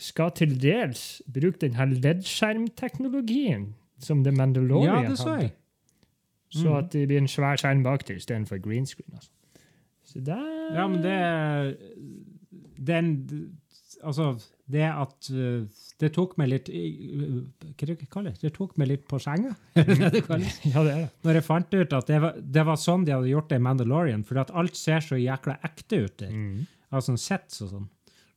skal 0.00 0.32
til 0.38 0.54
dels 0.62 1.22
bruke 1.28 1.60
den 1.60 1.76
her 1.76 1.90
LED-skjermteknologien 1.90 3.74
som 4.00 4.24
The 4.24 4.32
Mandalorian 4.32 5.04
Ja, 5.04 5.10
det 5.10 5.18
så 5.18 5.34
hadde. 5.34 5.42
jeg. 5.42 5.56
Så 6.50 6.72
at 6.78 6.92
det 6.92 7.04
blir 7.06 7.20
en 7.20 7.28
svær 7.30 7.60
skjerm 7.60 7.82
bak 7.86 8.04
til 8.06 8.16
istedenfor 8.18 8.58
green 8.62 8.86
screen. 8.86 9.12
Altså. 9.14 9.30
Så 10.04 10.20
der... 10.26 10.74
Ja, 10.74 10.86
men 10.86 11.02
det 11.04 11.76
Den 12.86 13.56
Altså, 14.02 14.40
det 14.70 14.86
at 14.88 15.28
uh, 15.34 15.66
Det 16.00 16.10
tok 16.14 16.36
meg 16.40 16.50
litt 16.52 16.68
uh, 16.72 17.40
Hva 17.66 17.88
det 17.88 17.96
det? 18.26 18.34
Det 18.40 18.52
tok 18.56 18.76
meg 18.80 18.90
litt 18.92 19.06
på 19.10 19.20
senga. 19.22 19.54
Kalles? 20.28 20.60
Ja, 20.72 20.84
det 20.86 20.92
er 20.92 21.00
det. 21.04 21.08
Når 21.26 21.38
jeg 21.38 21.46
fant 21.46 21.76
ut 21.76 21.96
at 21.98 22.10
det 22.10 22.20
var, 22.24 22.36
det 22.58 22.66
var 22.68 22.80
sånn 22.80 23.06
de 23.06 23.16
hadde 23.16 23.32
gjort 23.32 23.50
det 23.52 23.60
i 23.60 23.64
Mandalorian, 23.66 24.26
for 24.26 24.42
at 24.42 24.52
alt 24.56 24.78
ser 24.78 25.04
så 25.04 25.18
jækla 25.20 25.58
ekte 25.66 26.04
ut 26.06 26.16
der. 26.22 26.34
Mm. 26.34 26.68
Altså 26.90 27.16
sets 27.20 27.62
og 27.66 27.74
sånn. 27.74 27.88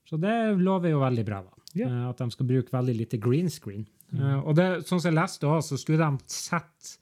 Så 0.10 0.20
det 0.22 0.34
lover 0.60 0.94
jo 0.94 1.02
veldig 1.02 1.26
bra, 1.26 1.40
da. 1.46 1.64
Eh, 1.82 2.02
At 2.10 2.20
de 2.22 2.28
skal 2.34 2.50
bruke 2.50 2.74
veldig 2.76 2.94
lite 3.00 3.18
green 3.18 3.50
screen. 3.50 3.88
Eh, 4.14 4.40
og 4.44 4.54
det, 4.60 4.68
sånn 4.86 5.00
som 5.00 5.10
jeg 5.10 5.18
leste 5.18 5.50
også, 5.50 5.74
så 5.74 5.82
skulle 5.82 6.04
de 6.04 6.34
sett 6.34 6.98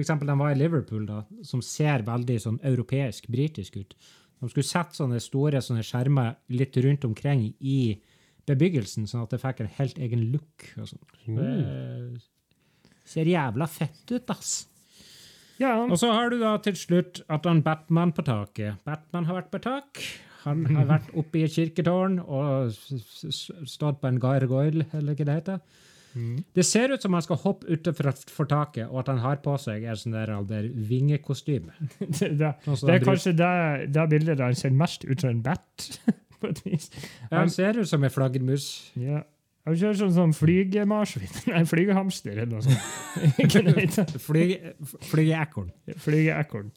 eksempel 0.00 0.30
de 0.30 0.38
var 0.38 0.52
i 0.52 0.58
Liverpool, 0.58 1.04
da, 1.06 1.22
som 1.46 1.62
ser 1.62 2.02
veldig 2.06 2.38
sånn 2.42 2.60
europeisk, 2.66 3.28
britisk 3.30 3.76
ut. 3.78 3.94
De 4.40 4.50
skulle 4.50 4.66
sett 4.66 4.96
sånne 4.96 5.20
store 5.22 5.60
sånne 5.62 5.84
skjermer 5.86 6.34
litt 6.52 6.76
rundt 6.82 7.06
omkring 7.06 7.46
i 7.60 7.78
bebyggelsen, 8.48 9.08
sånn 9.10 9.24
at 9.24 9.34
det 9.34 9.40
fikk 9.42 9.64
en 9.64 9.72
helt 9.78 9.98
egen 10.02 10.28
look. 10.34 10.68
sånn. 10.76 12.20
Ser 13.04 13.28
jævla 13.28 13.68
fett 13.68 14.14
ut, 14.14 14.30
ass. 14.32 14.54
Ja, 15.60 15.76
Og 15.84 15.98
så 16.00 16.10
har 16.10 16.32
du 16.32 16.40
da 16.40 16.56
til 16.62 16.74
slutt 16.78 17.22
at 17.30 17.46
han 17.46 17.62
Batman 17.62 18.12
på 18.14 18.24
taket. 18.26 18.80
Batman 18.86 19.28
har 19.28 19.42
vært 19.42 19.52
på 19.52 19.62
tak. 19.62 20.02
Han 20.44 20.64
har 20.74 20.88
vært 20.88 21.12
oppe 21.20 21.40
i 21.40 21.44
et 21.46 21.54
kirketårn 21.54 22.18
og 22.20 22.74
stått 22.74 24.00
på 24.02 24.10
en 24.10 24.20
gargoyle, 24.20 24.88
eller 24.92 25.14
hva 25.14 25.28
det 25.28 25.38
heter. 25.40 25.82
Det 26.54 26.62
ser 26.62 26.92
ut 26.94 27.02
som 27.02 27.14
han 27.16 27.24
skal 27.26 27.40
hoppe 27.42 27.66
utenfor 27.66 28.46
taket, 28.46 28.86
og 28.86 29.00
at 29.02 29.08
han 29.10 29.22
har 29.24 29.40
på 29.42 29.56
seg 29.58 29.82
en 29.90 29.98
sånn 29.98 30.14
der, 30.14 30.68
vingekostyme. 30.90 31.74
det, 31.98 32.28
det, 32.38 32.52
det 32.62 32.94
er 32.94 33.02
kanskje 33.02 33.34
det, 33.34 33.54
det 33.94 34.04
bildet 34.12 34.38
der 34.38 34.46
han 34.46 34.58
ser 34.58 34.74
mest 34.74 35.06
ut 35.08 35.24
som 35.24 35.32
en 35.32 35.42
bat, 35.42 35.88
på 36.40 36.50
et 36.50 36.60
vis. 36.66 36.90
Han 37.30 37.50
ser 37.52 37.80
ut 37.80 37.88
som 37.90 38.04
en 38.04 38.12
flaggermus. 38.12 38.66
Ja. 39.00 39.22
Han 39.64 39.76
ser 39.80 39.94
ut 39.94 40.00
som 40.02 40.10
sånn 40.12 40.34
flygemarsvin. 40.36 41.30
Nei, 41.54 41.62
flygehamster 41.68 42.36
eller 42.36 42.50
noe 42.52 42.64
sånt. 42.66 44.18
Flygeekorn. 45.08 45.70
Flygeekorn. 46.04 46.70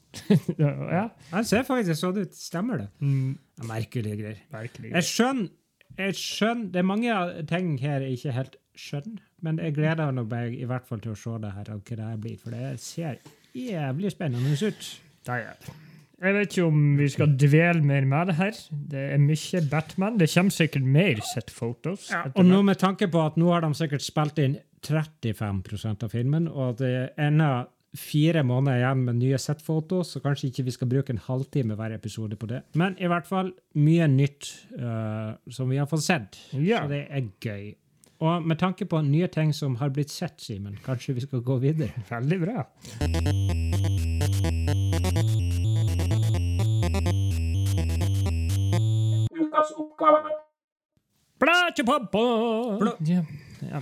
ja. 0.61 1.09
Han 1.33 1.47
ser 1.47 1.65
faktisk 1.67 1.99
sånn 1.99 2.21
ut. 2.23 2.37
Stemmer 2.37 2.85
det? 2.85 2.87
Mm, 3.03 3.33
Merkelige 3.67 4.21
greier. 4.21 4.39
virkelig. 4.55 4.93
Jeg 4.95 5.09
skjønner, 5.09 5.49
jeg 5.97 6.15
skjønner 6.19 6.71
Det 6.71 6.79
er 6.79 6.87
mange 6.87 7.17
ting 7.49 7.73
her 7.81 8.05
jeg 8.05 8.19
ikke 8.19 8.35
helt 8.37 8.55
skjønner, 8.77 9.19
men 9.43 9.59
jeg 9.59 9.73
gleder 9.75 10.13
meg 10.21 10.55
i 10.55 10.67
hvert 10.69 10.87
fall 10.87 11.01
til 11.03 11.11
å 11.15 11.19
se 11.19 11.35
det 11.43 11.51
her, 11.57 11.73
og 11.73 11.81
hva 11.83 11.97
det 11.97 12.07
her 12.07 12.19
blir, 12.21 12.37
for 12.39 12.53
det 12.55 12.79
ser 12.79 13.19
jævlig 13.57 14.13
spennende 14.13 14.53
ut. 14.53 14.89
Det 15.27 15.39
gjør 15.41 15.61
det. 15.65 15.75
Jeg 16.17 16.33
vet 16.33 16.49
ikke 16.55 16.65
om 16.65 16.85
vi 16.97 17.07
skal 17.13 17.33
dvele 17.37 17.83
mer 17.85 18.05
med 18.09 18.31
det 18.31 18.35
her. 18.39 18.59
Det 18.91 19.03
er 19.13 19.19
mye 19.21 19.61
Batman. 19.69 20.17
Det 20.17 20.29
kommer 20.33 20.55
sikkert 20.55 20.87
mer 20.97 21.21
set 21.33 21.51
photos. 21.53 22.09
Ja, 22.09 22.23
Og 22.33 22.45
nå 22.45 22.63
med 22.65 22.79
tanke 22.81 23.07
på 23.11 23.21
at 23.21 23.37
nå 23.37 23.51
har 23.53 23.61
de 23.61 23.69
sikkert 23.77 24.05
spilt 24.05 24.41
inn 24.41 24.57
35% 24.87 26.05
av 26.05 26.13
filmen, 26.13 26.47
og 26.47 26.79
det 26.81 26.89
er 26.89 27.27
ennå 27.27 27.51
fire 27.97 28.43
måneder 28.45 28.81
igjen 28.81 29.05
med 29.07 29.19
nye 29.21 29.37
settfoto, 29.41 30.03
så 30.05 30.21
kanskje 30.21 30.49
ikke 30.49 30.67
vi 30.67 30.73
skal 30.75 30.89
bruke 30.91 31.13
en 31.13 31.21
halvtime 31.23 31.77
hver 31.77 31.95
episode 31.95 32.37
på 32.37 32.49
det. 32.49 32.63
Men 32.77 32.97
i 33.01 33.09
hvert 33.09 33.29
fall 33.29 33.53
mye 33.77 34.09
nytt 34.11 34.51
uh, 34.77 35.37
som 35.49 35.69
vi 35.69 35.79
har 35.81 35.89
fått 35.89 36.05
sett. 36.05 36.39
Ja. 36.53 36.83
Så 36.83 36.93
det 36.93 37.05
er 37.09 37.29
gøy. 37.41 37.75
Og 38.25 38.45
med 38.49 38.57
tanke 38.57 38.87
på 38.89 39.01
nye 39.05 39.29
ting 39.29 39.53
som 39.53 39.77
har 39.77 39.93
blitt 39.93 40.09
sett, 40.09 40.41
Simen, 40.41 40.77
kanskje 40.85 41.13
vi 41.17 41.27
skal 41.27 41.45
gå 41.45 41.59
videre? 41.61 41.93
Veldig 42.09 42.39
bra. 42.41 43.75
Ukas 49.57 49.71
oppgave. 49.77 50.31
Blætjepappa! 51.39 52.23
Blå- 52.79 52.97
Ja. 53.07 53.23
ja. 53.71 53.81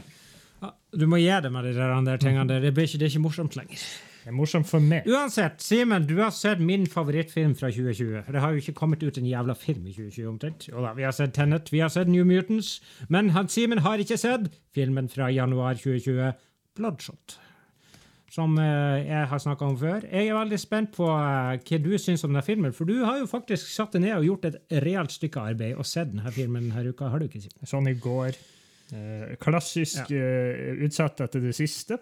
Du 0.98 1.06
må 1.08 1.18
gi 1.20 1.28
det 1.44 1.52
med 1.52 1.64
de 1.64 1.74
der, 1.74 2.18
tingene 2.18 2.48
der. 2.48 2.60
Det, 2.62 2.74
blir 2.74 2.84
ikke, 2.88 2.98
det 3.00 3.06
er 3.06 3.10
ikke 3.12 3.22
morsomt 3.22 3.56
lenger. 3.56 3.76
Det 4.24 4.32
er 4.32 4.34
morsomt 4.34 4.66
for 4.68 4.80
meg. 4.80 5.04
Uansett, 5.08 5.62
Simen, 5.62 6.08
du 6.08 6.16
har 6.22 6.32
sett 6.32 6.60
min 6.60 6.88
favorittfilm 6.88 7.54
fra 7.56 7.70
2020. 7.70 8.24
Det 8.32 8.42
har 8.42 8.52
jo 8.52 8.56
ikke 8.64 8.74
kommet 8.74 9.04
ut 9.04 9.18
en 9.18 9.26
jævla 9.28 9.54
film 9.54 9.86
i 9.86 9.94
2020 9.94 10.28
omtrent. 10.30 10.68
Da, 10.72 10.94
vi 10.98 11.04
har 11.04 11.12
sett 11.12 11.34
Tenet, 11.36 11.70
vi 11.72 11.80
har 11.84 11.90
sett 11.90 12.08
New 12.08 12.26
Mutants, 12.26 12.80
men 13.10 13.30
han 13.36 13.48
Simen 13.48 13.80
har 13.86 13.98
ikke 14.02 14.18
sett 14.18 14.48
filmen 14.74 15.10
fra 15.10 15.28
januar 15.30 15.74
2020, 15.76 16.32
Bloodshot. 16.76 17.38
Som 18.36 18.58
eh, 18.60 19.06
jeg 19.06 19.28
har 19.32 19.40
snakka 19.40 19.68
om 19.70 19.76
før. 19.80 20.04
Jeg 20.12 20.28
er 20.28 20.36
veldig 20.36 20.58
spent 20.60 20.92
på 20.98 21.06
eh, 21.08 21.54
hva 21.70 21.78
du 21.86 21.94
syns 22.02 22.26
om 22.28 22.34
denne 22.34 22.44
filmen, 22.44 22.74
for 22.76 22.90
du 22.90 22.98
har 23.06 23.22
jo 23.22 23.30
faktisk 23.32 23.70
satt 23.72 23.96
deg 23.96 24.04
ned 24.04 24.18
og 24.18 24.26
gjort 24.28 24.48
et 24.50 24.58
reelt 24.84 25.14
stykke 25.16 25.44
arbeid 25.54 25.78
og 25.80 25.88
sett 25.88 26.12
denne 26.12 26.34
filmen 26.36 26.68
denne 26.68 26.92
uka, 26.92 27.08
har 27.14 27.24
du 27.24 27.30
ikke, 27.30 27.46
sett? 27.46 27.56
Sånn 27.70 27.88
i 27.88 27.96
går. 27.96 28.36
Eh, 28.94 29.38
klassisk 29.42 30.12
eh, 30.12 30.76
utsatt 30.86 31.24
etter 31.26 31.46
det 31.48 31.54
siste. 31.58 32.02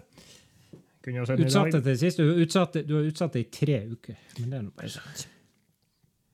Jeg 1.04 1.20
Utsatt 1.20 1.68
etter 1.68 1.84
det 1.84 2.00
siste. 2.00 2.24
Du, 2.24 2.32
har 2.32 2.42
utsatt 2.48 2.74
det- 2.80 2.88
du 2.88 2.96
har 2.96 3.04
utsatt 3.12 3.34
det 3.36 3.44
i 3.44 3.50
tre 3.52 3.78
uker. 3.92 4.18
Men 4.40 4.50
det 4.50 4.58
er 4.58 4.66
noe 4.70 4.76
bare 4.80 4.90
sant. 4.90 5.28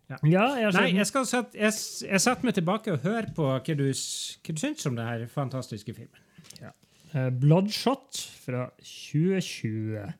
Ja, 0.10 0.46
jeg 0.58 0.66
har 0.66 0.74
Nei, 0.74 0.88
jeg, 0.98 1.06
skal 1.06 1.26
sette, 1.30 1.58
jeg, 1.58 1.74
jeg 2.10 2.22
setter 2.22 2.46
meg 2.48 2.56
tilbake 2.58 2.94
og 2.96 3.04
hører 3.04 3.28
på 3.36 3.46
hva 3.46 3.60
du, 3.78 3.84
hva 3.94 4.54
du 4.56 4.62
syns 4.62 4.86
om 4.90 4.96
denne 4.98 5.28
fantastiske 5.30 5.94
filmen. 5.94 6.24
Eh, 7.14 7.30
Bloodshot 7.42 8.20
fra 8.44 8.70
2020. 8.80 9.96
Eh, 10.04 10.12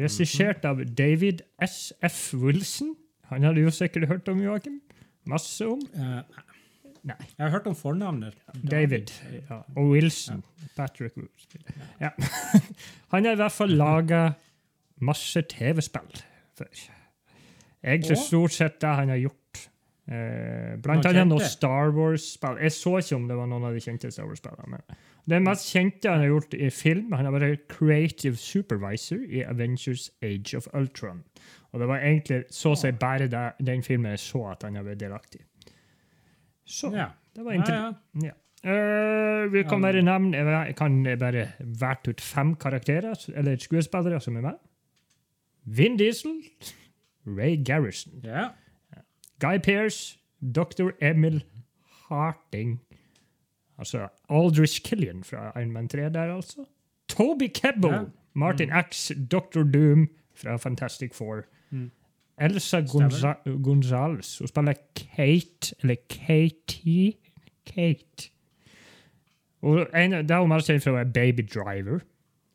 Regissert 0.00 0.64
av 0.68 0.80
David 0.98 1.42
S.F. 1.60 2.34
Wilson. 2.34 2.94
Han 3.32 3.44
hadde 3.48 3.64
jo 3.64 3.72
sikkert 3.72 4.08
hørt 4.08 4.28
om 4.28 4.40
Joakim. 4.42 4.80
Masse 5.28 5.66
om. 5.68 5.80
Nei. 7.02 7.16
jeg 7.18 7.42
har 7.42 7.50
hørt 7.50 7.66
om 7.66 7.74
fornavnet. 7.74 8.34
David. 8.70 9.10
Ja. 9.48 9.62
Og 9.76 9.92
Wilson. 9.94 10.42
Patrick 10.76 11.16
Wilson. 11.16 11.62
Ja. 12.00 12.10
Han 13.12 13.24
har 13.26 13.32
i 13.32 13.40
hvert 13.40 13.52
fall 13.54 13.74
laga 13.76 14.22
masse 15.02 15.42
TV-spill 15.50 16.22
før. 16.58 16.82
Egentlig 17.82 18.18
stort 18.22 18.54
sett 18.54 18.78
det 18.80 18.90
han 18.94 19.10
har 19.10 19.18
gjort. 19.18 19.62
Eh, 20.06 20.76
blant 20.82 21.06
annet 21.08 21.26
noen? 21.26 21.42
Star 21.42 21.90
Wars-spill. 21.96 22.60
Jeg 22.62 22.74
så 22.76 22.92
ikke 23.00 23.16
om 23.18 23.24
det 23.26 23.38
var 23.38 23.48
noen 23.50 23.66
av 23.66 23.74
de 23.74 23.82
kjente 23.82 24.10
Star 24.14 24.28
Wars-spillene. 24.28 24.76
men 24.76 25.00
Det 25.28 25.38
mest 25.42 25.68
kjente 25.70 26.10
han 26.10 26.18
har 26.24 26.32
gjort 26.32 26.54
i 26.58 26.68
film, 26.74 27.12
han 27.14 27.24
har 27.28 27.32
vært 27.36 27.68
creative 27.70 28.36
supervisor 28.36 29.20
i 29.22 29.44
Avengers 29.46 30.08
Age 30.22 30.56
of 30.58 30.66
Ultron. 30.74 31.22
Og 31.72 31.80
det 31.80 31.88
var 31.88 32.02
egentlig 32.02 32.40
så 32.50 32.72
å 32.74 32.78
si 32.78 32.90
bare 32.92 33.28
det, 33.30 33.44
den 33.64 33.82
filmen 33.86 34.10
jeg 34.10 34.18
så 34.24 34.42
at 34.50 34.66
han 34.66 34.74
har 34.76 34.84
vært 34.84 35.00
delaktig. 35.00 35.40
Så 36.66 36.90
Ja. 36.94 37.06
det 37.34 37.44
var 37.44 37.52
interessant. 37.52 37.96
ja. 38.22 38.28
Ja. 38.28 38.32
Uh, 38.64 39.48
vi 39.50 39.64
kan 39.66 39.80
bare 39.82 40.02
nevne 40.02 40.36
Jeg 40.38 40.76
kan 40.76 41.02
bare 41.18 41.48
verte 41.58 42.10
ut 42.10 42.20
fem 42.20 42.54
karakterer, 42.54 43.16
eller 43.34 43.56
skuespillere, 43.56 44.20
som 44.20 44.36
er 44.36 44.40
med. 44.40 44.54
Vin 45.64 45.96
Diesel, 45.98 46.42
Ray 47.26 47.56
Garrison. 47.64 48.20
Ja. 48.24 48.48
Guy 49.40 49.58
Pearce, 49.58 50.16
Dr. 50.40 50.90
Emil 51.00 51.42
Harting. 52.08 52.80
Altså 53.78 54.08
Aldrich 54.30 54.82
Killian 54.84 55.24
fra 55.24 55.60
Iron 55.60 55.72
Man 55.72 55.88
3 55.88 55.98
der, 56.08 56.34
altså. 56.34 56.64
Toby 57.08 57.48
Kebbo, 57.54 57.88
Ja. 57.88 58.00
Martin 58.34 58.70
X, 58.90 59.10
Dr. 59.30 59.62
Doom 59.62 60.08
fra 60.34 60.56
Fantastic 60.56 61.14
Four. 61.14 61.42
Mm. 61.70 61.90
Elsa 62.40 62.80
Gonza 62.80 63.32
Gonzales, 63.64 64.38
hun 64.38 64.48
spiller 64.48 64.74
Kate, 64.96 65.74
eller 65.82 65.96
Katie 66.08 67.12
Kate. 67.66 68.30
Og 69.62 69.86
en, 69.94 70.12
det 70.12 70.30
er 70.30 70.40
hun 70.40 70.48
mest 70.48 70.66
kjent 70.66 70.82
fra 70.82 71.04
Baby 71.04 71.44
Driver. 71.54 71.98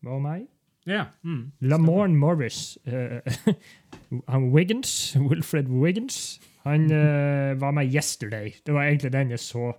Hva 0.01 0.17
om 0.17 0.21
meg? 0.21 0.47
ja. 0.87 1.03
Mm. 1.23 1.51
Lamorne 1.59 2.15
Morris. 2.15 2.77
Uh, 2.87 3.53
han 4.31 4.49
Wiggins, 4.53 5.17
Wilfred 5.19 5.67
Wiggins. 5.67 6.39
Han 6.63 6.85
uh, 6.91 7.61
var 7.61 7.71
med 7.71 7.95
Yesterday. 7.95 8.53
Det 8.65 8.73
var 8.73 8.83
egentlig 8.83 9.13
den 9.13 9.29
jeg 9.29 9.39
så 9.39 9.73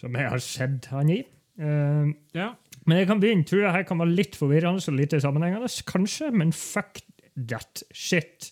som 0.00 0.16
jeg 0.16 0.32
har 0.32 0.42
sett 0.44 0.88
han 0.92 1.12
i. 1.12 1.20
Uh, 1.60 2.08
ja. 2.34 2.54
men 2.88 3.02
jeg 3.02 3.06
kan 3.10 3.20
begynne. 3.20 3.44
Tror 3.44 3.66
jeg 3.66 3.74
her 3.74 3.84
kan 3.88 4.00
være 4.00 4.16
litt 4.16 4.38
forvirrende 4.38 4.80
og 4.88 4.96
lite 4.96 5.20
sammenhengende. 5.20 5.68
Kanskje, 5.86 6.30
men 6.32 6.54
fuck 6.56 7.02
that 7.36 7.84
shit. 7.92 8.50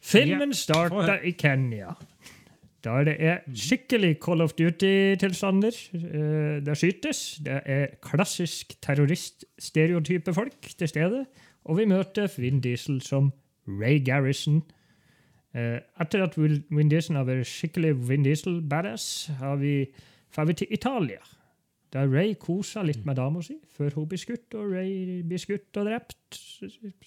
Filmen 0.00 0.54
Ja. 0.54 0.56
starta 0.56 1.18
i 1.26 1.34
Kenya. 1.36 1.94
Der 2.84 3.04
det 3.04 3.16
er 3.20 3.38
skikkelig 3.52 4.16
Call 4.24 4.40
of 4.40 4.54
Duty-tilstander. 4.56 5.74
Eh, 5.92 6.64
det 6.64 6.76
skytes. 6.78 7.40
Det 7.44 7.60
er 7.66 7.86
klassisk 8.00 8.72
terrorist-stereotype 8.80 10.32
folk 10.34 10.60
til 10.78 10.88
stede. 10.88 11.26
Og 11.64 11.76
vi 11.76 11.84
møter 11.84 12.28
Vin 12.38 12.60
Diesel 12.60 13.02
som 13.02 13.32
Ray 13.68 13.98
Garrison. 14.04 14.62
Eh, 15.54 15.80
etter 16.00 16.22
at 16.22 16.38
Vin 16.38 16.88
Diesel 16.88 17.16
har 17.16 17.24
vært 17.28 17.46
skikkelig 17.50 18.08
Vin 18.08 18.24
Diesel-badass, 18.24 19.30
har 19.38 19.56
vi 19.56 19.86
drar 20.34 20.48
vi 20.48 20.58
til 20.60 20.72
Italia. 20.74 21.20
Der 21.90 22.06
Ray 22.06 22.36
koser 22.38 22.86
litt 22.86 23.02
med 23.06 23.18
dama 23.18 23.42
si 23.42 23.56
før 23.74 23.96
hun 23.98 24.08
blir 24.10 24.20
skutt, 24.22 24.54
og 24.54 24.74
Ray 24.76 25.22
blir 25.26 25.42
skutt 25.42 25.76
og 25.80 25.88
drept. 25.88 26.38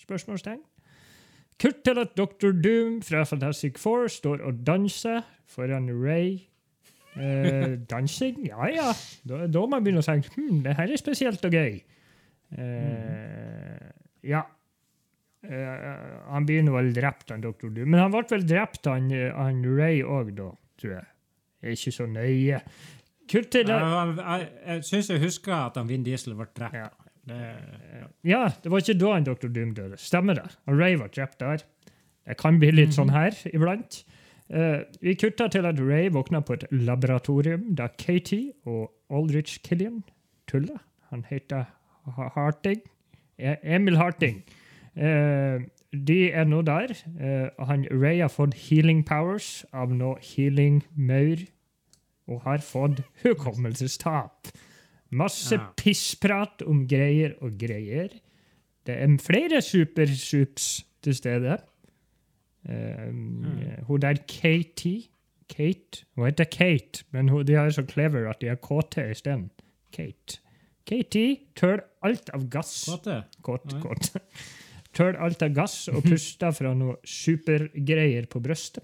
Spørsmålstegn. 0.01 0.59
Kutt 1.61 1.83
til 1.85 1.99
at 2.01 2.17
Dr. 2.17 2.51
Doom 2.51 2.97
fra 3.05 3.23
Fantastic 3.23 3.77
Four 3.79 4.09
står 4.11 4.41
og 4.43 4.65
danser 4.67 5.21
foran 5.47 5.87
Ray. 5.91 6.41
Eh, 7.15 7.77
dansing? 7.89 8.41
Ja 8.47 8.67
ja. 8.73 8.89
Da, 9.23 9.45
da 9.47 9.65
man 9.69 9.85
begynne 9.85 10.01
å 10.01 10.05
tenke 10.05 10.33
hm, 10.33 10.63
det 10.65 10.75
her 10.79 10.91
er 10.91 10.99
spesielt 10.99 11.45
og 11.45 11.55
gøy. 11.55 11.77
Eh, 12.57 13.87
ja. 14.27 14.41
Eh, 15.43 15.87
han 16.33 16.47
blir 16.49 16.65
nå 16.65 16.73
vel 16.75 16.91
drept, 16.95 17.29
han 17.31 17.43
Dr. 17.45 17.69
Doom. 17.69 17.87
Men 17.93 18.01
han 18.01 18.11
ble 18.11 18.25
vel 18.33 18.47
drept, 18.49 18.89
han, 18.89 19.07
han 19.13 19.63
Ray 19.77 20.01
òg, 20.03 20.33
da, 20.35 20.49
tror 20.81 20.97
jeg. 20.97 21.07
Det 21.61 21.69
er 21.69 21.79
ikke 21.79 21.95
så 21.95 22.09
nøye. 22.09 22.59
Det. 23.31 23.75
Jeg, 23.77 24.15
jeg, 24.17 24.47
jeg 24.67 24.83
syns 24.83 25.09
jeg 25.09 25.21
husker 25.23 25.53
at 25.55 25.77
han 25.79 25.87
Vin 25.89 26.03
Diesel 26.05 26.35
ble 26.35 26.45
drept. 26.57 26.75
Ja. 26.75 26.89
Det, 27.23 27.39
Ja, 28.27 28.49
det 28.63 28.71
var 28.71 28.83
ikke 28.83 28.97
da 28.99 29.13
han 29.13 29.23
Dr. 29.23 29.47
Doom 29.47 29.71
døde. 29.75 29.97
Stemmer 29.97 30.33
det. 30.33 30.49
Og 30.67 30.79
Ray 30.79 30.97
var 30.99 31.07
drept 31.07 31.39
der. 31.39 31.63
Det 32.27 32.37
kan 32.39 32.59
bli 32.59 32.71
litt 32.71 32.93
sånn 32.95 33.11
her 33.11 33.35
iblant. 33.53 34.03
Uh, 34.53 34.83
vi 35.01 35.13
kutta 35.15 35.47
til 35.51 35.65
at 35.65 35.79
Ray 35.79 36.09
våkna 36.13 36.41
på 36.43 36.53
et 36.57 36.65
laboratorium 36.71 37.69
da 37.75 37.87
Katie 37.99 38.51
og 38.67 38.91
Aldrich 39.11 39.61
Killian 39.63 40.03
tuller. 40.51 40.79
Han 41.11 41.23
heter 41.29 41.63
Harting. 42.35 42.81
E- 43.39 43.57
Emil 43.63 43.97
Harting. 43.97 44.43
Uh, 44.95 45.63
de 45.93 46.19
er 46.31 46.43
nå 46.47 46.61
der. 46.67 46.91
Uh, 47.15 47.65
han 47.65 47.87
Ray 47.91 48.19
har 48.19 48.31
fått 48.31 48.53
healing 48.67 49.03
powers 49.07 49.63
av 49.73 49.91
noe 49.95 50.19
healing-maur 50.21 51.47
og 52.27 52.41
har 52.45 52.57
fått 52.63 53.01
hukommelsestap. 53.23 54.47
Masse 55.13 55.55
Ja. 55.55 55.67
pissprat 55.77 56.61
om 56.65 56.87
greier 56.87 57.35
og 57.41 57.57
greier. 57.59 58.09
Det 58.85 58.95
er 58.97 59.17
flere 59.21 59.61
supersups 59.61 60.85
til 61.03 61.15
stede. 61.15 61.57
Um, 62.69 63.45
Hun 63.87 63.99
der 63.99 64.15
Katie 64.27 65.03
Kate 65.49 66.05
Hun 66.15 66.25
heter 66.25 66.45
Kate, 66.47 67.03
men 67.11 67.27
hun, 67.29 67.45
de 67.45 67.53
er 67.59 67.69
så 67.69 67.83
clever 67.85 68.29
at 68.29 68.39
de 68.41 68.47
har 68.47 68.55
KT 68.55 68.97
isteden. 69.11 69.49
Kate. 69.91 70.39
Katie 70.87 71.37
tør 71.55 71.83
alt 72.01 72.29
av 72.33 72.47
gass. 72.49 72.85
KT? 72.89 73.09
Kåt, 73.43 73.75
kåt. 73.83 74.09
Tør 74.93 75.17
alt 75.19 75.43
av 75.43 75.53
gass 75.53 75.87
og 75.91 76.03
puster 76.09 76.51
fra 76.55 76.73
noe 76.73 76.95
supergreier 77.03 78.25
på 78.31 78.39
brøstet. 78.43 78.83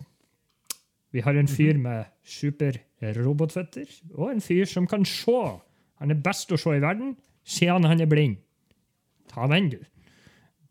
Vi 1.12 1.20
har 1.26 1.34
en 1.39 1.47
fyr 1.47 1.78
med 1.78 2.03
superrobotføtter, 2.24 3.86
og 4.14 4.32
en 4.32 4.41
fyr 4.41 4.66
som 4.70 4.88
kan 4.88 5.05
se. 5.05 5.38
Han 5.99 6.12
er 6.12 6.20
best 6.24 6.51
å 6.51 6.57
se 6.60 6.76
i 6.78 6.82
verden, 6.84 7.16
siden 7.43 7.84
han 7.89 8.01
er 8.01 8.05
blind. 8.12 8.38
Ta 9.34 9.47
den, 9.51 9.70
du. 9.74 9.80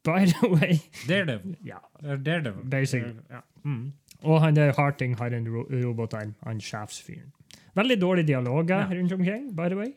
By 0.07 0.25
the 0.31 0.49
way 0.55 0.79
Daredevil. 1.09 1.57
ja. 1.67 1.79
Er 2.03 2.17
Daredevil. 2.17 2.65
Basically. 2.71 3.15
Ja. 3.31 3.41
Mm. 3.65 3.93
Og 4.23 4.41
han 4.43 4.57
der 4.57 4.73
Harting 4.79 5.17
har 5.19 5.35
en 5.35 5.49
ro 5.49 5.65
robotarm, 5.71 6.35
han 6.47 6.61
sjefsfyren. 6.61 7.33
Veldig 7.77 8.01
dårlige 8.01 8.27
dialoger 8.27 8.79
Ja. 8.79 8.87
rundt 8.91 9.13
omkring, 9.13 9.51
by 9.57 9.69
the 9.69 9.77
way. 9.77 9.93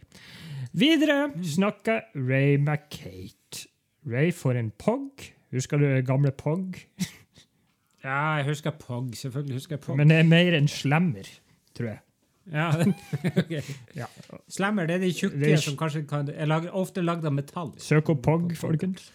Videre 0.73 1.31
snakker 1.43 2.01
Ray 2.15 2.57
McCate. 2.57 3.67
Ray 4.05 4.31
får 4.31 4.51
en 4.59 4.71
POG. 4.77 5.11
Husker 5.51 5.77
du 5.77 6.01
gamle 6.05 6.31
POG? 6.31 6.75
ja, 8.03 8.19
jeg 8.37 8.45
husker 8.45 8.71
Pog. 8.79 9.09
Selvfølgelig 9.15 9.55
husker 9.55 9.75
jeg 9.75 9.79
Pog. 9.85 9.97
Men 9.97 10.09
det 10.09 10.17
er 10.17 10.23
mer 10.29 10.57
en 10.57 10.67
slemmer, 10.67 11.27
tror 11.77 11.85
jeg. 11.91 11.99
ja, 12.51 12.69
ok. 13.41 13.51
Ja. 13.95 14.05
Slemmer, 14.49 14.85
det 14.89 14.95
er 14.95 14.99
de 15.05 15.11
tjukke 15.13 15.51
er- 15.51 15.57
som 15.61 15.77
kanskje 15.77 16.05
kan, 16.09 16.29
er 16.33 16.45
lag, 16.49 16.65
ofte 16.73 17.01
lagd 17.05 17.25
av 17.25 17.33
metall. 17.33 17.73
Søk 17.77 18.09
opp 18.09 18.21
POG, 18.25 18.55
folkens. 18.57 19.11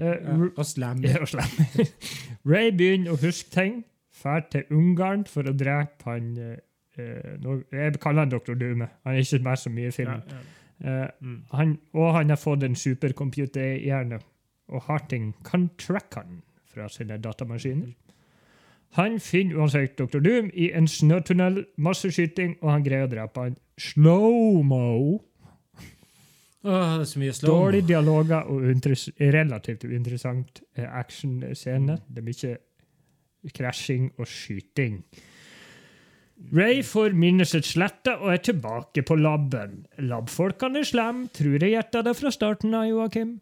Eh, 0.00 0.06
Ja, 0.24 0.36
og 0.56 0.64
slemmer. 0.66 1.08
Ja, 1.08 1.18
og 1.20 1.28
slemmer. 1.28 1.90
Ray 2.50 2.70
begynner 2.72 3.12
å 3.12 3.20
huske 3.20 3.50
ting. 3.52 3.82
Drar 4.22 4.42
til 4.52 4.64
Ungarn 4.70 5.22
for 5.28 5.42
å 5.48 5.52
drepe 5.56 6.04
han 6.04 6.30
eh, 6.36 6.56
eh, 7.00 7.36
Jeg 7.72 8.00
kaller 8.00 8.24
han 8.26 8.32
Dr. 8.32 8.54
Dume. 8.60 8.88
Han 9.04 9.14
er 9.14 9.20
ikke 9.24 9.42
med 9.44 9.56
så 9.60 9.70
mye 9.72 9.88
i 9.92 9.94
filmen. 9.96 10.22
Eh, 10.80 11.06
Mm. 11.20 11.42
han, 11.52 11.74
og 11.92 12.14
han 12.16 12.30
har 12.32 12.38
fått 12.40 12.62
en 12.64 12.74
supercomputerhjerne. 12.74 14.18
Og 14.72 14.82
Harting 14.86 15.34
kan 15.44 15.68
tracke 15.78 16.22
han 16.22 16.38
fra 16.72 16.86
sine 16.88 17.18
datamaskiner. 17.20 17.90
Han 18.98 19.20
finner 19.22 19.60
uansett 19.62 19.96
Dr. 19.98 20.18
Doom 20.18 20.50
i 20.50 20.72
en 20.74 20.88
snøtunnel, 20.90 21.64
masse 21.78 22.10
skyting, 22.10 22.56
og 22.60 22.72
han 22.72 22.86
greier 22.86 23.06
å 23.06 23.10
drepe 23.12 23.44
han. 23.44 23.58
Slow-mo. 23.78 25.20
Åh, 26.60 26.96
det 26.98 27.04
er 27.06 27.08
så 27.08 27.20
mye 27.22 27.34
slow 27.36 27.54
Dårlige 27.54 27.86
dialoger 27.88 28.50
og 28.50 28.66
relativt 29.20 29.86
uinteressant 29.86 30.60
eh, 30.76 30.84
actionscene. 30.84 32.00
Det 32.08 32.20
er 32.20 32.26
mye 32.26 33.52
krasjing 33.56 34.10
og 34.18 34.28
skyting. 34.28 34.98
Ray 36.56 36.82
får 36.84 37.14
minnet 37.16 37.48
sitt 37.50 37.68
sletta 37.68 38.16
og 38.18 38.34
er 38.34 38.42
tilbake 38.44 39.04
på 39.06 39.16
laben. 39.16 39.84
Labfolkene 40.02 40.82
er 40.82 40.88
slemme, 40.88 41.28
tror 41.36 41.60
jeg 41.60 41.76
gjetta 41.76 42.02
det 42.04 42.16
fra 42.18 42.32
starten 42.34 42.74
av, 42.74 42.88
Joakim. 42.88 43.36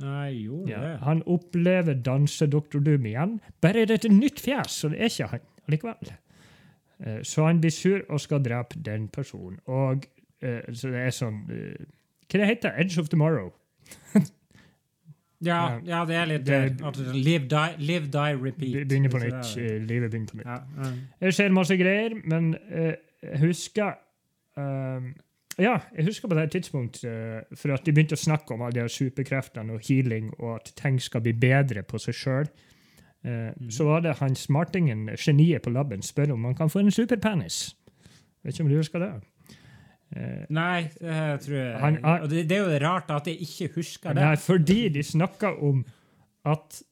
Nei, 0.00 0.30
jo, 0.44 0.60
gjorde 0.62 0.70
Ja, 0.70 0.80
det. 0.80 0.98
han 1.02 1.22
opplever 1.26 1.94
danse-Dr. 1.94 2.78
Doom 2.80 3.06
igjen. 3.06 3.40
Bare 3.60 3.80
er 3.82 3.86
det 3.90 4.04
et 4.04 4.12
nytt 4.12 4.40
fjes, 4.40 4.70
så 4.70 4.88
det 4.92 5.00
er 5.00 5.10
ikke 5.10 5.26
han 5.32 5.40
likevel. 5.68 6.12
Eh, 7.00 7.20
Så 7.22 7.44
han 7.46 7.60
blir 7.60 7.70
sur 7.70 8.00
og 8.08 8.20
skal 8.20 8.42
drepe 8.42 8.78
den 8.82 9.08
personen. 9.08 9.58
Og 9.66 10.06
eh, 10.42 10.62
så 10.72 10.90
det 10.90 11.02
er 11.06 11.10
sånn 11.10 11.40
eh, 11.50 11.84
Hva 12.28 12.38
det 12.42 12.46
heter 12.46 12.70
det? 12.70 12.84
Edge 12.84 13.00
of 13.00 13.08
Tomorrow? 13.08 13.52
Ja, 15.40 15.78
ja, 15.86 16.00
det 16.04 16.16
er 16.18 16.26
litt 16.26 16.44
Det- 16.44 16.78
det, 16.78 17.14
live, 17.14 17.46
die, 17.48 17.76
live, 17.78 18.06
die, 18.10 18.34
repeat. 18.42 18.88
Begynner 18.88 19.08
på 19.10 19.18
nytt. 19.22 19.54
det 19.54 19.82
Livet 19.88 20.10
begynner 20.10 20.26
på 20.26 20.36
nytt. 20.36 20.46
Ja, 20.46 20.58
ja. 20.82 20.90
Jeg 21.20 21.34
ser 21.34 21.48
masse 21.54 21.76
greier, 21.78 22.14
men 22.24 22.56
jeg 22.70 22.96
husker 23.38 23.94
ehm, 24.58 25.14
Ja, 25.58 25.74
jeg 25.96 26.06
husker 26.06 26.30
på 26.30 26.36
det 26.38 26.50
tidspunktet 26.54 27.04
eh, 27.10 27.56
for 27.58 27.74
at 27.74 27.86
de 27.86 27.94
begynte 27.94 28.14
å 28.14 28.20
snakke 28.20 28.54
om 28.54 28.62
alle 28.62 28.84
de 28.84 28.94
superkreftene 28.94 29.74
og 29.74 29.86
healing, 29.88 30.30
og 30.38 30.60
at 30.60 30.72
ting 30.78 31.00
skal 31.02 31.24
bli 31.24 31.34
bedre 31.34 31.82
på 31.82 32.00
seg 32.02 32.16
sjøl. 32.16 32.50
Så 33.74 33.84
var 33.84 34.04
det 34.04 34.12
han 34.20 34.36
smartingen, 34.38 35.08
geniet 35.18 35.64
på 35.64 35.72
laben, 35.74 36.04
spør 36.06 36.36
om 36.36 36.44
han 36.46 36.54
kan 36.56 36.70
få 36.70 36.84
en 36.84 36.92
superpenis. 36.94 37.74
Vet 38.46 38.54
ikke 38.54 38.64
om 38.64 38.70
du 38.70 38.76
husker 38.78 39.02
det? 39.02 39.10
Eh, 40.16 40.44
Nei, 40.54 40.88
det 41.00 41.40
tror 41.44 41.56
jeg 41.58 41.80
Han 41.82 41.98
han, 42.00 42.22
Og 42.22 42.30
det, 42.30 42.46
det 42.48 42.56
er 42.56 42.62
jo 42.64 42.78
rart 42.86 43.10
at 43.12 43.26
jeg 43.28 43.42
ikke 43.44 43.68
husker 43.74 44.14
det. 44.16 44.22
Nei, 44.22 44.36
fordi 44.40 44.88
de 44.94 45.02
snakka 45.04 45.52
om 45.60 45.84
at 46.48 46.82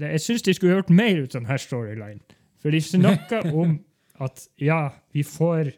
Jeg 0.00 0.20
syns 0.24 0.42
de 0.42 0.54
skulle 0.54 0.78
gjort 0.78 0.90
mer 0.90 1.18
ut 1.20 1.34
av 1.34 1.42
denne 1.42 1.58
storylinen. 1.60 2.22
For 2.62 2.72
de 2.72 2.80
snakka 2.80 3.42
om 3.60 3.76
at 4.24 4.46
ja, 4.62 4.88
vi 5.12 5.26
får 5.26 5.74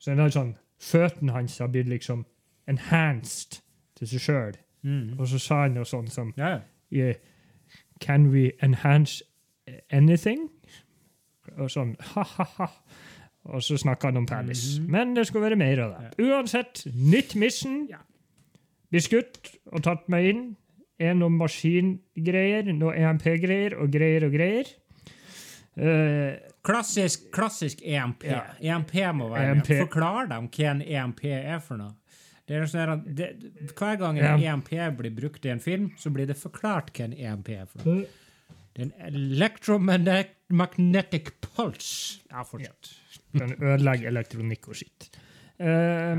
så 0.00 0.14
det 0.16 0.24
er 0.24 0.32
sånn, 0.32 0.54
Føttene 0.80 1.32
hans 1.32 1.58
har 1.60 1.68
blitt 1.72 1.88
liksom 1.90 2.24
enhanced 2.70 3.60
til 3.98 4.08
seg 4.08 4.24
sjøl. 4.24 4.58
Mm. 4.82 5.18
Og 5.18 5.28
så 5.28 5.40
sa 5.42 5.62
han 5.66 5.76
noe 5.76 5.88
sånt 5.88 6.12
som 6.12 6.32
yeah, 6.38 7.14
Can 8.00 8.30
we 8.32 8.50
enhance 8.64 9.20
anything? 9.92 10.48
Og 11.58 11.68
sånn 11.72 11.96
ha-ha-ha. 12.12 12.70
Og 13.50 13.62
så 13.64 13.76
snakka 13.80 14.10
han 14.10 14.20
om 14.20 14.26
penis. 14.28 14.78
Men 14.84 15.14
det 15.16 15.26
skulle 15.28 15.48
være 15.48 15.58
mer 15.60 15.80
av 15.84 15.92
det. 15.96 16.26
Uansett, 16.28 16.84
nytt 16.92 17.34
mission. 17.40 17.86
Yeah. 17.88 18.04
Blir 18.90 19.04
skutt 19.04 19.52
og 19.72 19.84
tatt 19.86 20.08
meg 20.12 20.28
inn. 20.32 20.42
Er 21.00 21.14
noen 21.16 21.38
maskingreier, 21.40 22.68
noe 22.76 22.92
EMP-greier 23.00 23.78
og 23.80 23.92
greier 23.94 24.26
og 24.26 24.34
greier. 24.36 24.68
Eh, 25.76 26.34
Klassisk, 26.66 27.30
klassisk 27.32 27.78
EMP. 27.86 28.24
Ja. 28.28 28.42
EMP 28.60 28.94
må 29.14 29.28
være 29.30 29.50
EMP. 29.54 29.68
med. 29.68 29.78
Forklar 29.88 30.26
dem 30.28 30.48
hva 30.48 30.70
en 30.70 30.82
EMP 30.82 31.24
er 31.30 31.60
for 31.64 31.76
noe. 31.80 31.92
Det 32.46 32.56
er 32.58 32.64
sånn 32.66 33.04
det, 33.14 33.28
hver 33.78 33.96
gang 34.00 34.18
en 34.18 34.40
Ja. 34.42 34.52
EMP 34.52 34.68
blir 34.98 35.10
brukt 35.14 35.44
i 35.46 35.50
en 35.52 35.60
film, 35.60 35.90
så 35.96 36.10
blir 36.12 36.26
det 36.26 36.36
forklart 36.36 36.90
hva 36.92 37.04
en 37.04 37.12
EMP 37.14 37.48
er 37.54 37.66
for 37.66 37.78
noe. 37.86 38.04
Det 38.74 38.82
er 38.82 38.86
en 38.86 38.92
electromagnetic 39.14 41.30
pulse. 41.40 42.18
Ja, 42.30 42.42
fortsett. 42.42 42.90
Den 43.32 43.54
ødelegger 43.60 44.08
elektronikk 44.10 44.68
og 44.68 44.74
skitt. 44.74 45.08
Eh, 45.58 46.16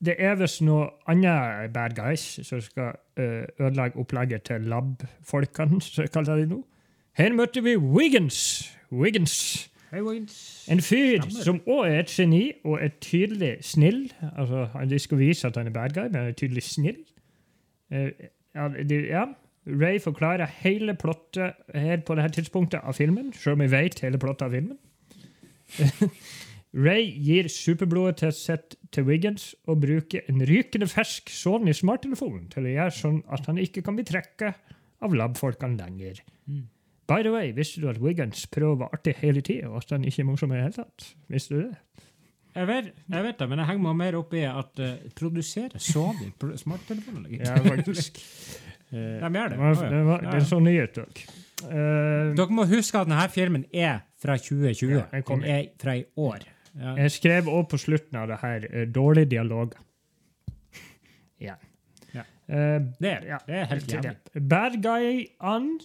Det 0.00 0.14
er 0.22 0.36
visst 0.38 0.60
noe 0.62 0.90
annet 1.10 1.72
bad 1.72 1.96
guys 1.96 2.38
som 2.46 2.60
skal 2.62 2.92
uh, 3.18 3.42
ødelegge 3.58 3.96
opplegget 3.98 4.44
til 4.44 4.60
lab-folkene, 4.70 5.80
kaller 6.14 6.36
de 6.38 6.46
nå. 6.52 6.60
Her 7.18 7.34
møtte 7.34 7.62
vi 7.66 7.74
Wiggins. 7.76 8.70
Wiggins. 8.92 9.70
Hey, 9.90 10.02
Wiggins. 10.06 10.66
En 10.70 10.78
fyr 10.80 11.22
Stemmer. 11.24 11.44
som 11.44 11.56
òg 11.66 11.88
er 11.88 12.04
et 12.04 12.12
geni 12.12 12.52
og 12.62 12.76
er 12.84 12.92
tydelig 13.02 13.56
snill. 13.66 14.12
Altså, 14.36 14.68
De 14.90 14.98
skal 14.98 15.18
vise 15.18 15.46
at 15.46 15.56
han 15.56 15.66
er 15.66 15.74
bad 15.74 15.96
guy, 15.96 16.06
men 16.06 16.14
han 16.14 16.28
er 16.28 16.38
tydelig 16.38 16.62
snill. 16.62 17.00
Uh, 17.90 18.10
ja. 18.54 19.24
Ray 19.66 19.98
forklarer 20.00 20.46
hele 20.62 20.94
plottet 20.94 21.58
her 21.74 22.04
på 22.06 22.14
dette 22.14 22.38
tidspunktet 22.38 22.80
av 22.86 22.94
filmen, 22.94 23.32
selv 23.32 23.58
om 23.58 23.66
vi 23.66 23.70
vet 23.72 24.00
hele 24.00 24.18
plottet 24.18 24.46
av 24.46 24.54
filmen. 24.54 24.78
Ray 26.86 27.10
gir 27.24 27.50
superblodet 27.50 28.22
til 28.22 28.32
sitt 28.36 28.78
til 28.92 29.04
Wiggins 29.08 29.54
og 29.66 29.82
bruker 29.82 30.24
en 30.30 30.40
rykende 30.46 30.86
fersk 30.86 31.30
Sony 31.34 31.74
smarttelefon 31.74 32.46
til 32.52 32.68
å 32.68 32.74
gjøre 32.78 32.94
sånn 32.94 33.22
at 33.32 33.48
han 33.50 33.58
ikke 33.58 33.82
kan 33.82 33.98
bli 33.98 34.06
trekket 34.06 34.76
av 35.02 35.14
lab-folkene 35.16 35.80
lenger. 35.80 36.22
By 37.08 37.22
the 37.24 37.32
way, 37.32 37.52
visste 37.56 37.80
du 37.80 37.88
at 37.88 37.98
Wiggins 38.02 38.44
prøver 38.52 38.74
å 38.74 38.80
være 38.82 38.98
artig 38.98 39.14
hele 39.22 39.40
tida, 39.40 39.70
og 39.70 39.80
at 39.80 39.94
han 39.94 40.04
ikke 40.04 40.20
er 40.20 40.28
morsom 40.28 40.52
i 40.52 40.58
det 40.58 40.66
hele 40.66 40.76
tatt? 40.76 41.06
Visste 41.32 41.54
du 41.54 41.60
det? 41.62 42.04
Jeg 42.58 42.66
vet, 42.68 42.88
jeg 43.14 43.24
vet 43.24 43.38
det, 43.38 43.46
men 43.48 43.60
jeg 43.62 43.68
henger 43.68 43.84
meg 43.84 43.96
mer 44.00 44.16
opp 44.18 44.34
i 44.34 44.42
at 44.48 44.80
uh, 44.82 44.94
produserer 45.16 45.80
Sony 45.80 46.30
smarttelefoner. 46.58 47.30
Ja, 47.38 47.56
faktisk. 47.64 48.18
De 48.90 49.28
gjør 49.28 49.50
det. 49.52 49.56
Det 49.56 49.58
var, 49.60 49.90
det 49.92 50.04
var, 50.06 50.22
ja. 50.24 50.44
så 50.48 50.58
nyhet 50.64 51.00
òg. 51.02 51.18
Uh, 51.60 51.72
Dere 52.38 52.54
må 52.56 52.64
huske 52.70 53.00
at 53.00 53.08
denne 53.10 53.26
filmen 53.32 53.66
er 53.72 54.00
fra 54.20 54.38
2020. 54.40 54.94
Ja, 54.96 55.20
den 55.28 55.44
er 55.44 55.66
fra 55.80 55.98
i 56.00 56.06
år. 56.16 56.46
Ja. 56.78 56.94
jeg 57.02 57.10
skrev 57.10 57.48
òg 57.50 57.66
på 57.72 57.78
slutten 57.80 58.16
av 58.20 58.28
det 58.30 58.38
her 58.42 58.64
uh, 58.68 58.82
dårlige 58.92 59.32
dialoger. 59.32 59.80
Ja. 61.40 61.56
Ja. 62.14 62.24
Uh, 62.48 62.88
Det 63.00 63.12
er 63.12 63.22
det. 63.22 63.28
Ja, 63.28 63.38
Det 63.46 63.60
er 63.60 63.70
helt 63.74 63.94
jævlig. 63.96 64.16
Bad 64.50 64.80
guy-ene 64.84 65.78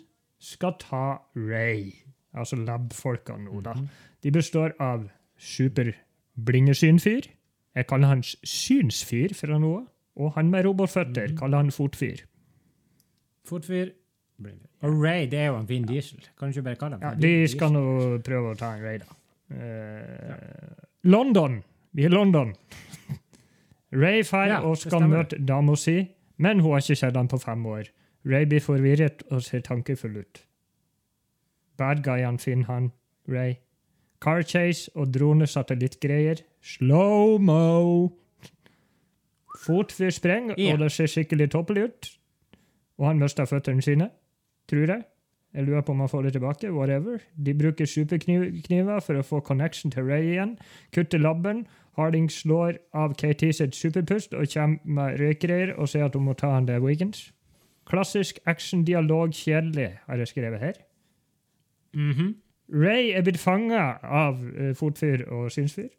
skal 0.44 0.74
ta 0.82 1.04
Ray, 1.40 1.94
altså 2.36 2.58
lab-folka 2.60 3.38
nå, 3.40 3.62
da. 3.64 3.74
Mhm. 3.78 3.88
De 4.24 4.32
består 4.32 4.74
av 4.84 5.06
super-blingesynfyr. 5.40 7.28
Jeg 7.76 7.88
kaller 7.90 8.08
han 8.12 8.22
synsfyr 8.24 9.34
fra 9.36 9.58
nå 9.60 9.74
av. 9.80 9.88
Og 10.16 10.34
han 10.36 10.52
med 10.52 10.66
robotføtter 10.66 11.30
Mhm. 11.32 11.38
kaller 11.40 11.58
han 11.58 11.72
fotfyr. 11.72 12.22
Fotfyr. 13.46 13.92
Og 14.82 15.02
Ray, 15.04 15.26
det 15.30 15.40
er 15.40 15.46
jo 15.48 15.56
en 15.58 15.68
Vin 15.70 15.84
Diesel. 15.88 16.20
Kan 16.38 16.52
du 16.52 16.60
ikke 16.60 16.64
bare 16.64 16.76
kalle 16.76 16.92
ham 17.00 17.02
Ja, 17.02 17.14
de 17.16 17.48
skal 17.48 17.72
nå 17.72 18.18
prøve 18.24 18.52
å 18.54 18.58
ta 18.58 18.74
en 18.76 18.84
Ray, 18.84 18.98
da. 18.98 19.06
Uh, 19.52 20.76
London! 21.04 21.64
Vi 21.94 22.04
er 22.06 22.10
London. 22.10 22.54
Ray 23.94 24.22
drar 24.24 24.48
Ja, 24.48 24.60
og 24.62 24.78
skal 24.78 25.02
møte 25.08 25.38
dama 25.46 25.76
si, 25.76 26.10
men 26.38 26.60
hun 26.60 26.72
har 26.72 26.80
ikke 26.82 26.98
sett 26.98 27.16
ham 27.16 27.28
på 27.28 27.40
fem 27.42 27.66
år. 27.66 27.84
Ray 28.26 28.46
blir 28.46 28.60
forvirret 28.60 29.24
og 29.32 29.42
ser 29.44 29.60
tankefull 29.60 30.18
ut. 30.18 30.46
Bad 31.78 32.04
guyene 32.04 32.40
finner 32.40 32.66
han, 32.66 32.92
Ray. 33.28 33.54
Car 34.22 34.42
chase 34.42 34.92
og 34.96 35.14
dronesatellittgreier. 35.14 36.36
Slow-mo! 36.62 38.10
Fotfyr 39.66 40.10
sprenger, 40.10 40.56
yeah. 40.60 40.74
og 40.74 40.80
det 40.80 40.92
ser 40.92 41.08
skikkelig 41.08 41.52
toppelig 41.52 41.84
ut. 41.84 42.12
Og 42.98 43.08
han 43.08 43.20
mister 43.20 43.46
føttene 43.46 43.82
sine, 43.82 44.10
tror 44.70 44.86
jeg. 44.88 45.04
Jeg 45.54 45.64
lurer 45.64 45.82
på 45.82 45.92
om 45.92 46.00
han 46.00 46.10
får 46.10 46.22
det 46.22 46.32
tilbake. 46.32 46.74
whatever. 46.74 47.18
De 47.46 47.54
bruker 47.54 47.86
superkniver 47.86 49.00
for 49.00 49.14
å 49.14 49.22
få 49.22 49.40
connection 49.40 49.92
til 49.92 50.04
Ray 50.04 50.32
igjen. 50.32 50.58
Kutter 50.96 51.18
labben. 51.18 51.68
Harding 51.98 52.32
slår 52.32 52.80
av 52.94 53.14
KT 53.14 53.54
sitt 53.54 53.76
superpust 53.76 54.34
og 54.34 54.48
kommer 54.54 54.80
med 54.84 55.20
røykgreier 55.20 55.76
og 55.78 55.90
sier 55.90 56.06
at 56.06 56.16
hun 56.16 56.26
må 56.26 56.34
ta 56.34 56.56
han 56.56 56.66
der 56.68 56.82
Wiggins. 56.82 57.34
Klassisk 57.90 58.40
actiondialog 58.48 59.34
kjedelig, 59.36 59.90
har 60.08 60.18
jeg 60.22 60.28
skrevet 60.32 60.60
her. 60.60 60.74
Mhm. 61.94 62.36
Ray 62.74 63.12
er 63.14 63.22
blitt 63.22 63.38
fanga 63.42 63.98
av 64.02 64.40
uh, 64.42 64.72
fotfyr 64.80 65.26
og 65.28 65.52
synsfyr. 65.52 65.90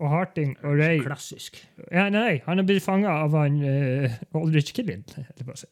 Og 0.00 0.08
Harting 0.08 0.54
og 0.64 0.78
Ray 0.80 1.02
Klassisk. 1.04 1.58
ja, 1.92 2.06
Nei, 2.10 2.40
han 2.46 2.58
er 2.58 2.64
blitt 2.64 2.82
fanga 2.82 3.12
av 3.26 3.34
han 3.36 3.58
uh, 3.60 4.14
Aldrich 4.40 4.72
Killin. 4.74 5.04
holdt 5.14 5.44
på 5.44 5.52
å 5.52 5.58
si. 5.60 5.68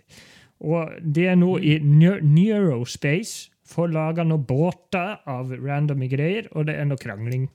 Og 0.61 0.93
de 1.03 1.25
er 1.31 1.39
nå 1.41 1.55
i 1.63 1.79
neu- 1.81 2.21
Neurospace, 2.21 3.49
får 3.69 3.91
laga 3.93 4.25
noen 4.25 4.45
båter 4.49 5.19
av 5.29 5.51
random 5.53 6.01
greier, 6.09 6.47
og 6.53 6.67
det 6.69 6.77
er 6.81 6.85
noe 6.89 6.97
krangling. 7.01 7.49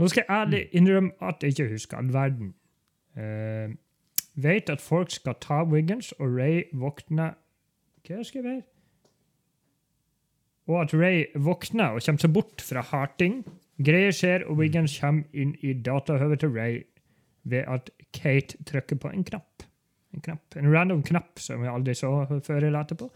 Nå 0.00 0.08
skal 0.08 0.22
jeg 0.24 0.32
ærlig 0.36 0.62
innrømme 0.76 1.12
at 1.20 1.42
jeg 1.44 1.52
ikke 1.56 1.70
husker 1.72 1.98
all 2.00 2.12
verden. 2.12 2.52
Uh, 3.16 3.72
vet 4.34 4.70
at 4.70 4.80
folk 4.80 5.10
skal 5.10 5.34
ta 5.40 5.62
Wiggins, 5.64 6.12
og 6.12 6.36
Ray 6.38 6.62
våkner 6.72 7.34
Hva 8.06 8.22
skal 8.24 8.42
jeg 8.42 8.44
være? 8.44 8.62
Og 10.66 10.80
at 10.82 10.94
Ray 10.94 11.24
våkner 11.34 11.96
og 11.96 12.02
kommer 12.06 12.22
seg 12.22 12.32
bort 12.32 12.62
fra 12.62 12.80
Harting. 12.80 13.42
Greier 13.82 14.14
skjer, 14.14 14.46
og 14.46 14.56
Wiggins 14.56 14.94
kommer 15.00 15.24
inn 15.34 15.56
i 15.60 15.72
datahøvet 15.72 16.40
til 16.40 16.54
Ray 16.54 16.82
ved 17.44 17.66
at 17.68 17.90
Kate 18.14 18.58
trykker 18.64 18.96
på 18.96 19.10
en 19.10 19.24
knapp. 19.24 19.62
En 20.14 20.20
knapp. 20.20 20.56
En 20.56 20.70
random 20.74 21.02
knapp 21.02 21.40
som 21.40 21.62
vi 21.62 21.68
aldri 21.68 21.94
så 21.94 22.12
før 22.46 22.60
eller 22.60 22.80
etterpå. 22.80 23.10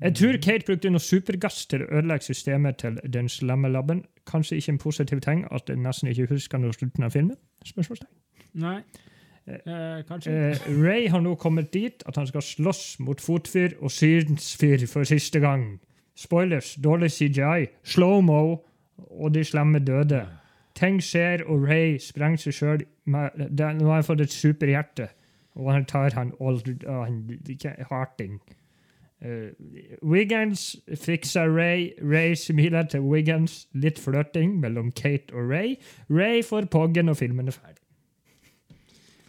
Jeg 0.00 0.14
tror 0.14 0.36
Kate 0.42 0.66
brukte 0.66 0.90
noe 0.92 1.00
supergass 1.00 1.66
til 1.66 1.84
å 1.84 1.88
ødelegge 1.88 2.28
systemet 2.28 2.76
til 2.82 2.98
den 3.12 3.28
slemme 3.32 3.68
labben. 3.72 4.04
Kanskje 4.28 4.56
ikke 4.56 4.74
en 4.74 4.78
positiv 4.78 5.20
ting 5.24 5.44
at 5.50 5.68
jeg 5.68 5.80
nesten 5.80 6.10
ikke 6.12 6.28
husker 6.34 6.60
noe 6.60 6.76
slutten 6.76 7.04
av 7.04 7.14
filmen? 7.16 7.36
Spørsmålstegn. 7.64 8.12
Nei. 8.60 8.80
Eh, 9.48 10.04
kanskje. 10.08 10.30
Eh, 10.32 10.56
Ray 10.84 11.08
har 11.08 11.20
nå 11.20 11.34
kommet 11.34 11.72
dit 11.74 12.02
at 12.06 12.16
han 12.16 12.26
skal 12.26 12.42
slåss 12.42 12.98
mot 12.98 13.20
fotfyr 13.20 13.76
og 13.80 13.90
synsfyr 13.90 14.86
for 14.90 15.04
siste 15.04 15.40
gang. 15.40 15.80
Spoilers, 16.16 16.74
dårlig 16.74 17.10
CGI, 17.12 17.66
slow-mo 17.84 18.56
og 19.10 19.34
de 19.34 19.44
slemme 19.44 19.78
døde. 19.78 20.26
Ting 20.74 21.02
skjer, 21.02 21.44
og 21.46 21.68
Ray 21.68 21.98
sprenger 21.98 22.36
seg 22.36 22.56
sjøl. 22.56 22.84
Nå 23.06 23.56
har 23.56 23.94
han 23.94 24.04
fått 24.04 24.20
et 24.20 24.32
superhjerte, 24.32 25.08
og 25.54 25.72
han 25.72 25.84
tar 25.88 26.12
han, 26.16 26.32
old, 26.40 26.68
uh, 26.84 27.04
han 27.04 27.40
ikke- 27.48 27.84
Harting. 27.90 28.40
Uh, 29.24 29.48
Wiggins 30.02 30.76
fikser 30.94 31.48
Ray. 31.48 31.90
Ray 32.02 32.34
smiler 32.34 32.82
til 32.82 33.00
Wiggins. 33.00 33.68
Litt 33.72 33.98
flørting 33.98 34.60
mellom 34.60 34.92
Kate 34.92 35.32
og 35.32 35.50
Ray. 35.50 35.76
Ray 36.10 36.42
får 36.42 36.68
poggen, 36.70 37.08
og 37.08 37.16
filmen 37.16 37.48
er 37.48 37.52
ferdig. 37.52 37.85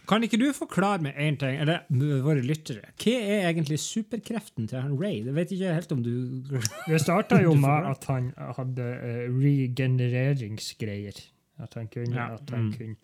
Kan 0.08 0.24
ikke 0.24 0.38
du 0.40 0.46
forklare 0.56 1.02
meg 1.04 1.18
én 1.20 1.36
ting, 1.40 1.58
eller 1.60 1.84
våre 2.24 2.40
lyttere? 2.44 2.92
Hva 2.96 3.16
er 3.18 3.48
egentlig 3.50 3.76
superkreften 3.82 4.68
til 4.70 4.80
han 4.80 4.94
Ray? 4.96 5.20
Det 5.26 5.34
vet 5.36 5.52
ikke 5.52 5.74
helt 5.76 5.92
om 5.92 6.04
du 6.04 6.12
Det 6.88 7.00
starta 7.02 7.42
jo 7.42 7.52
med 7.58 7.90
at 7.90 8.06
han 8.08 8.30
hadde 8.56 8.86
eh, 8.94 9.26
regenereringsgreier. 9.28 11.20
At 11.58 11.74
han 11.74 11.88
kunne, 11.90 12.14
Ja, 12.14 12.34
at 12.38 12.50
han 12.54 12.68
mm. 12.68 12.72
kunne. 12.72 12.96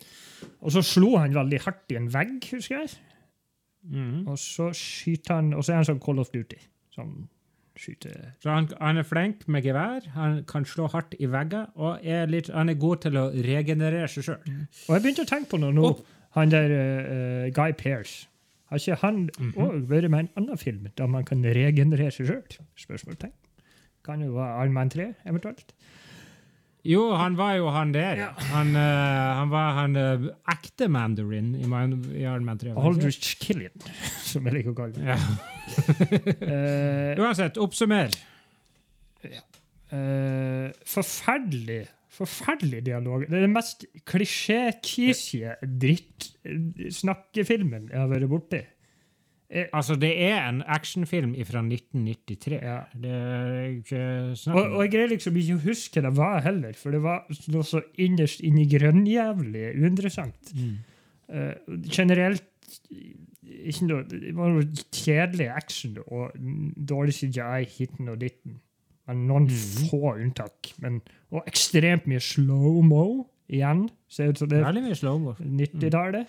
Og 0.61 0.71
så 0.71 0.81
slo 0.81 1.17
han 1.19 1.35
veldig 1.35 1.59
hardt 1.65 1.91
i 1.91 1.99
en 1.99 2.09
vegg, 2.13 2.39
husker 2.51 2.79
jeg. 2.79 2.89
Mm. 3.83 4.27
Og 4.27 4.39
så 4.39 4.71
skyter 4.73 5.35
han 5.35 5.53
Og 5.53 5.61
så 5.61 5.75
er 5.75 5.75
han 5.83 5.85
sånn 5.85 6.01
Call 6.01 6.21
of 6.23 6.31
Duty. 6.33 6.57
Sånn 6.95 7.27
skyter 7.77 8.31
Så 8.41 8.49
han, 8.49 8.69
han 8.79 8.97
er 8.97 9.05
flink 9.05 9.43
med 9.51 9.65
gevær, 9.67 10.07
han 10.15 10.39
kan 10.47 10.65
slå 10.65 10.87
hardt 10.93 11.13
i 11.19 11.27
vegger, 11.29 11.67
og 11.75 11.99
er 12.01 12.29
litt, 12.31 12.49
han 12.55 12.71
er 12.71 12.79
god 12.79 13.03
til 13.03 13.19
å 13.19 13.25
regenerere 13.45 14.07
seg 14.11 14.29
sjøl. 14.29 14.53
Og 14.87 14.95
jeg 14.95 15.03
begynte 15.03 15.25
å 15.25 15.29
tenke 15.29 15.51
på 15.51 15.59
noe 15.61 15.75
nå. 15.75 15.91
Å. 15.91 16.14
Han 16.35 16.51
der 16.51 16.71
uh, 16.75 17.53
Guy 17.55 17.71
Pearce. 17.77 18.27
Har 18.69 18.81
ikke 18.81 18.95
han 19.01 19.29
òg 19.29 19.41
mm 19.41 19.51
-hmm. 19.55 19.89
vært 19.89 20.09
med 20.11 20.19
i 20.19 20.21
en 20.21 20.29
annen 20.35 20.57
film 20.57 20.87
der 20.97 21.07
man 21.07 21.25
kan 21.25 21.43
regenerere 21.43 22.11
seg 22.11 22.27
sjøl? 22.27 22.43
Spørsmålstegn. 22.75 23.31
Kan 24.05 24.21
jo 24.21 24.31
være 24.31 24.61
Allmann 24.61 24.89
3, 24.89 25.13
eventuelt. 25.25 25.73
Jo, 26.85 27.15
han 27.15 27.37
var 27.37 27.53
jo 27.53 27.69
han 27.69 27.93
der. 27.93 28.15
Ja. 28.15 28.27
Han, 28.53 28.67
uh, 28.67 29.37
han 29.39 29.49
var 29.49 29.71
han 29.73 29.95
uh, 29.95 30.27
ekte 30.51 30.87
mandarin 30.87 31.55
i, 31.55 31.65
Man- 31.65 32.11
i 32.13 32.23
Allmann 32.23 32.59
3. 32.59 32.75
var 32.75 32.81
det 32.81 32.89
ikke? 32.89 33.05
Aldrich 33.05 33.39
Killian, 33.41 33.81
som 34.31 34.45
jeg 34.45 34.53
liker 34.53 34.69
å 34.69 34.73
kalle 34.73 34.93
det. 34.93 35.05
Ja. 35.05 35.17
Uansett, 37.25 37.57
oppsummer. 37.57 38.13
eh, 39.91 40.71
forferdelig 40.85 41.87
Forferdelig 42.15 42.85
dialog. 42.85 43.25
Det 43.27 43.37
er 43.37 43.41
den 43.45 43.53
mest 43.55 43.85
klisjé-cheesy 44.07 45.41
drittsnakkefilmen 45.83 47.89
jeg 47.91 47.99
har 47.99 48.09
vært 48.11 48.29
borti. 48.31 48.61
Eh, 49.49 49.65
Altså, 49.73 49.95
det 49.99 50.13
er 50.23 50.49
en 50.49 50.63
actionfilm 50.65 51.35
fra 51.45 51.59
1993. 51.61 52.61
Ja. 52.61 52.79
Det 52.95 53.11
er 53.11 53.65
ikke 53.77 54.35
snakk 54.39 54.55
Og, 54.55 54.63
om 54.63 54.71
og 54.77 54.83
jeg 54.83 54.91
greier 54.95 55.07
liksom 55.13 55.35
ikke 55.41 55.55
å 55.57 55.65
huske 55.67 56.01
hva 56.01 56.09
det 56.09 56.17
var 56.17 56.37
heller, 56.47 56.73
for 56.79 56.89
det 56.95 57.01
var 57.03 57.19
noe 57.53 57.63
så 57.67 57.79
innerst 58.01 58.39
inni 58.45 58.65
grønnjævlig 58.71 59.65
uinteressant. 59.81 60.43
Mm. 60.55 60.75
Uh, 61.25 61.53
generelt 61.89 62.43
ikke 63.45 63.85
noe, 63.89 64.03
Det 64.09 64.33
var 64.35 64.47
noe 64.53 64.65
kjedelig 64.93 65.47
action 65.53 65.97
og 66.05 66.25
dårlig 66.89 67.13
CGI 67.17 67.61
hiten 67.77 68.09
og 68.09 68.17
ditten. 68.21 68.53
Men 69.07 69.27
noen 69.29 69.45
mm. 69.49 69.87
få 69.89 70.15
unntak. 70.15 70.73
Men, 70.81 71.01
og 71.31 71.43
ekstremt 71.47 72.07
mye 72.09 72.19
slow-mo 72.23 73.25
igjen. 73.53 73.87
Ser 74.09 74.31
ut 74.33 74.39
som 74.41 74.49
det 74.49 74.59
er 74.59 74.65
Veldig 74.69 74.83
mye 74.87 74.97
slow-mo. 74.97 75.35
90-tallet. 75.39 76.25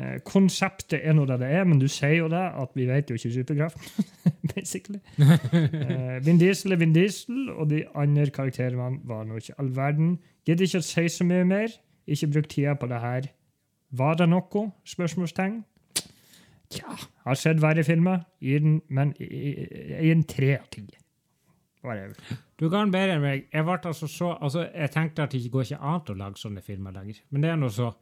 Eh, 0.00 0.14
konseptet 0.24 1.02
er 1.04 1.12
nå 1.12 1.26
det 1.28 1.36
det 1.42 1.50
er, 1.52 1.66
men 1.68 1.76
du 1.82 1.84
sier 1.92 2.14
jo 2.22 2.28
det, 2.32 2.40
at 2.40 2.70
vi 2.78 2.86
vet 2.88 3.10
jo 3.12 3.18
ikke 3.18 3.32
superkraften, 3.34 4.06
basically. 4.54 5.00
Eh, 5.20 6.16
Vin 6.24 6.40
Diesel 6.40 6.72
er 6.72 6.80
Vin 6.80 6.94
Diesel, 6.96 7.50
og 7.52 7.68
de 7.74 7.82
andre 8.00 8.24
karakterene 8.32 8.94
var 9.04 9.26
nå 9.28 9.36
ikke 9.42 9.58
all 9.60 9.68
verden. 9.76 10.14
Gidder 10.48 10.64
ikke 10.64 10.80
å 10.80 10.86
si 10.86 11.04
så 11.12 11.26
mye 11.28 11.44
mer. 11.44 11.76
Ikke 12.08 12.30
bruk 12.32 12.48
tida 12.50 12.72
på 12.80 12.88
det 12.90 13.02
her. 13.04 13.28
Var 13.92 14.16
det 14.22 14.30
noe? 14.32 14.64
Spørsmålstegn. 14.88 15.60
Tja, 16.72 16.96
har 17.28 17.36
sett 17.36 17.60
verre 17.60 17.84
filmer. 17.84 18.22
Gir 18.40 18.64
den, 18.64 18.80
men 18.88 19.12
i- 19.20 19.28
i- 19.28 20.06
i 20.08 20.10
en 20.10 20.24
tre 20.24 20.54
av 20.56 20.70
ti. 20.72 20.86
Whatever. 21.82 22.38
Du 22.60 22.68
kan 22.70 22.92
bedre 22.94 23.16
enn 23.16 23.24
meg. 23.24 23.46
Jeg, 23.50 23.66
altså 23.66 24.06
så, 24.06 24.32
altså, 24.38 24.66
jeg 24.70 24.92
tenkte 24.94 25.24
at 25.24 25.32
det 25.34 25.42
ikke 25.42 25.56
går 25.56 25.68
ikke 25.68 25.92
an 25.92 26.12
å 26.14 26.18
lage 26.20 26.42
sånne 26.42 26.62
filmer 26.62 26.94
lenger. 26.94 27.22
Men 27.30 27.44
det 27.44 27.50
er 27.50 27.58
nå 27.58 27.70
så. 27.74 27.92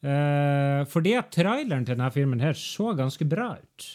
Uh, 0.00 0.80
fordi 0.88 1.12
at 1.18 1.28
traileren 1.34 1.84
til 1.84 1.98
denne 1.98 2.08
filmen 2.14 2.40
her 2.42 2.56
så 2.58 2.94
ganske 2.98 3.26
bra 3.28 3.52
ut. 3.60 3.90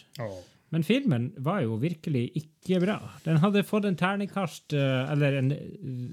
Men 0.74 0.84
filmen 0.84 1.30
var 1.46 1.62
jo 1.64 1.78
virkelig 1.80 2.30
ikke 2.40 2.82
bra. 2.84 2.98
Den 3.26 3.40
hadde 3.44 3.66
fått 3.68 3.86
en 3.88 3.98
terningkast, 4.00 4.74
eh, 4.74 5.12
eller 5.14 5.38
en 5.38 5.52
eh, 5.54 5.68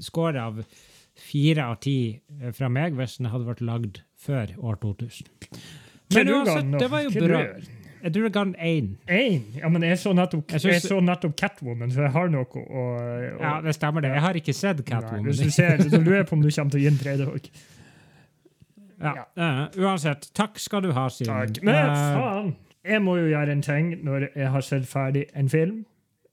score 0.04 0.38
av 0.38 0.60
fire 1.18 1.64
av 1.72 1.80
ti 1.82 1.96
fra 2.54 2.68
meg 2.70 2.94
hvis 2.94 3.16
den 3.18 3.30
hadde 3.32 3.48
vært 3.48 3.64
lagd 3.64 4.02
før 4.22 4.52
år 4.60 4.78
2000. 4.84 5.32
Men 6.14 6.30
uansett, 6.36 6.70
det 6.78 6.90
var 6.92 7.06
jo 7.08 7.14
bra. 7.16 7.40
Jeg 8.02 8.12
tror 8.14 8.24
jeg 8.26 8.32
ga 8.34 8.42
den 8.44 8.54
én. 8.58 8.86
Én? 9.06 9.42
Ja, 9.60 9.68
men 9.70 9.82
jeg 9.86 9.98
så 10.02 10.12
nettopp, 10.12 10.50
Jeg 10.50 10.64
jeg 10.72 10.82
så 10.82 10.98
nettopp 11.00 11.36
Catwoman, 11.38 11.90
så 11.94 12.02
jeg 12.02 12.10
har 12.16 12.28
noe 12.32 12.44
å, 12.64 12.86
Ja, 13.40 13.52
det 13.62 13.74
stemmer 13.76 14.02
det. 14.02 14.10
Jeg 14.16 14.24
har 14.24 14.34
ikke 14.40 14.54
sett 14.58 14.80
Nei, 14.82 14.86
Catwoman. 14.90 15.28
Hvis 15.28 15.38
du 15.44 15.50
ser, 15.54 15.78
så 15.82 16.00
lurer 16.00 16.16
jeg 16.22 16.26
på 16.26 16.34
om 16.38 16.42
du 16.42 16.50
kommer 16.50 16.70
til 16.74 16.80
å 16.80 16.82
gi 16.82 16.90
en 16.90 16.98
tredje 16.98 17.28
òg. 17.30 17.46
Ja. 19.02 19.12
eh, 19.36 19.62
uansett, 19.82 20.28
takk 20.34 20.58
skal 20.62 20.82
du 20.84 20.92
ha, 20.94 21.08
Simen. 21.10 21.32
Takk. 21.54 21.62
Men 21.66 21.74
Eh, 21.74 22.18
faen! 22.18 22.52
Jeg 22.84 23.02
må 23.02 23.16
jo 23.20 23.28
gjøre 23.30 23.52
en 23.54 23.62
ting 23.62 23.92
når 24.02 24.28
jeg 24.34 24.48
har 24.50 24.60
sett 24.66 24.86
ferdig 24.90 25.26
en 25.38 25.48
film. 25.48 25.84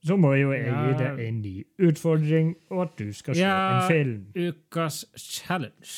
Så 0.06 0.16
må 0.16 0.30
jo 0.38 0.52
jeg 0.54 0.64
gi 0.72 0.92
deg 0.96 1.18
en 1.26 1.40
ny 1.42 1.54
utfordring, 1.90 2.54
og 2.72 2.82
at 2.86 2.94
du 2.96 3.10
skal 3.12 3.34
se 3.36 3.42
Ja. 3.42 3.82
en 3.82 3.88
film. 3.90 4.26
ukas 4.34 5.04
challenge. 5.16 5.90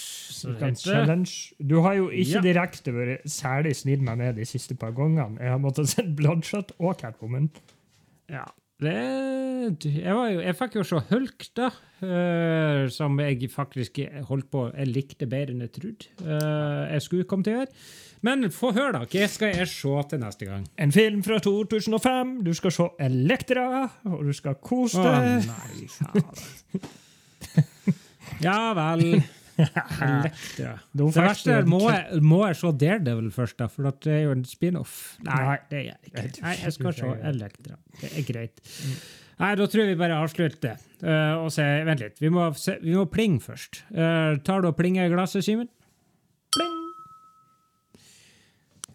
heter. 0.58 0.74
challenge. 0.74 1.52
Du 1.60 1.80
har 1.80 1.94
jo 1.94 2.08
ikke 2.10 2.34
Ja. 2.34 2.40
direkte 2.40 2.92
vært 2.92 3.22
særlig 3.30 3.76
snill 3.76 4.02
med 4.02 4.16
meg 4.18 4.34
de 4.36 4.44
siste 4.44 4.74
par 4.74 4.90
gangene. 4.90 5.38
Jeg 5.38 5.50
har 5.50 5.58
måttet 5.58 5.88
se 5.88 6.02
Bloodshot 6.02 6.72
og 6.80 6.98
Catwoman. 6.98 7.50
Ja. 8.28 8.44
Det, 8.82 9.84
jeg, 9.84 10.14
var 10.14 10.30
jo, 10.32 10.40
jeg 10.40 10.56
fikk 10.58 10.74
jo 10.74 10.82
se 10.82 10.98
Hulk, 11.12 11.44
da, 11.54 11.68
uh, 12.02 12.88
som 12.90 13.20
jeg 13.20 13.50
faktisk 13.52 14.00
holdt 14.26 14.48
på 14.50 14.64
Jeg 14.74 14.88
likte 14.90 15.28
bedre 15.30 15.54
enn 15.54 15.60
jeg 15.60 15.70
trodde 15.76 16.08
uh, 16.26 16.90
jeg 16.90 17.02
skulle 17.04 17.28
komme 17.30 17.44
til 17.46 17.54
å 17.54 17.60
gjøre. 17.60 17.70
Men 18.22 18.46
få 18.54 18.70
høre, 18.70 18.92
da. 18.94 19.06
Hva 19.10 19.28
skal 19.30 19.56
jeg 19.56 19.68
se 19.70 19.92
til 20.10 20.20
neste 20.22 20.46
gang? 20.46 20.66
En 20.78 20.92
film 20.94 21.22
fra 21.26 21.40
2005. 21.42 22.34
Du 22.46 22.52
skal 22.54 22.74
se 22.74 22.88
Elektra, 23.02 23.66
og 24.06 24.24
du 24.28 24.32
skal 24.36 24.58
kose 24.62 25.02
Å 25.02 25.14
nei, 25.42 25.88
faen. 25.90 26.90
Ja 28.42 28.72
vel. 28.78 29.22
Elektra. 29.62 30.76
Det 30.92 31.08
verste 31.16 31.56
er, 31.58 31.66
må 31.68 31.82
jeg, 31.84 32.22
må 32.24 32.40
jeg 32.46 32.60
se 32.62 32.72
Daredevil 32.84 33.32
først, 33.34 33.58
da? 33.58 33.68
For 33.70 33.90
det 33.90 34.14
er 34.14 34.22
jo 34.24 34.36
en 34.36 34.46
spin-off. 34.48 34.94
Nei, 35.26 35.58
det 35.70 35.82
gjør 35.82 35.90
jeg 35.92 36.12
ikke. 36.12 36.46
Nei, 36.46 36.54
jeg 36.62 36.76
skal 36.78 36.96
se. 36.96 37.10
Elektra. 37.32 37.76
Det 38.00 38.14
er 38.14 38.26
greit. 38.30 38.64
Nei, 39.42 39.52
da 39.58 39.66
tror 39.66 39.82
jeg 39.82 39.92
vi 39.92 39.98
bare 39.98 40.22
avslutter. 40.22 40.80
Uh, 41.02 41.42
og 41.42 41.52
se, 41.54 41.66
vent 41.86 42.02
litt, 42.04 42.18
vi 42.22 42.30
må, 42.32 42.46
se, 42.58 42.78
vi 42.82 42.94
må 42.94 43.06
plinge 43.10 43.42
først. 43.42 43.82
Uh, 43.90 44.38
tar 44.46 44.62
du 44.62 44.70
og 44.70 44.76
plinger 44.78 45.08
i 45.08 45.12
glasset, 45.12 45.44
Simen? 45.46 45.70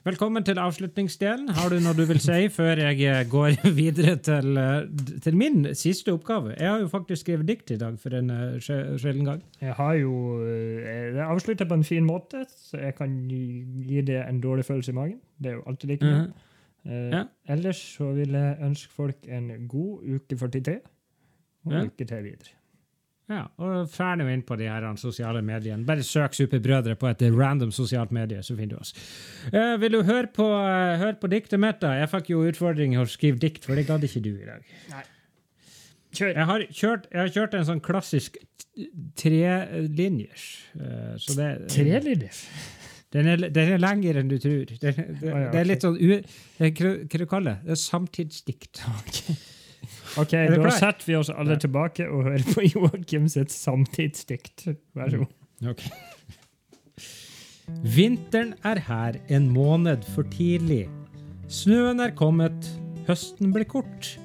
Velkommen 0.08 0.44
til 0.48 0.60
avslutningsdelen. 0.62 1.50
Har 1.58 1.74
du 1.74 1.82
noe 1.84 1.96
du 1.98 2.04
vil 2.08 2.20
si 2.24 2.46
før 2.54 2.80
jeg 2.80 3.02
eh, 3.10 3.24
går 3.28 3.58
videre 3.82 4.14
til, 4.24 4.56
eh, 4.62 4.86
til 5.26 5.36
min 5.36 5.66
siste 5.76 6.14
oppgave? 6.16 6.54
Jeg 6.56 6.70
har 6.70 6.80
jo 6.84 6.88
faktisk 6.92 7.26
skrevet 7.26 7.48
dikt 7.50 7.74
i 7.76 7.80
dag 7.82 7.98
for 8.00 8.16
en 8.16 8.30
eh, 8.32 8.54
sjelden 8.64 9.26
gang. 9.28 9.42
Jeg 9.60 9.74
har 9.76 9.98
jo 10.00 10.14
Det 10.46 11.26
avslutter 11.26 11.68
på 11.68 11.80
en 11.82 11.84
fin 11.84 12.06
måte, 12.08 12.46
så 12.70 12.80
jeg 12.86 12.96
kan 12.96 13.18
gi 13.28 14.02
det 14.08 14.22
en 14.30 14.40
dårlig 14.44 14.66
følelse 14.70 14.94
i 14.94 14.98
magen. 15.02 15.18
Det 15.44 15.52
er 15.52 15.58
jo 15.60 15.66
alltid 15.68 15.90
like 15.96 16.06
bra. 16.06 16.22
Mhm. 16.22 16.34
Eh, 16.88 17.10
Ja. 17.18 17.24
Ellers 17.58 17.82
så 17.98 18.14
vil 18.16 18.32
jeg 18.38 18.58
ønske 18.64 18.94
folk 18.94 19.28
en 19.28 19.52
god 19.68 20.08
uke 20.16 20.38
43, 20.40 20.78
og 21.66 21.74
Ja. 21.74 21.84
lykke 21.84 22.06
til 22.08 22.24
videre. 22.24 22.54
Ja, 23.28 23.42
og 23.60 23.90
ferdig 23.92 24.30
inn 24.32 24.44
på 24.48 24.56
de 24.56 24.70
her 24.72 24.86
sosiale 25.00 25.42
mediene. 25.44 25.84
Bare 25.88 26.04
søk 26.06 26.36
Superbrødre 26.38 26.96
på 26.96 27.10
et 27.10 27.26
random 27.36 27.74
sosialt 27.76 28.14
medie, 28.16 28.40
så 28.44 28.56
finner 28.56 28.78
du 28.78 28.80
oss. 28.80 28.94
Uh, 29.52 29.76
vil 29.82 29.98
du 29.98 30.02
høre 30.08 30.30
på, 30.32 30.46
uh, 30.48 30.96
høre 31.02 31.18
på 31.20 31.28
diktet 31.34 31.60
mitt, 31.60 31.82
da? 31.84 31.92
Jeg 32.00 32.12
fikk 32.14 32.32
jo 32.32 32.46
utfordring 32.48 32.96
å 32.96 33.04
skrive 33.12 33.42
dikt, 33.42 33.68
for 33.68 33.76
det 33.76 33.84
gadd 33.90 34.08
ikke 34.08 34.24
du 34.24 34.32
i 34.32 34.48
dag. 34.48 34.72
Nei. 34.94 35.04
Kjør! 36.16 36.32
Jeg 36.32 36.48
har 36.52 36.64
kjørt, 36.72 37.10
jeg 37.12 37.20
har 37.20 37.34
kjørt 37.36 37.60
en 37.60 37.68
sånn 37.68 37.84
klassisk 37.84 38.40
trelinjers. 39.20 40.48
Uh, 40.80 41.14
så 41.20 41.36
det, 41.36 41.52
Tre 41.76 42.00
lyder. 42.08 42.40
den, 43.18 43.34
er, 43.34 43.46
den 43.60 43.74
er 43.76 43.84
lengre 43.84 44.24
enn 44.24 44.32
du 44.32 44.38
tror. 44.40 44.72
Det, 44.72 44.96
den, 44.96 45.20
Å 45.20 45.44
ja, 45.44 45.52
det 45.52 45.62
er 45.66 45.70
litt 45.74 45.84
sånn 45.84 46.00
u... 46.00 46.16
Hva 46.64 46.72
du 47.12 47.28
kaller 47.28 47.58
det? 47.58 47.60
Det 47.68 47.76
er 47.76 47.84
samtidsdikt. 47.84 48.86
OK, 50.18 50.34
da 50.34 50.72
setter 50.74 51.06
vi 51.06 51.16
oss 51.20 51.30
alle 51.34 51.58
tilbake 51.62 52.08
og 52.10 52.28
hører 52.28 52.46
på 52.54 52.66
Joakim 52.74 53.28
sitt 53.32 53.54
samtidsdikt. 53.54 54.68
Vær 54.98 55.14
så 55.14 55.24
god. 55.24 55.34
Ok. 55.74 55.84
Vinteren 57.84 58.54
er 58.66 58.80
her 58.88 59.18
en 59.34 59.50
måned 59.52 60.06
for 60.16 60.28
tidlig. 60.34 60.86
Snøen 61.52 62.00
er 62.04 62.16
kommet, 62.16 62.70
høsten 63.08 63.52
blir 63.56 63.68
kort. 63.70 64.16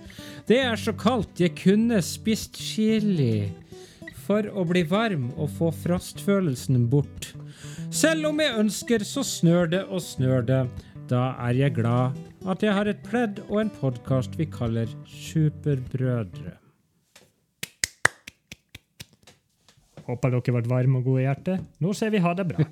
Det 0.48 0.58
er 0.62 0.78
så 0.78 0.94
kaldt 0.98 1.40
jeg 1.42 1.54
kunne 1.58 2.00
spist 2.04 2.58
chili. 2.58 3.50
For 4.22 4.46
å 4.46 4.62
bli 4.66 4.84
varm 4.86 5.30
og 5.34 5.50
få 5.58 5.72
frostfølelsen 5.82 6.86
bort. 6.90 7.32
Selv 7.92 8.30
om 8.30 8.38
jeg 8.40 8.56
ønsker, 8.62 9.02
så 9.04 9.24
snør 9.26 9.68
det 9.74 9.82
og 9.90 10.02
snør 10.02 10.46
det. 10.46 10.62
Da 11.10 11.32
er 11.42 11.58
jeg 11.58 11.74
glad 11.76 12.16
at 12.48 12.62
jeg 12.62 12.74
har 12.74 12.88
et 12.90 13.02
pledd 13.06 13.38
og 13.48 13.60
en 13.60 13.70
podkast 13.70 14.34
vi 14.38 14.48
kaller 14.50 14.90
Superbrødre. 15.06 16.56
Håper 20.02 20.34
dere 20.34 20.56
ble 20.56 20.70
varme 20.70 20.98
og 20.98 21.06
gode 21.06 21.22
i 21.22 21.28
hjertet. 21.28 21.62
Nå 21.78 21.94
sier 21.94 22.10
vi 22.10 22.22
ha 22.24 22.34
det 22.34 22.48
bra. 22.50 22.66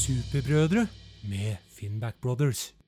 Superbrødre 0.00 0.88
med 1.30 1.56
Finnback 1.70 2.18
Brothers. 2.20 2.79